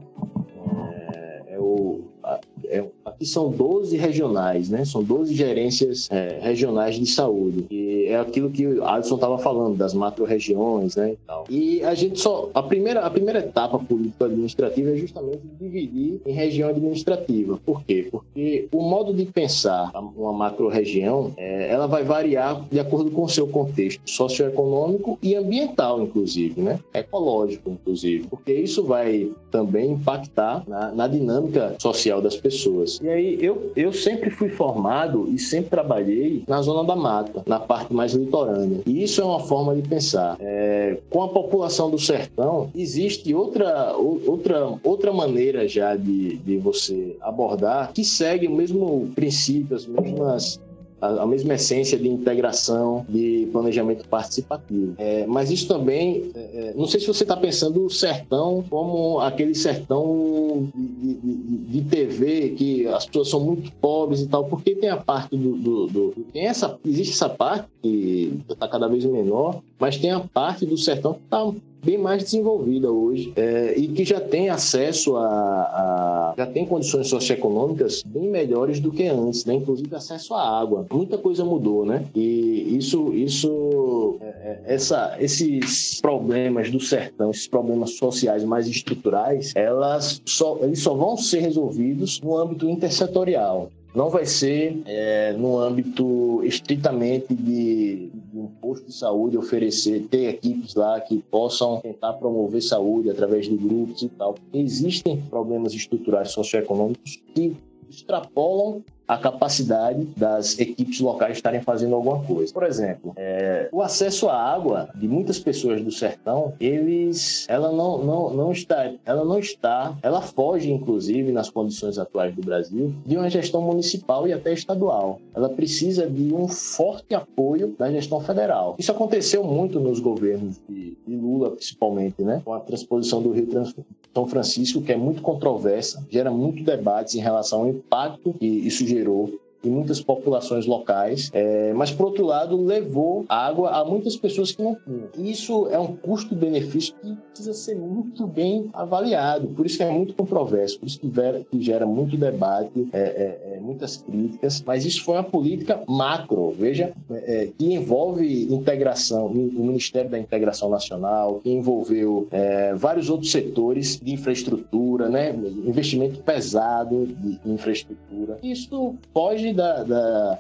[3.22, 4.84] Aqui são 12 regionais, né?
[4.84, 7.66] São 12 gerências é, regionais de saúde.
[7.70, 11.12] E é aquilo que o Alisson estava falando, das macro-regiões, né?
[11.12, 11.44] E, tal.
[11.48, 12.50] e a gente só.
[12.52, 17.58] A primeira, a primeira etapa político-administrativa é justamente dividir em região administrativa.
[17.64, 18.08] Por quê?
[18.10, 23.28] Porque o modo de pensar uma macro-região, é, ela vai variar de acordo com o
[23.28, 26.80] seu contexto socioeconômico e ambiental, inclusive, né?
[26.92, 28.26] Ecológico, inclusive.
[28.28, 32.98] Porque isso vai também impactar na, na dinâmica social das pessoas.
[33.02, 37.60] E aí eu, eu sempre fui formado e sempre trabalhei na zona da mata, na
[37.60, 38.80] parte mais litorânea.
[38.86, 40.36] E isso é uma forma de pensar.
[40.40, 47.16] É, com a população do sertão, existe outra, outra, outra maneira já de, de você
[47.20, 50.60] abordar que segue o mesmo princípio, as mesmas
[51.02, 54.94] a, a mesma essência de integração, de planejamento participativo.
[54.96, 59.18] É, mas isso também, é, é não sei se você está pensando o sertão como
[59.18, 64.76] aquele sertão de, de, de, TV que as pessoas são muito pobres e tal, porque
[64.76, 69.04] tem a parte do, do, do tem essa existe essa parte que está cada vez
[69.04, 71.44] menor mas tem a parte do sertão que está
[71.84, 77.08] bem mais desenvolvida hoje é, e que já tem acesso a, a, já tem condições
[77.08, 79.54] socioeconômicas bem melhores do que antes, né?
[79.54, 80.86] Inclusive acesso à água.
[80.90, 82.04] Muita coisa mudou, né?
[82.14, 89.52] E isso, isso, é, é essa, esses problemas do sertão, esses problemas sociais mais estruturais,
[89.54, 95.58] elas só, eles só vão ser resolvidos no âmbito intersetorial não vai ser é, no
[95.58, 102.14] âmbito estritamente de, de, um posto de saúde oferecer, ter equipes lá que possam tentar
[102.14, 104.34] promover saúde através de grupos e tal.
[104.52, 107.56] Existem problemas estruturais socioeconômicos que
[107.90, 108.82] extrapolam
[109.12, 112.50] a capacidade das equipes locais estarem fazendo alguma coisa.
[112.50, 117.98] Por exemplo, é, o acesso à água de muitas pessoas do sertão, eles, ela não,
[117.98, 123.18] não, não está, ela não está, ela foge inclusive nas condições atuais do Brasil de
[123.18, 125.20] uma gestão municipal e até estadual.
[125.34, 128.76] Ela precisa de um forte apoio da gestão federal.
[128.78, 132.40] Isso aconteceu muito nos governos de, de Lula, principalmente, né?
[132.42, 133.74] Com a transposição do Rio Trans
[134.14, 138.86] são Francisco, que é muito controversa, gera muito debates em relação ao impacto que isso
[138.86, 144.16] gerou gerou em muitas populações locais, é, mas por outro lado levou água a muitas
[144.16, 145.08] pessoas que não tinham.
[145.18, 150.14] Isso é um custo-benefício que precisa ser muito bem avaliado, por isso que é muito
[150.14, 154.84] controverso, por isso que, vera, que gera muito debate, é, é, é muitas críticas, mas
[154.84, 160.68] isso foi uma política macro, veja, é, é, que envolve integração, o Ministério da Integração
[160.68, 162.28] Nacional, que envolveu
[162.76, 165.34] vários outros setores de infraestrutura, né,
[165.64, 168.38] investimento pesado de infraestrutura.
[168.42, 170.38] Isso pode da, da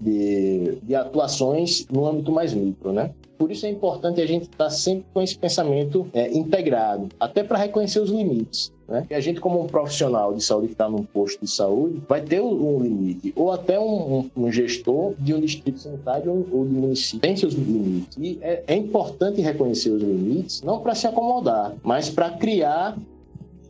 [0.00, 3.12] de, de, atuações no âmbito mais micro, né?
[3.38, 7.42] Por isso é importante a gente estar tá sempre com esse pensamento é, integrado, até
[7.42, 8.72] para reconhecer os limites.
[8.88, 9.04] Né?
[9.10, 12.22] E a gente, como um profissional de saúde que está num posto de saúde, vai
[12.22, 16.72] ter um limite, ou até um, um, um gestor de um distrito sanitário ou, de
[16.72, 18.16] município tem seus limites.
[18.18, 22.96] E é, é importante reconhecer os limites, não para se acomodar, mas para criar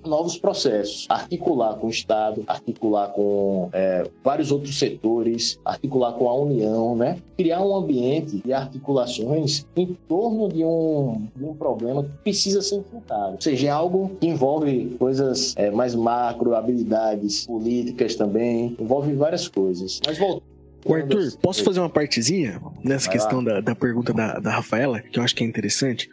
[0.07, 6.35] novos processos, articular com o Estado, articular com é, vários outros setores, articular com a
[6.35, 7.19] União, né?
[7.37, 12.77] Criar um ambiente de articulações em torno de um, de um problema que precisa ser
[12.77, 13.35] enfrentado.
[13.35, 19.49] Ou seja, é algo que envolve coisas é, mais macro, habilidades políticas também, envolve várias
[19.49, 20.01] coisas.
[20.07, 20.56] Mas voltando
[20.87, 25.01] o Arthur, posso fazer uma partezinha nessa Vai questão da, da, pergunta da, da, Rafaela,
[25.01, 26.09] que eu acho que é interessante?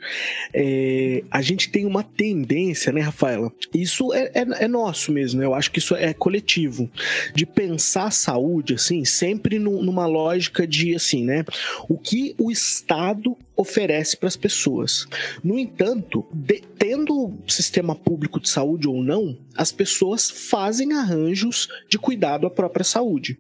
[0.54, 3.52] É, a gente tem uma tendência, né, Rafaela?
[3.74, 5.46] Isso é, é, é, nosso mesmo, né?
[5.46, 6.90] eu acho que isso é coletivo,
[7.36, 11.46] de pensar a saúde, assim, sempre numa lógica de, assim, né?
[11.88, 15.08] O que o Estado oferece para as pessoas.
[15.44, 21.98] No entanto, de, tendo sistema público de saúde ou não, as pessoas fazem arranjos de
[21.98, 23.38] cuidado à própria saúde.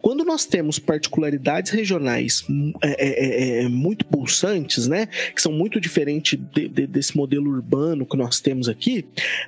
[0.00, 5.52] Quando nós temos particularidades regionais hum, é, é, é, é, muito pulsantes, né, que são
[5.52, 9.04] muito diferentes de, de, desse modelo urbano que nós temos aqui,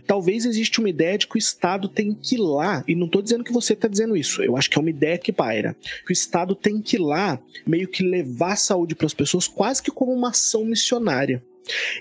[0.07, 3.23] talvez existe uma ideia de que o Estado tem que ir lá, e não estou
[3.23, 6.11] dizendo que você está dizendo isso, eu acho que é uma ideia que paira, que
[6.11, 9.91] o Estado tem que ir lá meio que levar saúde para as pessoas quase que
[9.91, 11.45] como como uma ação missionária.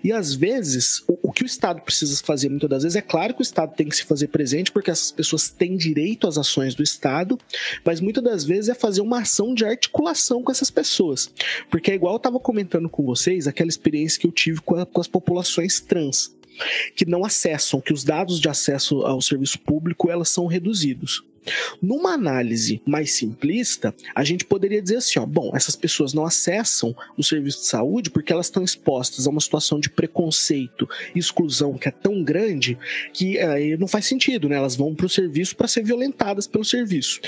[0.01, 3.33] E às vezes, o, o, que o Estado precisa fazer muitas das vezes é claro
[3.33, 6.73] que o Estado tem que se fazer presente, porque essas pessoas têm direito às ações
[6.73, 7.37] do Estado,
[7.83, 11.29] mas muitas das vezes é fazer uma ação de articulação com essas pessoas.
[11.69, 14.85] Porque é igual eu estava comentando com vocês aquela experiência que eu tive com, a,
[14.85, 16.33] com as populações trans
[16.95, 21.23] que não acessam, que os dados de acesso ao serviço público elas são reduzidos.
[21.81, 26.95] Numa análise mais simplista, a gente poderia dizer assim: ó, bom, essas pessoas não acessam
[27.17, 31.87] o serviço de saúde porque elas estão expostas a uma situação de preconceito exclusão que
[31.87, 32.77] é tão grande
[33.13, 34.55] que é, não faz sentido, né?
[34.55, 37.19] Elas vão para o serviço para ser violentadas pelo serviço.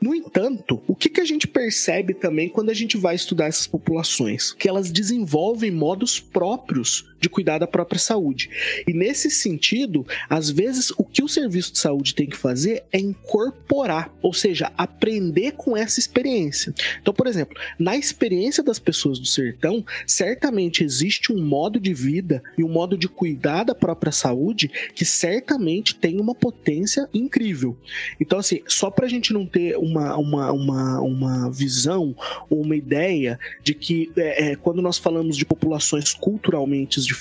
[0.00, 3.66] No entanto, o que, que a gente percebe também quando a gente vai estudar essas
[3.66, 4.52] populações?
[4.52, 8.50] Que elas desenvolvem modos próprios de cuidar da própria saúde.
[8.86, 12.98] E nesse sentido, às vezes o que o serviço de saúde tem que fazer é
[12.98, 16.74] incorporar, ou seja, aprender com essa experiência.
[17.00, 22.42] Então, por exemplo, na experiência das pessoas do sertão, certamente existe um modo de vida
[22.58, 27.74] e um modo de cuidar da própria saúde que certamente tem uma potência incrível.
[28.20, 32.14] Então, assim, só para a gente não ter uma, uma, uma, uma visão
[32.50, 37.13] ou uma ideia de que é, é, quando nós falamos de populações culturalmente diferentes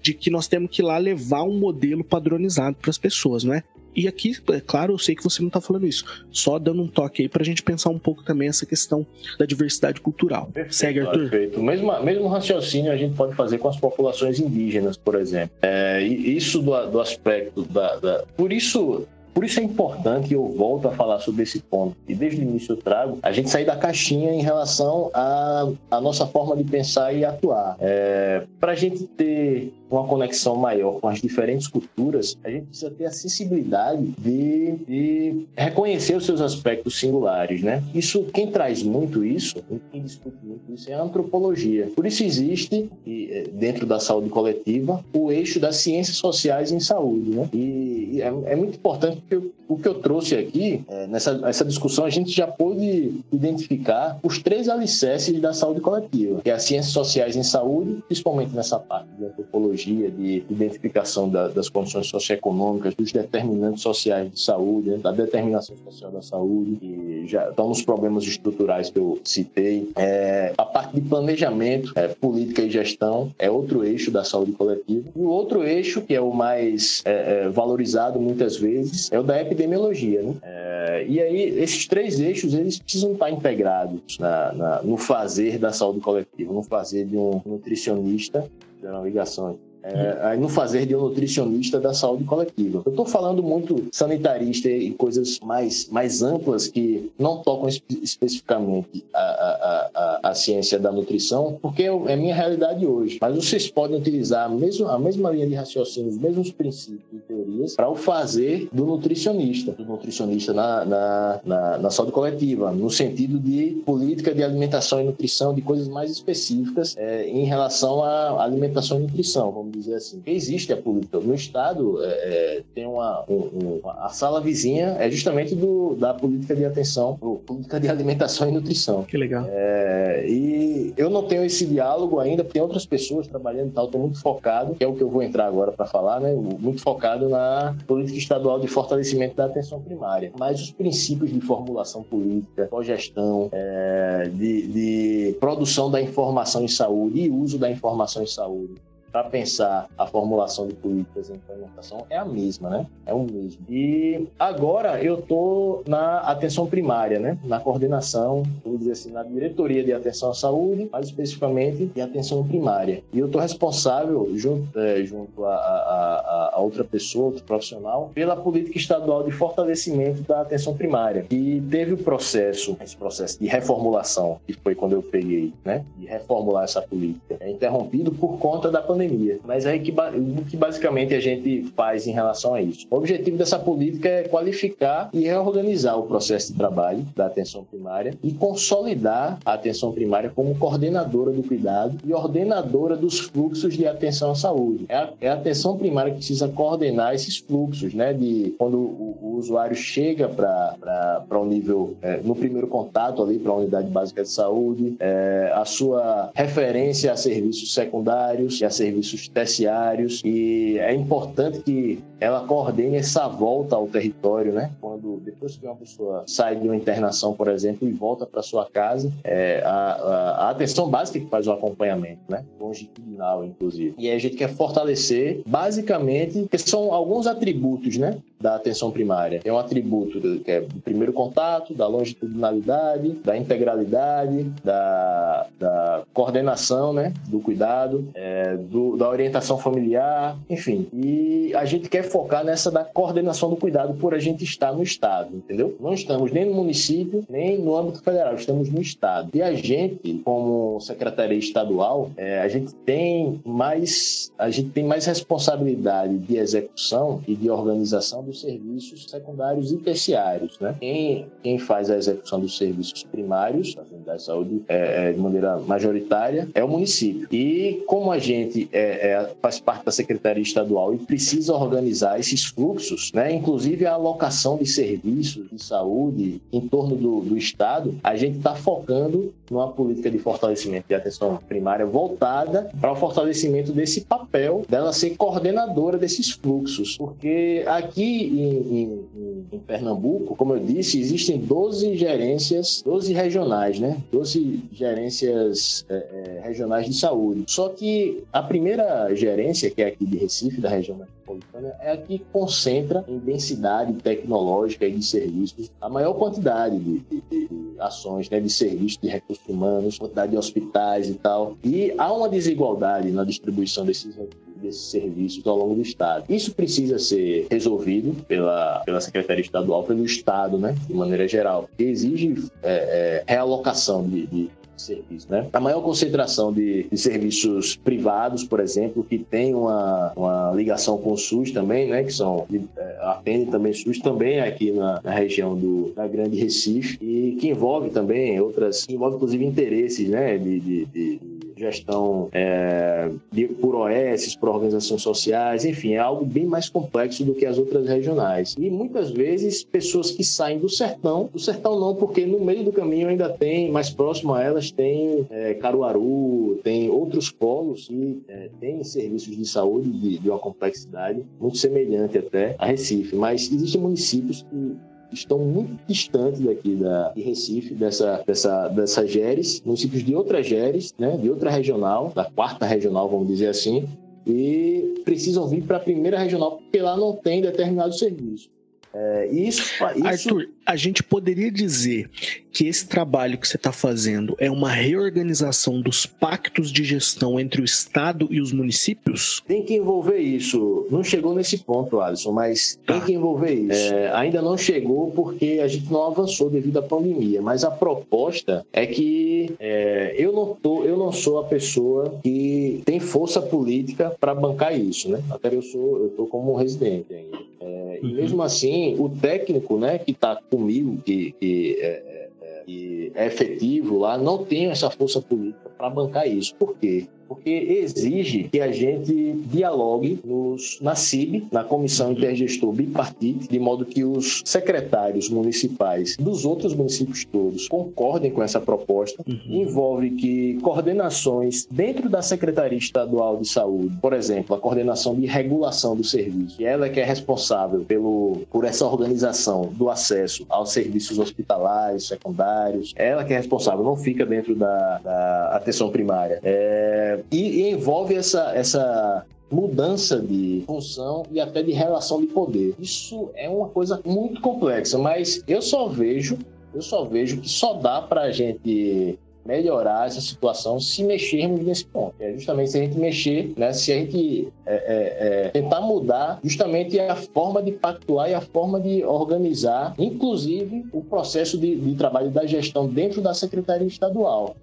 [0.00, 3.54] de que nós temos que ir lá levar um modelo padronizado para as pessoas, não
[3.54, 3.62] é?
[3.94, 6.88] E aqui, é claro, eu sei que você não está falando isso, só dando um
[6.88, 9.06] toque aí para a gente pensar um pouco também essa questão
[9.38, 10.46] da diversidade cultural.
[10.46, 11.28] Perfeito, Segue, Arthur.
[11.28, 11.62] Perfeito.
[11.62, 15.54] Mesmo, mesmo raciocínio a gente pode fazer com as populações indígenas, por exemplo.
[15.60, 20.46] É, isso do, do aspecto da, da, Por isso Por isso é importante, e eu
[20.48, 23.64] volto a falar sobre esse ponto, e desde o início eu trago, a gente sair
[23.64, 27.76] da caixinha em relação à, nossa forma de pensar e atuar.
[27.80, 32.90] É, Para a gente ter uma conexão maior com as diferentes culturas, a gente precisa
[32.90, 37.82] ter a sensibilidade de, de reconhecer os seus aspectos singulares, né?
[37.94, 41.90] Isso, quem traz muito isso, quem discute muito isso é a antropologia.
[41.94, 47.30] Por isso existe, é, dentro da saúde coletiva, o eixo das ciências sociais em saúde,
[47.30, 47.48] né?
[47.52, 52.04] E é, é muito importante porque o que eu trouxe aqui, é, nessa essa discussão,
[52.04, 56.92] a gente já pôde identificar os três alicerces da saúde coletiva, que é as ciências
[56.92, 63.12] sociais em saúde, principalmente nessa parte de antropologia, de identificação da, das condições socioeconômicas, dos
[63.12, 68.24] determinantes sociais de saúde, né, da determinação social da saúde, que já estão nos problemas
[68.24, 69.90] estruturais que eu citei.
[69.96, 75.08] É, a parte de planejamento, é, política e gestão é outro eixo da saúde coletiva.
[75.14, 79.22] E o outro eixo, que é o mais é, é valorizado muitas vezes, é o
[79.22, 80.22] da epidemiologia.
[80.22, 80.34] Né?
[80.42, 85.72] É, e aí, esses três eixos, eles precisam estar integrados na, na, no fazer da
[85.72, 88.48] saúde coletiva, no fazer de um nutricionista,
[88.80, 92.82] de uma ligação é, no fazer de um nutricionista da saúde coletiva.
[92.84, 99.04] Eu estou falando muito sanitarista e coisas mais, mais amplas que não tocam espe especificamente
[99.12, 103.18] a, a, a, a, ciência da nutrição, porque é minha realidade hoje.
[103.20, 107.18] Mas vocês podem utilizar a mesma, a mesma linha de raciocínio, os mesmos princípios e
[107.18, 112.90] teorias para o fazer do nutricionista, do nutricionista na, na, na, na saúde coletiva, no
[112.90, 118.42] sentido de política de alimentação e nutrição, de coisas mais específicas é, em relação à
[118.42, 120.22] alimentação e nutrição, vamos dizer assim.
[120.26, 121.18] Existe a política.
[121.18, 126.14] No Estado, é, é, tem uma, um, um, A sala vizinha é justamente do, da
[126.14, 127.16] política de atenção,
[127.46, 129.02] política de alimentação e nutrição.
[129.02, 129.46] Que legal.
[129.48, 133.86] É, e eu não tenho esse diálogo ainda, porque tem outras pessoas trabalhando e tal.
[133.86, 136.32] Estou muito focado, que é o que eu vou entrar agora para falar, né?
[136.32, 140.32] Muito focado na política estadual de fortalecimento da atenção primária.
[140.38, 147.22] Mas os princípios de formulação política, cogestão, é, de, de produção da informação em saúde
[147.22, 148.74] e uso da informação em saúde
[149.12, 152.86] para pensar a formulação de políticas em implementação é a mesma, né?
[153.04, 153.60] É o mesmo.
[153.68, 157.38] E agora eu estou na atenção primária, né?
[157.44, 162.42] Na coordenação, vamos dizer assim, na diretoria de atenção à saúde, mais especificamente de atenção
[162.46, 163.02] primária.
[163.12, 168.34] E eu estou responsável, junto, é, junto a, a, a, outra pessoa, outro profissional, pela
[168.34, 171.26] política estadual de fortalecimento da atenção primária.
[171.30, 175.84] E teve o processo, esse processo de reformulação, que foi quando eu peguei, né?
[175.98, 179.40] De reformular essa política, é interrompido por conta da pandemia pandemia.
[179.44, 182.86] Mas aí que, o que basicamente a gente faz em relação a isso?
[182.90, 188.16] O objetivo dessa política é qualificar e reorganizar o processo de trabalho da atenção primária
[188.22, 194.30] e consolidar a atenção primária como coordenadora do cuidado e ordenadora dos fluxos de atenção
[194.30, 194.86] à saúde.
[194.88, 198.12] É a, é a atenção primária que precisa coordenar esses fluxos, né?
[198.12, 203.38] De quando o, o usuário chega para o um nível, é, no primeiro contato ali
[203.38, 208.70] para a unidade básica de saúde, é, a sua referência a serviços secundários e a
[208.70, 214.70] serviços serviços terciários e é importante que ela coordene essa volta ao território, né?
[214.80, 218.66] Quando depois que uma pessoa sai de uma internação, por exemplo, e volta para sua
[218.70, 222.44] casa, é, a, a, a, atenção básica que faz o acompanhamento, né?
[222.60, 223.94] Longitudinal, inclusive.
[223.98, 228.18] E a gente quer fortalecer, basicamente, que são alguns atributos, né?
[228.42, 229.40] da atenção primária.
[229.44, 236.92] É um atributo que é do primeiro contato, da longitudinalidade, da integralidade, da, da coordenação,
[236.92, 240.86] né, do cuidado, é, do, da orientação familiar, enfim.
[240.92, 244.82] E a gente quer focar nessa da coordenação do cuidado por a gente estar no
[244.82, 245.76] Estado, entendeu?
[245.80, 249.30] Não estamos nem no município, nem no âmbito federal, estamos no Estado.
[249.34, 255.06] E a gente, como secretaria estadual, é, a gente tem mais a gente tem mais
[255.06, 260.74] responsabilidade de execução e de organização dos serviços secundários e terciários, né?
[260.80, 266.48] Quem, quem faz a execução dos serviços primários, da saúde, é, é, de maneira majoritária,
[266.54, 267.28] é o município.
[267.30, 272.44] E como a gente é, é, faz parte da Secretaria Estadual e precisa organizar esses
[272.44, 273.32] fluxos, né?
[273.32, 278.54] Inclusive a alocação de serviços de saúde em torno do, do Estado, a gente está
[278.54, 284.92] focando numa política de fortalecimento de atenção primária voltada para o fortalecimento desse papel dela
[284.92, 291.96] ser coordenadora desses fluxos, porque aqui em, em, em, Pernambuco, como eu disse, existem 12
[291.96, 293.98] gerências, 12 regionais, né?
[294.10, 297.44] 12 gerências é, é, regionais de saúde.
[297.46, 300.96] Só que a primeira gerência, que é aqui de Recife, da região
[301.34, 306.98] metropolitana, é a que concentra em densidade tecnológica e de serviços a maior quantidade de,
[306.98, 308.40] de, de ações, né?
[308.40, 311.56] De serviços, de recursos humanos, quantidade de hospitais e tal.
[311.64, 316.24] E há uma desigualdade na distribuição desses recursos desses serviços ao longo do Estado.
[316.28, 322.48] Isso precisa ser resolvido pela, pela Secretaria Estadual, pelo Estado, né, de maneira geral, exige
[322.62, 324.50] é, é, realocação de, de
[324.82, 325.46] serviço, né?
[325.52, 331.12] A maior concentração de, de, serviços privados, por exemplo, que tem uma, uma ligação com
[331.12, 332.02] o SUS também, né?
[332.02, 332.46] Que são
[332.76, 337.48] é, atendem também SUS também aqui na, na, região do da Grande Recife e que
[337.48, 340.38] envolve também outras, envolve inclusive interesses, né?
[340.38, 341.20] de, de, de
[341.62, 347.34] gestão é, de, por OS, por organizações sociais, enfim, é algo bem mais complexo do
[347.34, 348.54] que as outras regionais.
[348.58, 352.72] E muitas vezes pessoas que saem do sertão, do sertão não, porque no meio do
[352.72, 358.48] caminho ainda tem, mais próximo a elas, tem é, Caruaru, tem outros polos e é,
[358.60, 363.80] tem serviços de saúde de, de uma complexidade muito semelhante até a Recife, mas existem
[363.80, 364.76] municípios que
[365.12, 370.94] estão muito distantes daqui da, de Recife, dessa, dessa, dessa GERES, municípios de outras GERES,
[370.98, 373.88] né, de outra regional, da quarta regional, vamos dizer assim,
[374.26, 378.50] e precisam vir para a primeira regional porque lá não tem determinado serviço.
[378.94, 380.06] É, isso, isso...
[380.06, 382.08] Arthur, a gente poderia dizer
[382.52, 387.62] que esse trabalho que você está fazendo é uma reorganização dos pactos de gestão entre
[387.62, 389.42] o Estado e os municípios?
[389.46, 390.86] Tem que envolver isso.
[390.90, 392.94] Não chegou nesse ponto, Alisson, mas tá.
[392.94, 393.94] tem que envolver isso.
[393.94, 398.66] É, ainda não chegou porque a gente não avançou devido à pandemia, mas a proposta
[398.72, 404.14] é que é, eu, não tô, eu não sou a pessoa que tem força política
[404.20, 405.22] para bancar isso, né?
[405.30, 407.38] Até eu sou, eu tô como residente ainda.
[407.60, 408.08] É, uhum.
[408.08, 412.28] E mesmo assim, o técnico, né, que está comigo, que, que é,
[412.66, 416.54] que é efetivo lá, não tem essa força política para bancar isso.
[416.56, 417.06] Por quê?
[417.32, 423.86] Porque exige que a gente dialogue nos, na CIB, na Comissão Intergestor Bipartite, de modo
[423.86, 429.24] que os secretários municipais dos outros municípios todos concordem com essa proposta.
[429.26, 429.62] Uhum.
[429.62, 435.96] Envolve que coordenações dentro da Secretaria Estadual de Saúde, por exemplo, a coordenação de regulação
[435.96, 441.18] do serviço, ela é que é responsável pelo, por essa organização do acesso aos serviços
[441.18, 446.40] hospitalares, secundários, ela que é responsável, não fica dentro da, da atenção primária.
[446.42, 452.74] É, e, e envolve essa, essa mudança de função e até de relação de poder.
[452.78, 456.38] Isso é uma coisa muito complexa, mas eu só vejo,
[456.74, 461.84] eu só vejo que só dá para a gente melhorar essa situação se mexermos nesse
[461.84, 462.14] ponto.
[462.20, 466.38] É justamente se a gente mexer, né, se a gente é, é, é, tentar mudar
[466.44, 471.94] justamente a forma de pactuar e a forma de organizar, inclusive o processo de, de
[471.96, 474.54] trabalho da gestão dentro da Secretaria Estadual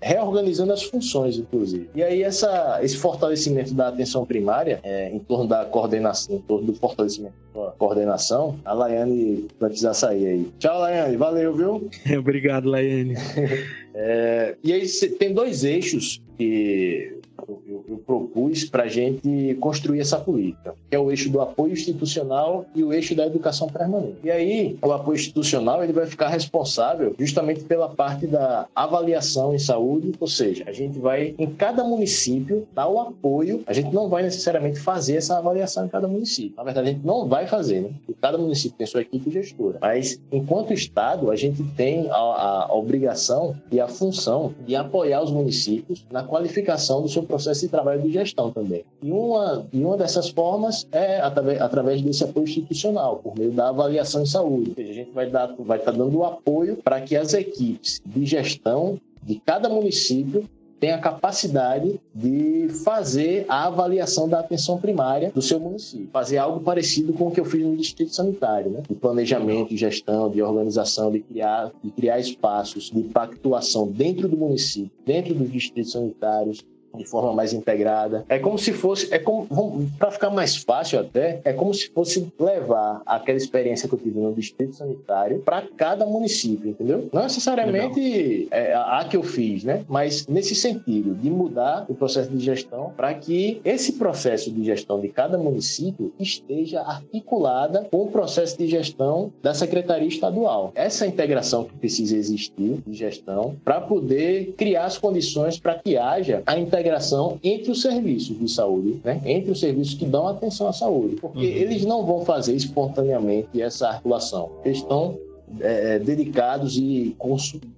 [0.00, 1.88] reorganizando as funções, inclusive.
[1.94, 6.66] E aí essa, esse fortalecimento da atenção primária, é, em torno da coordenação, em torno
[6.66, 10.52] do fortalecimento da coordenação, a Laiane vai precisar sair aí.
[10.58, 11.16] Tchau, Laiane.
[11.16, 11.90] Valeu, viu?
[12.18, 13.14] Obrigado, Laiane.
[13.94, 14.86] é, e aí
[15.18, 17.21] tem dois eixos que
[17.66, 21.72] eu, eu propus para a gente construir essa política, que é o eixo do apoio
[21.72, 24.16] institucional e o eixo da educação permanente.
[24.22, 29.58] E aí, o apoio institucional ele vai ficar responsável justamente pela parte da avaliação em
[29.58, 33.62] saúde, ou seja, a gente vai em cada município dar o apoio.
[33.66, 36.56] A gente não vai necessariamente fazer essa avaliação em cada município.
[36.56, 37.90] Na verdade, a gente não vai fazer, né?
[37.98, 39.78] Porque cada município tem sua equipe gestora.
[39.80, 45.22] Mas, enquanto Estado, a gente tem a, a, a obrigação e a função de apoiar
[45.22, 48.84] os municípios na qualificação do seu processo de trabalho de gestão também.
[49.02, 53.68] E uma, e uma dessas formas é através, através desse apoio institucional, por meio da
[53.68, 54.74] avaliação em saúde.
[54.76, 59.36] A gente vai estar vai tá dando apoio para que as equipes de gestão de
[59.36, 60.48] cada município
[60.82, 66.08] tem a capacidade de fazer a avaliação da atenção primária do seu município.
[66.12, 68.82] Fazer algo parecido com o que eu fiz no distrito sanitário, né?
[68.88, 74.36] De planejamento, de gestão, de organização, de criar, de criar espaços de pactuação dentro do
[74.36, 76.64] município, dentro dos distritos sanitários,
[76.94, 78.24] de forma mais integrada.
[78.28, 82.32] É como se fosse, é como para ficar mais fácil até, é como se fosse
[82.38, 87.08] levar aquela experiência que eu tive no distrito sanitário para cada município, entendeu?
[87.12, 89.84] Não necessariamente é, a que eu fiz, né?
[89.88, 95.00] Mas nesse sentido de mudar o processo de gestão para que esse processo de gestão
[95.00, 100.72] de cada município esteja articulada com o processo de gestão da secretaria estadual.
[100.74, 106.42] Essa integração que precisa existir de gestão para poder criar as condições para que haja
[106.46, 109.20] a integração integração entre os serviços de saúde, né?
[109.24, 111.44] entre os serviços que dão atenção à saúde, porque uhum.
[111.44, 114.50] eles não vão fazer espontaneamente essa articulação.
[114.64, 115.16] Eles estão
[115.60, 117.16] é, dedicados e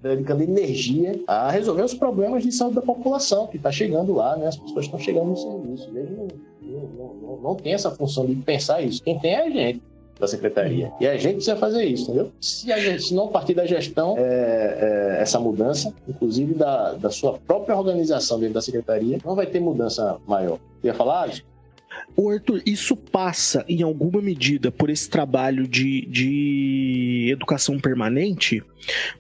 [0.03, 4.47] dedicando energia a resolver os problemas de saúde da população que está chegando lá, né?
[4.47, 5.91] As pessoas estão chegando no serviço.
[5.95, 6.29] Eles não,
[6.63, 9.03] não, não, não tem essa função de pensar isso.
[9.03, 9.83] Quem tem é a gente.
[10.19, 10.93] Da secretaria.
[11.01, 12.33] E a gente precisa fazer isso, entendeu?
[12.41, 17.11] Se, a gente, se não partir da gestão, é, é, essa mudança, inclusive da, da
[17.11, 20.59] sua própria organização dentro da secretaria, não vai ter mudança maior.
[20.81, 21.43] Você ia falar, Alisson?
[22.17, 28.63] O Arthur, isso passa em alguma medida por esse trabalho de, de educação permanente?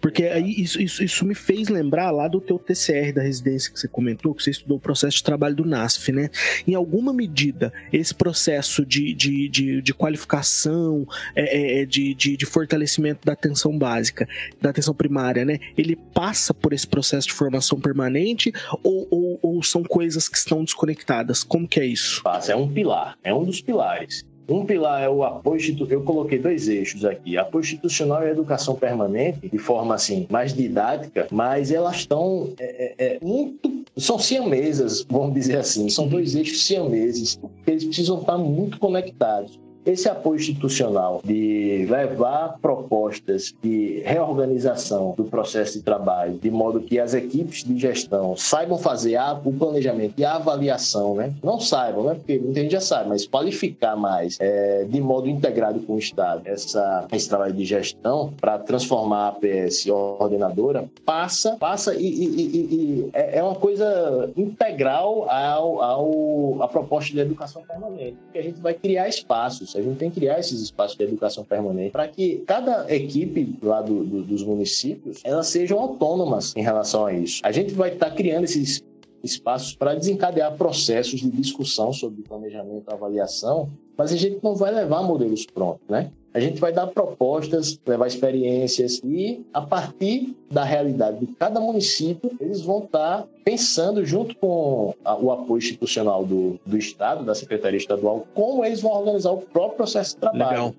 [0.00, 3.78] Porque aí isso, isso, isso, me fez lembrar lá do teu TCR da residência que
[3.78, 6.30] você comentou, que você estudou o processo de trabalho do NASF, né?
[6.66, 12.36] Em alguma medida, esse processo de, de, de, de qualificação, é, é, é, de, de,
[12.36, 14.28] de, fortalecimento da atenção básica,
[14.60, 15.58] da atenção primária, né?
[15.76, 20.64] Ele passa por esse processo de formação permanente ou, ou, ou são coisas que estão
[20.64, 21.42] desconectadas?
[21.42, 22.22] Como que é isso?
[22.48, 24.24] É um pilar, é um dos pilares.
[24.48, 29.48] Um pilar é o apoio Eu coloquei dois eixos aqui: apoio institucional e educação permanente,
[29.48, 33.84] de forma assim mais didática, mas elas estão é, é, é muito.
[33.96, 35.88] São siamesas, vamos dizer assim.
[35.88, 39.58] São dois eixos siameses, eles precisam estar muito conectados.
[39.86, 46.98] Esse apoio institucional de levar propostas de reorganização do processo de trabalho, de modo que
[46.98, 51.32] as equipes de gestão saibam fazer a, o planejamento e a avaliação, né?
[51.42, 52.14] Não saibam, né?
[52.14, 56.42] Porque muita gente já sabe, mas qualificar mais é, de modo integrado com o Estado
[56.44, 62.74] essa, esse trabalho de gestão para transformar a APS ordenadora passa, passa e, e, e,
[62.74, 68.42] e é, é uma coisa integral ao, ao, à proposta de educação permanente, que a
[68.42, 72.08] gente vai criar espaços a gente tem que criar esses espaços de educação permanente para
[72.08, 77.40] que cada equipe lá do, do, dos municípios elas sejam autônomas em relação a isso.
[77.44, 78.82] A gente vai estar tá criando esses
[79.22, 85.02] espaços para desencadear processos de discussão sobre planejamento avaliação, mas a gente não vai levar
[85.02, 86.10] modelos prontos, né?
[86.34, 92.28] A gente vai dar propostas, levar experiências e, a partir da realidade de cada município,
[92.40, 98.26] eles vão estar pensando, junto com o apoio institucional do, do Estado, da Secretaria Estadual,
[98.34, 100.50] como eles vão organizar o próprio processo de trabalho.
[100.50, 100.74] Legal.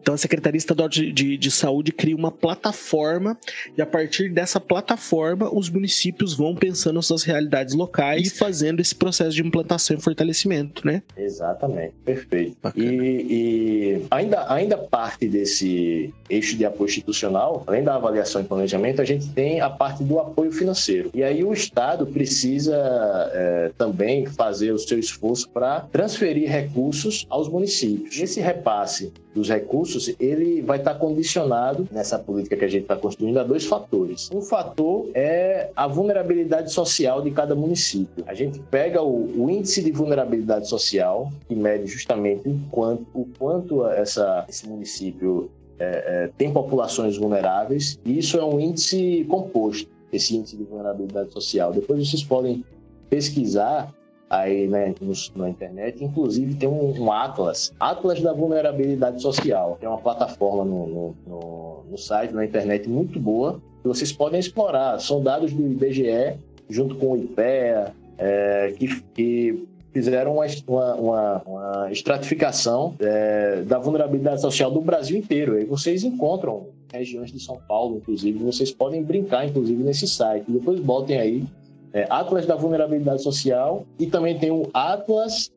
[0.00, 3.38] Então a Secretaria Estadual de, de, de, Saúde cria uma plataforma
[3.76, 8.94] e a partir dessa plataforma os municípios vão pensando suas realidades locais e fazendo esse
[8.94, 11.02] processo de implantação e fortalecimento, né?
[11.16, 12.56] Exatamente, perfeito.
[12.76, 19.02] E, e, ainda, ainda parte desse eixo de apoio institucional, além da avaliação e planejamento,
[19.02, 21.10] a gente tem a parte do apoio financeiro.
[21.12, 22.76] E aí o Estado precisa
[23.32, 28.18] é, também fazer o seu esforço para transferir recursos aos municípios.
[28.18, 33.38] Esse repasse dos recursos, ele vai estar condicionado nessa política que a gente está construindo
[33.38, 34.30] a dois fatores.
[34.32, 38.24] Um fator é a vulnerabilidade social de cada município.
[38.26, 43.26] A gente pega o, o índice de vulnerabilidade social, que mede justamente o quanto, o
[43.38, 49.88] quanto essa, esse município é, é, tem populações vulneráveis, e isso é um índice composto,
[50.12, 51.72] esse índice de vulnerabilidade social.
[51.72, 52.64] Depois vocês podem
[53.08, 53.92] pesquisar
[54.30, 56.02] aí né, no, na internet.
[56.02, 59.76] Inclusive tem um, um, Atlas, Atlas da Vulnerabilidade Social.
[59.80, 64.38] Tem uma plataforma no, no, no, no site, na internet, muito boa, que vocês podem
[64.38, 65.00] explorar.
[65.00, 66.38] São dados do IBGE,
[66.68, 70.46] junto com o IPEA, é, que, que fizeram uma,
[70.94, 75.56] uma, uma estratificação é, da vulnerabilidade social do Brasil inteiro.
[75.56, 80.44] Aí vocês encontram regiões de São Paulo, inclusive, vocês podem brincar, inclusive, nesse site.
[80.48, 81.44] Depois botem aí
[81.92, 85.50] é, Atlas da Vulnerabilidade Social e também tem o Atlas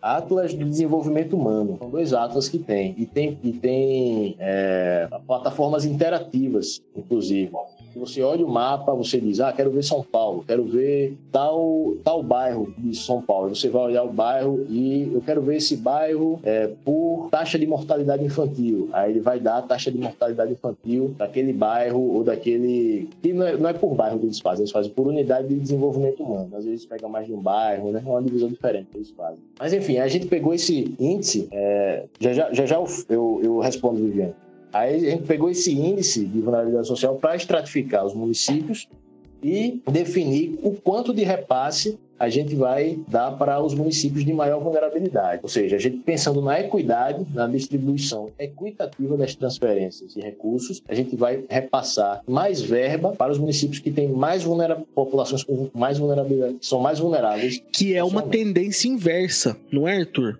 [0.00, 1.76] Atlas do Desenvolvimento Humano.
[1.78, 2.94] São dois atlas que tem.
[2.96, 7.50] E tem, e tem é, plataformas interativas, inclusive.
[7.96, 12.22] Você olha o mapa, você diz, ah, quero ver São Paulo, quero ver tal, tal
[12.22, 13.54] bairro de São Paulo.
[13.54, 17.66] Você vai olhar o bairro e eu quero ver esse bairro é, por taxa de
[17.66, 18.90] mortalidade infantil.
[18.92, 23.08] Aí ele vai dar a taxa de mortalidade infantil daquele bairro ou daquele...
[23.22, 25.58] que não é, não é por bairro que eles fazem, eles fazem por unidade de
[25.58, 26.54] desenvolvimento humano.
[26.54, 28.02] Às vezes pega mais de um bairro, né?
[28.04, 29.38] É uma divisão diferente que eles fazem.
[29.58, 32.76] Mas enfim, a gente pegou esse índice, é, já, já, já, já
[33.08, 34.34] eu, eu respondo, Viviane.
[34.78, 38.88] Aí a gente pegou esse índice de vulnerabilidade social para estratificar os municípios
[39.42, 44.60] e definir o quanto de repasse a gente vai dar para os municípios de maior
[44.60, 45.40] vulnerabilidade.
[45.42, 50.94] Ou seja, a gente pensando na equidade, na distribuição equitativa das transferências de recursos, a
[50.94, 55.98] gente vai repassar mais verba para os municípios que têm mais vulnerabilidade, populações com mais
[55.98, 57.62] vulnerabilidade, que são mais vulneráveis.
[57.72, 60.38] Que é uma tendência inversa, não é, Arthur?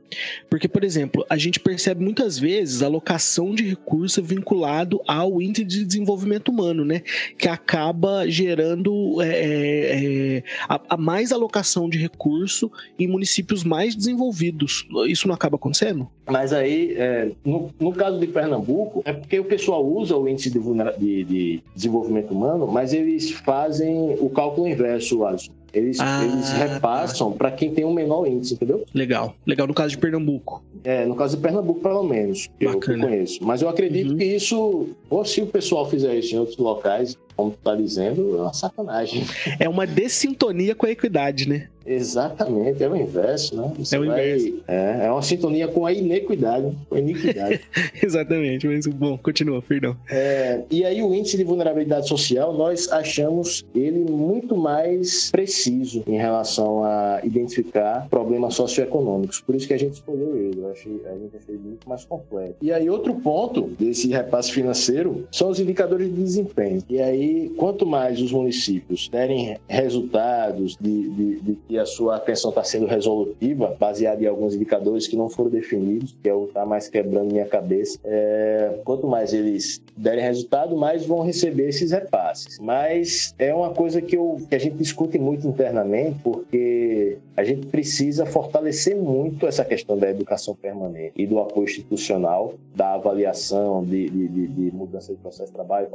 [0.49, 5.65] Porque, por exemplo, a gente percebe muitas vezes a alocação de recursos vinculado ao índice
[5.65, 7.03] de desenvolvimento humano, né?
[7.39, 13.95] Que acaba gerando é, é, é a, a mais alocação de recurso em municípios mais
[13.95, 14.87] desenvolvidos.
[15.09, 16.09] Isso não acaba acontecendo?
[16.27, 20.51] Mas aí, é, no, no, caso de Pernambuco, é porque o pessoal usa o índice
[20.51, 20.59] de,
[20.99, 27.33] de, de desenvolvimento humano, mas eles fazem o cálculo inverso, Alisson Eles, ah, eles repassam
[27.33, 28.85] para quem tem um menor índice, entendeu?
[28.93, 29.37] Legal.
[29.47, 30.65] Legal no caso de Pernambuco.
[30.83, 33.45] É, no caso de Pernambuco, pelo menos, que eu conheço.
[33.45, 34.17] Mas eu acredito uhum.
[34.17, 38.37] que isso, ou se o pessoal fizer isso em outros locais, como tu tá dizendo,
[38.37, 39.25] é uma sacanagem.
[39.59, 41.69] É uma dessintonia com a equidade, né?
[41.87, 43.73] Exatamente, é o inverso, né?
[43.79, 44.63] Você é o vai, inverso.
[44.67, 47.61] É, é uma sintonia com a inequidade, com a iniquidade.
[48.03, 49.97] Exatamente, mas bom, continua, perdão.
[50.11, 56.17] É, e aí o índice de vulnerabilidade social, nós achamos ele muito mais preciso em
[56.17, 59.41] relação a identificar problemas socioeconômicos.
[59.41, 62.57] Por isso que a gente escolheu ele, eu achei, a gente achei muito mais completo.
[62.61, 66.83] E aí outro ponto desse repasse financeiro são os indicadores de desempenho.
[66.89, 67.26] E aí,
[67.57, 73.77] quanto mais os municípios derem resultados de, de, de a sua atenção está sendo resolutiva,
[73.79, 77.33] baseada em alguns indicadores que não foram definidos, que é o que está mais quebrando
[77.33, 77.99] minha cabeça.
[78.05, 82.59] É, quanto mais eles derem resultado, mais vão receber esses repasses.
[82.59, 87.67] Mas é uma coisa que, eu, que a gente discute muito internamente, porque a gente
[87.67, 94.09] precisa fortalecer muito essa questão da educação permanente e do apoio institucional, da avaliação de,
[94.09, 95.89] de, de, de mudança de processo de trabalho,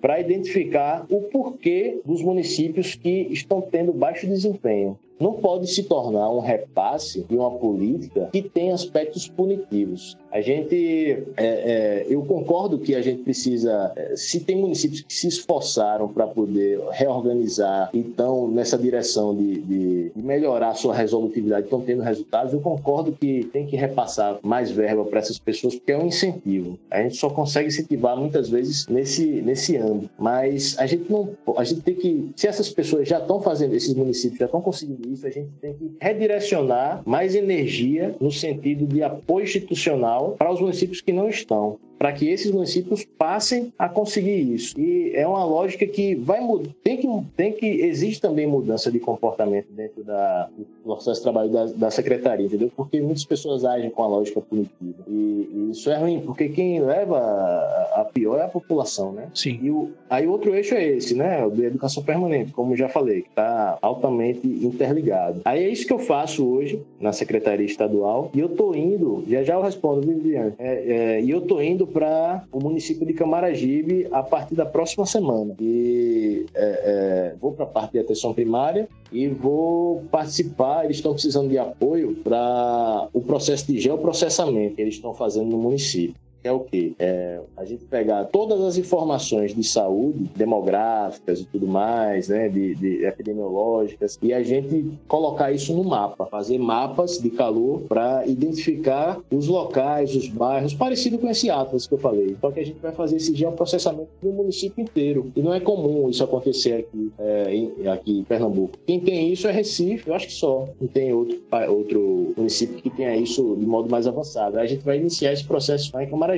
[0.00, 0.69] para identificar
[1.08, 7.24] o porquê dos municípios que estão tendo baixo desempenho não pode se tornar um repasse
[7.28, 10.16] de uma política que tem aspectos punitivos.
[10.32, 15.12] A gente, é, é, eu concordo que a gente precisa, é, se tem municípios que
[15.12, 21.80] se esforçaram para poder reorganizar, então nessa direção de, de, melhorar a sua resolutividade, estão
[21.80, 25.98] tendo resultados, eu concordo que tem que repassar mais verba para essas pessoas, porque é
[25.98, 26.78] um incentivo.
[26.90, 31.64] A gente só consegue incentivar muitas vezes nesse, nesse âmbito, mas a gente não, a
[31.64, 35.26] gente tem que, se essas pessoas já estão fazendo, esses municípios já estão conseguindo isso,
[35.26, 41.00] a gente tem que redirecionar mais energia no sentido de apoio institucional para os municípios
[41.00, 44.80] que não estão para que esses municípios passem a conseguir isso.
[44.80, 46.40] E é uma lógica que vai
[46.82, 47.06] tem que
[47.36, 51.90] tem que existe também mudança de comportamento dentro da, do processo de trabalho da, da
[51.90, 52.72] secretaria, entendeu?
[52.74, 55.04] Porque muitas pessoas agem com a lógica punitiva.
[55.06, 55.12] E,
[55.52, 59.28] e isso é ruim, porque quem leva a, a, pior é a população, né?
[59.34, 59.60] Sim.
[59.62, 61.44] E o, aí outro eixo é esse, né?
[61.44, 65.42] O de educação permanente, como já falei, que está altamente interligado.
[65.44, 69.42] Aí é isso que eu faço hoje na secretaria estadual e eu tô indo, já
[69.42, 74.08] já eu respondo, Viviane, é, é, e eu tô indo para o município de Camaragibe
[74.12, 75.54] a partir da próxima semana.
[75.60, 80.84] E é, é, vou para a parte de atenção primária e vou participar.
[80.84, 85.58] Eles estão precisando de apoio para o processo de geoprocessamento que eles estão fazendo no
[85.58, 86.92] município é o quê?
[86.98, 92.74] É a gente pegar todas as informações de saúde, demográficas e tudo mais, né, de,
[92.74, 99.20] de epidemiológicas, e a gente colocar isso no mapa, fazer mapas de calor para identificar
[99.30, 102.36] os locais, os bairros, parecido com esse Atlas que eu falei.
[102.40, 105.30] Só que a gente vai fazer esse geoprocessamento do município inteiro.
[105.36, 108.78] E não é comum isso acontecer aqui, é, em, aqui em Pernambuco.
[108.86, 110.68] Quem tem isso é Recife, eu acho que só.
[110.80, 114.58] Não tem outro, outro município que tenha isso de modo mais avançado.
[114.58, 116.29] A gente vai iniciar esse processo lá em Camarão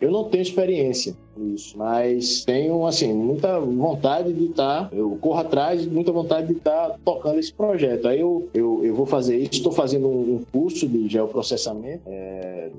[0.00, 5.40] Eu não tenho experiência nisso, mas tenho, assim, muita vontade de estar, tá, eu corro
[5.40, 8.06] atrás, muita vontade de estar tá tocando esse projeto.
[8.06, 12.70] Aí eu, eu, eu vou fazer isso, estou fazendo um, um, curso de geoprocessamento é,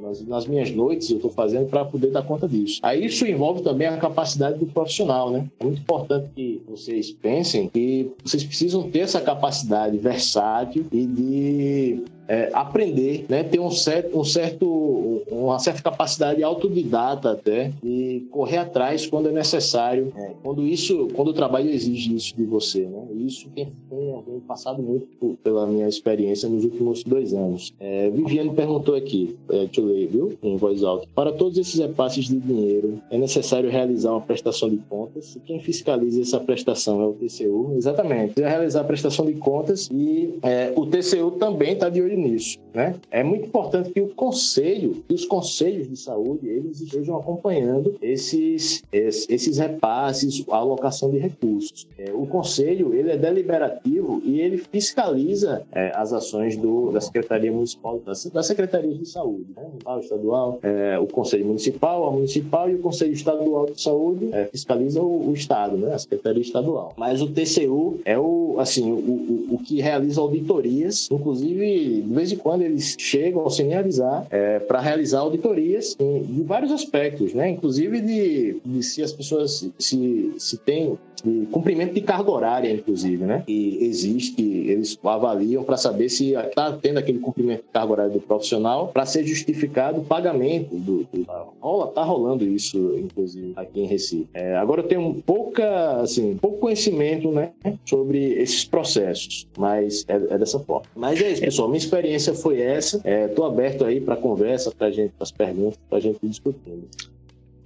[0.00, 2.78] nas, nas, minhas noites, eu estou fazendo para poder dar conta disso.
[2.82, 5.46] Aí isso envolve também a capacidade do profissional, né?
[5.58, 12.02] É muito importante que vocês pensem que vocês precisam ter essa capacidade versátil e de
[12.28, 13.42] é, aprender, né?
[13.42, 19.32] ter um certo, um certo, uma certa capacidade autodidata até e correr atrás quando é
[19.32, 23.06] necessário, é, quando isso, quando o trabalho exige isso de você, né?
[23.14, 27.72] Isso tem, tem, tem passado muito pela minha experiência nos últimos dois anos.
[27.80, 30.38] É, Viviane perguntou aqui, é, deixa eu ler, viu?
[30.42, 31.06] Em voz alta.
[31.14, 35.36] Para todos esses repasses de dinheiro, é necessário realizar uma prestação de contas.
[35.36, 37.72] E quem fiscaliza essa prestação é o TCU.
[37.76, 38.40] Exatamente.
[38.40, 42.58] Realizar a prestação de contas e é, o TCU também está de olho nisso.
[42.78, 42.94] Né?
[43.10, 48.84] É muito importante que o conselho e os conselhos de saúde eles estejam acompanhando esses,
[48.92, 51.88] esses repasses, a alocação de recursos.
[51.98, 57.50] É, o conselho ele é deliberativo e ele fiscaliza é, as ações do, da Secretaria
[57.50, 59.62] Municipal, das Secretarias de Saúde, né?
[59.64, 64.44] municipal, estadual, é, o Conselho Municipal, a Municipal e o Conselho Estadual de Saúde é,
[64.44, 65.94] fiscaliza o, o, Estado, né?
[65.94, 66.94] a Secretaria Estadual.
[66.96, 72.30] Mas o TCU é o, assim, o, o, o que realiza auditorias, inclusive de vez
[72.30, 77.48] em quando eles chegam sem avisar é, para realizar auditorias em, de vários aspectos, né?
[77.48, 83.24] inclusive de, de se as pessoas se, se tem de cumprimento de carga horária, inclusive,
[83.24, 83.42] né?
[83.48, 88.20] E existe eles avaliam para saber se está tendo aquele cumprimento de carga horária do
[88.20, 91.26] profissional para ser justificado o pagamento do, do
[91.60, 94.28] rola, tá rolando isso, inclusive, aqui em Recife.
[94.34, 97.52] É, agora eu tenho pouca, assim, pouco conhecimento, né,
[97.84, 100.86] sobre esses processos, mas é, é dessa forma.
[100.94, 101.68] Mas é isso, pessoal.
[101.68, 103.02] Minha experiência foi essa.
[103.04, 106.88] Estou é, aberto aí para conversa, para gente, para as perguntas, para a gente discutindo.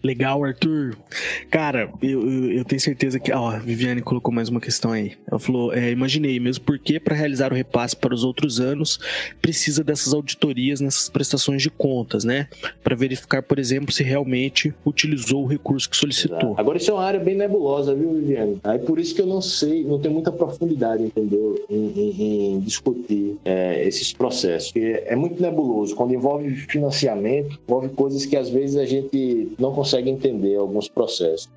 [0.03, 0.97] Legal, Arthur.
[1.51, 3.33] Cara, eu, eu, eu, tenho certeza que.
[3.33, 5.13] Ó, a Viviane colocou mais uma questão aí.
[5.31, 8.99] Ela falou: é, imaginei mesmo porque, para realizar o repasse para os outros anos,
[9.41, 12.49] precisa dessas auditorias nessas prestações de contas, né?
[12.83, 16.39] Para verificar, por exemplo, se realmente utilizou o recurso que solicitou.
[16.39, 16.55] Exato.
[16.61, 18.59] Agora, isso é uma área bem nebulosa, viu, Viviane?
[18.65, 21.65] Aí por isso que eu não sei, não tenho muita profundidade, entendeu?
[21.71, 24.73] Em, em, em discutir é, esses processos.
[24.73, 25.95] Porque é muito nebuloso.
[25.95, 30.89] Quando envolve financiamento, envolve coisas que às vezes a gente não consegue consegue entender alguns
[30.89, 31.51] processos.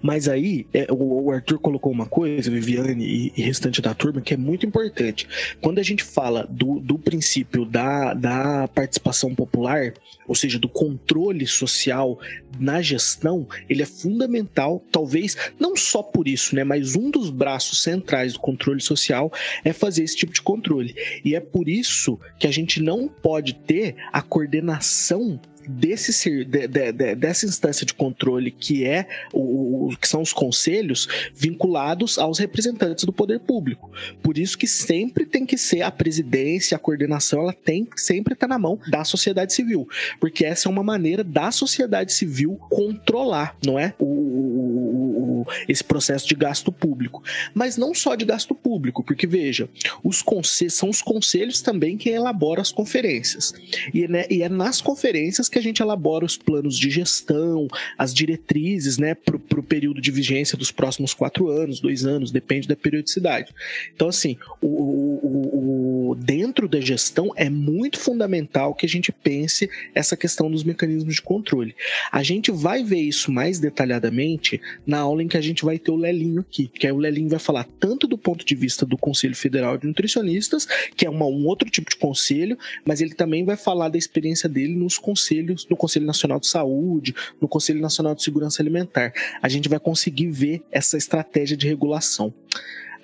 [0.00, 4.32] Mas aí, é, o, Arthur colocou uma coisa, Viviane e, e, restante da turma, que
[4.32, 5.28] é muito importante.
[5.60, 9.92] Quando a gente fala do, do princípio da, da participação popular,
[10.26, 12.18] ou seja, do controle social
[12.58, 16.64] na gestão, ele é fundamental, talvez, não só por isso, né?
[16.64, 19.30] Mas um dos braços centrais do controle social
[19.64, 20.94] é fazer esse tipo de controle.
[21.24, 25.38] E é por isso que a gente não pode ter a coordenação
[25.68, 30.32] desse de, de, de, dessa instância de controle que é o, o, que são os
[30.32, 33.90] conselhos vinculados aos representantes do poder público.
[34.22, 38.46] Por isso que sempre tem que ser a presidência, a coordenação, ela tem sempre estar
[38.46, 39.88] tá na mão da sociedade civil,
[40.20, 43.94] porque essa é uma maneira da sociedade civil controlar, não é?
[43.98, 47.22] O, o, esse processo de gasto público,
[47.54, 49.68] mas não só de gasto público, porque veja,
[50.02, 53.52] os conselhos são os conselhos também que elaboram as conferências
[53.92, 57.66] e, né, e é nas conferências que que a gente elabora os planos de gestão,
[57.96, 62.68] as diretrizes, né, para o período de vigência dos próximos quatro anos, dois anos, depende
[62.68, 63.54] da periodicidade.
[63.94, 69.70] Então, assim, o, o, o, dentro da gestão é muito fundamental que a gente pense
[69.94, 71.74] essa questão dos mecanismos de controle.
[72.12, 75.90] A gente vai ver isso mais detalhadamente na aula em que a gente vai ter
[75.90, 78.98] o Lelinho aqui, que aí o Lelinho vai falar tanto do ponto de vista do
[78.98, 83.42] Conselho Federal de Nutricionistas, que é uma, um outro tipo de conselho, mas ele também
[83.42, 87.80] vai falar da experiência dele nos conselhos conselhos, no Conselho Nacional de Saúde, no Conselho
[87.80, 89.12] Nacional de Segurança Alimentar.
[89.40, 92.32] A gente vai conseguir ver essa estratégia de regulação.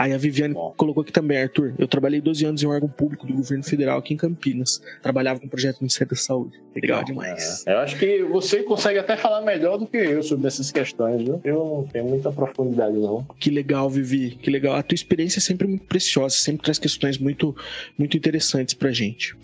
[0.03, 0.75] Aí a Viviane Bom.
[0.77, 1.75] colocou aqui também, Arthur.
[1.79, 4.83] Eu trabalhei 12 anos em um órgão público do governo federal aqui em Campinas.
[5.01, 6.61] Trabalhava com o projeto do Ministério da Saúde.
[6.75, 7.65] Legal, Legal demais.
[7.69, 7.73] É.
[7.73, 11.41] Eu acho que você consegue até falar melhor do que eu sobre essas questões, viu?
[11.45, 13.25] Eu não tenho muita profundidade, não.
[13.39, 14.31] Que legal, Vivi.
[14.31, 14.75] Que legal.
[14.75, 17.55] A tua experiência é sempre muito preciosa, sempre traz questões muito,
[17.97, 19.37] muito interessantes pra gente.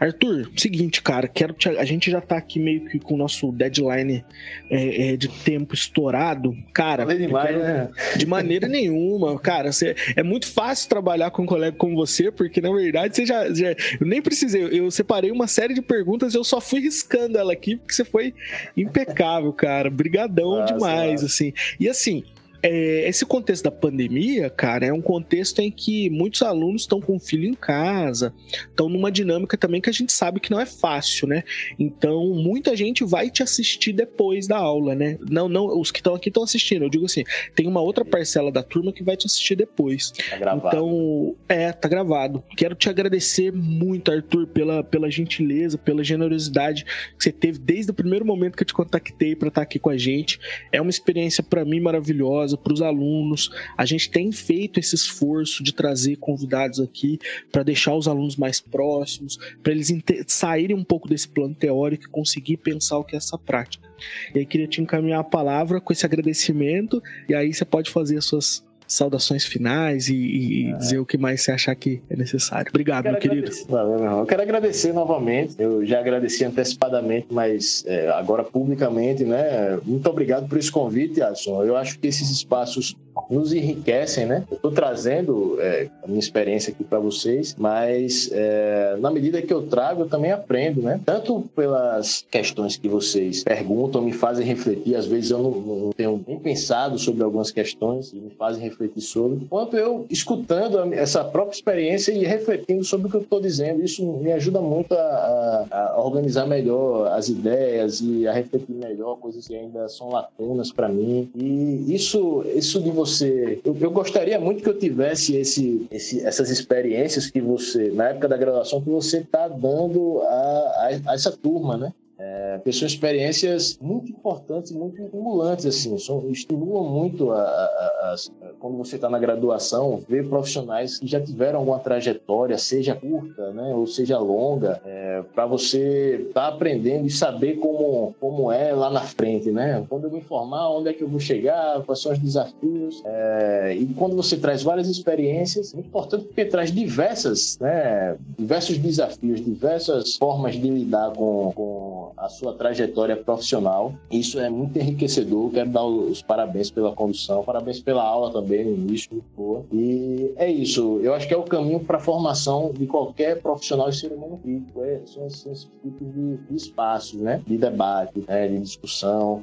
[0.00, 1.68] Arthur, seguinte, cara, quero te...
[1.68, 4.24] a gente já tá aqui meio que com o nosso deadline
[4.70, 6.56] é, é, de tempo estourado.
[6.72, 7.58] Cara, demais, quero...
[7.62, 7.90] né?
[8.16, 9.38] de maneira nenhuma.
[9.38, 13.26] Cara, você é muito fácil trabalhar com um colega como você, porque na verdade você
[13.26, 13.52] já.
[13.52, 17.38] já eu nem precisei, eu separei uma série de perguntas e eu só fui riscando
[17.38, 18.34] ela aqui, porque você foi
[18.76, 19.90] impecável, cara.
[19.90, 21.52] Brigadão Nossa, demais, assim.
[21.80, 22.24] E assim,
[22.66, 27.14] é, esse contexto da pandemia, cara, é um contexto em que muitos alunos estão com
[27.14, 30.66] o filho em casa, estão numa dinâmica também que a gente sabe que não é
[30.66, 31.44] fácil, né?
[31.78, 35.16] Então, muita gente vai te assistir depois da aula, né?
[35.30, 36.82] Não, não, os que estão aqui estão assistindo.
[36.82, 37.22] Eu digo assim,
[37.54, 40.10] tem uma outra parcela da turma que vai te assistir depois.
[40.10, 40.66] Tá gravado.
[40.66, 42.42] Então, é, tá gravado.
[42.56, 47.94] Quero te agradecer muito, Arthur, pela, pela gentileza, pela generosidade que você teve desde o
[47.94, 50.40] primeiro momento que eu te contactei para estar aqui com a gente.
[50.72, 53.50] É uma experiência para mim maravilhosa maravilhosa para os alunos.
[53.76, 57.18] A gente tem feito esse esforço de trazer convidados aqui
[57.52, 59.92] para deixar os alunos mais próximos, para eles
[60.26, 63.86] saírem um pouco desse plano teórico e conseguir pensar o que é essa prática.
[64.34, 68.18] E aí queria te encaminhar a palavra com esse agradecimento, e aí você pode fazer
[68.18, 70.76] as suas saudações finais e, e é.
[70.76, 72.66] dizer o que mais você achar que é necessário.
[72.70, 73.50] Obrigado, meu querido.
[73.68, 74.20] Valeu, meu irmão.
[74.20, 75.54] Eu quero agradecer novamente.
[75.58, 79.78] Eu já agradeci antecipadamente, mas é, agora publicamente, né?
[79.84, 81.64] Muito obrigado por esse convite, Alisson.
[81.64, 82.94] Eu acho que esses espaços
[83.30, 84.44] nos enriquecem, né?
[84.50, 89.52] Eu estou trazendo é, a minha experiência aqui para vocês, mas é, na medida que
[89.52, 91.00] eu trago, eu também aprendo, né?
[91.04, 94.94] Tanto pelas questões que vocês perguntam, me fazem refletir.
[94.94, 98.75] Às vezes eu não, não tenho nem pensado sobre algumas questões e me fazem refletir
[98.76, 103.40] refletir sobre, quanto eu escutando essa própria experiência e refletindo sobre o que eu estou
[103.40, 103.82] dizendo.
[103.82, 109.48] Isso me ajuda muito a, a, organizar melhor as ideias e a refletir melhor coisas
[109.48, 111.30] que ainda são lacunas para mim.
[111.34, 116.50] E isso, isso de você, eu, eu, gostaria muito que eu tivesse esse, esse, essas
[116.50, 121.32] experiências que você, na época da graduação, que você está dando a, a, a essa
[121.32, 121.92] turma, né?
[122.18, 128.16] É, são experiências muito importantes muito estimulantes, assim, são, estimulam muito a, a, a,
[128.58, 133.74] quando você está na graduação, ver profissionais que já tiveram alguma trajetória, seja curta, né,
[133.74, 138.90] ou seja longa, é, para você estar tá aprendendo e saber como, como é lá
[138.90, 139.84] na frente, né?
[139.88, 143.02] Quando eu me formar, onde é que eu vou chegar, quais são os desafios.
[143.04, 149.44] É, e quando você traz várias experiências, é importante porque traz diversas, né, diversos desafios,
[149.44, 153.92] diversas formas de lidar com, com a sua trajetória profissional.
[154.10, 155.50] Isso é muito enriquecedor.
[155.50, 159.24] Quero dar os parabéns pela condução, parabéns pela aula também no início.
[159.36, 159.64] Boa.
[159.72, 161.00] E é isso.
[161.02, 164.38] Eu acho que é o caminho para a formação de qualquer profissional de ser humano
[164.42, 164.82] crítico.
[164.82, 167.42] É, são esses tipos de, espaços, né?
[167.46, 168.48] De debate, né?
[168.48, 169.42] de discussão,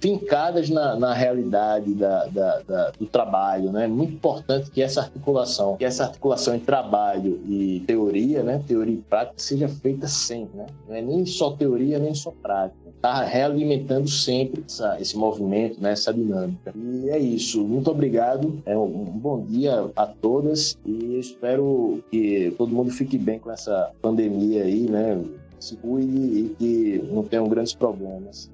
[0.00, 3.86] fincadas na, na realidade da, da, da, do trabalho, né?
[3.86, 8.62] Muito importante que essa articulação, que essa articulação entre trabalho e teoria, né?
[8.66, 10.66] Teoria e prática seja feita sempre, né?
[10.88, 15.90] Não é nem só teoria, nem só prática está realimentando sempre essa, esse movimento, né,
[15.90, 16.72] essa dinâmica.
[16.76, 17.64] E é isso.
[17.64, 18.62] Muito obrigado.
[18.64, 23.50] É um, um bom dia a todas e espero que todo mundo fique bem com
[23.50, 25.20] essa pandemia aí, né?
[25.62, 28.50] Se cuide e que não tenham grandes problemas.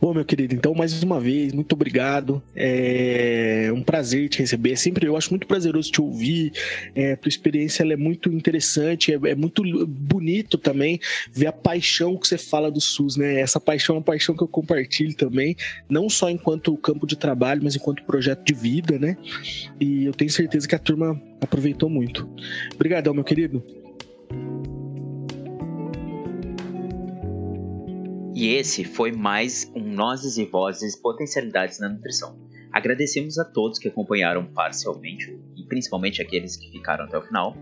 [0.00, 2.42] Ô, meu querido, então, mais uma vez, muito obrigado.
[2.54, 4.76] É um prazer te receber.
[4.76, 6.52] Sempre eu acho muito prazeroso te ouvir.
[6.94, 11.00] É, tua experiência é muito interessante, é, é, muito bonito também
[11.32, 13.40] ver a paixão que você fala do SUS, né?
[13.40, 15.56] Essa paixão é uma paixão que eu compartilho também,
[15.88, 19.16] não só enquanto campo de trabalho, mas enquanto projeto de vida, né?
[19.80, 22.28] E eu tenho certeza que a turma aproveitou muito.
[22.74, 23.85] Obrigadão, meu querido.
[28.36, 32.38] E esse foi mais um Nozes e Vozes Potencialidades na Nutrição.
[32.70, 37.56] Agradecemos a todos que acompanharam parcialmente e principalmente aqueles que ficaram até o final.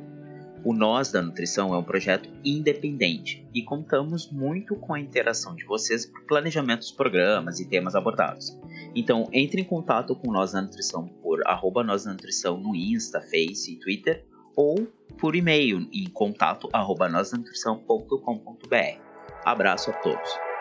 [0.65, 5.65] O Nós da Nutrição é um projeto independente e contamos muito com a interação de
[5.65, 8.59] vocês para o planejamento dos programas e temas abordados.
[8.97, 13.21] Então entre em contato com Nós da Nutrição por arroba Nós da Nutrição no Insta,
[13.21, 14.25] Face e Twitter
[14.57, 14.89] ou
[15.21, 17.09] por e-mail em contato arroba
[19.45, 20.54] Abraço a todos.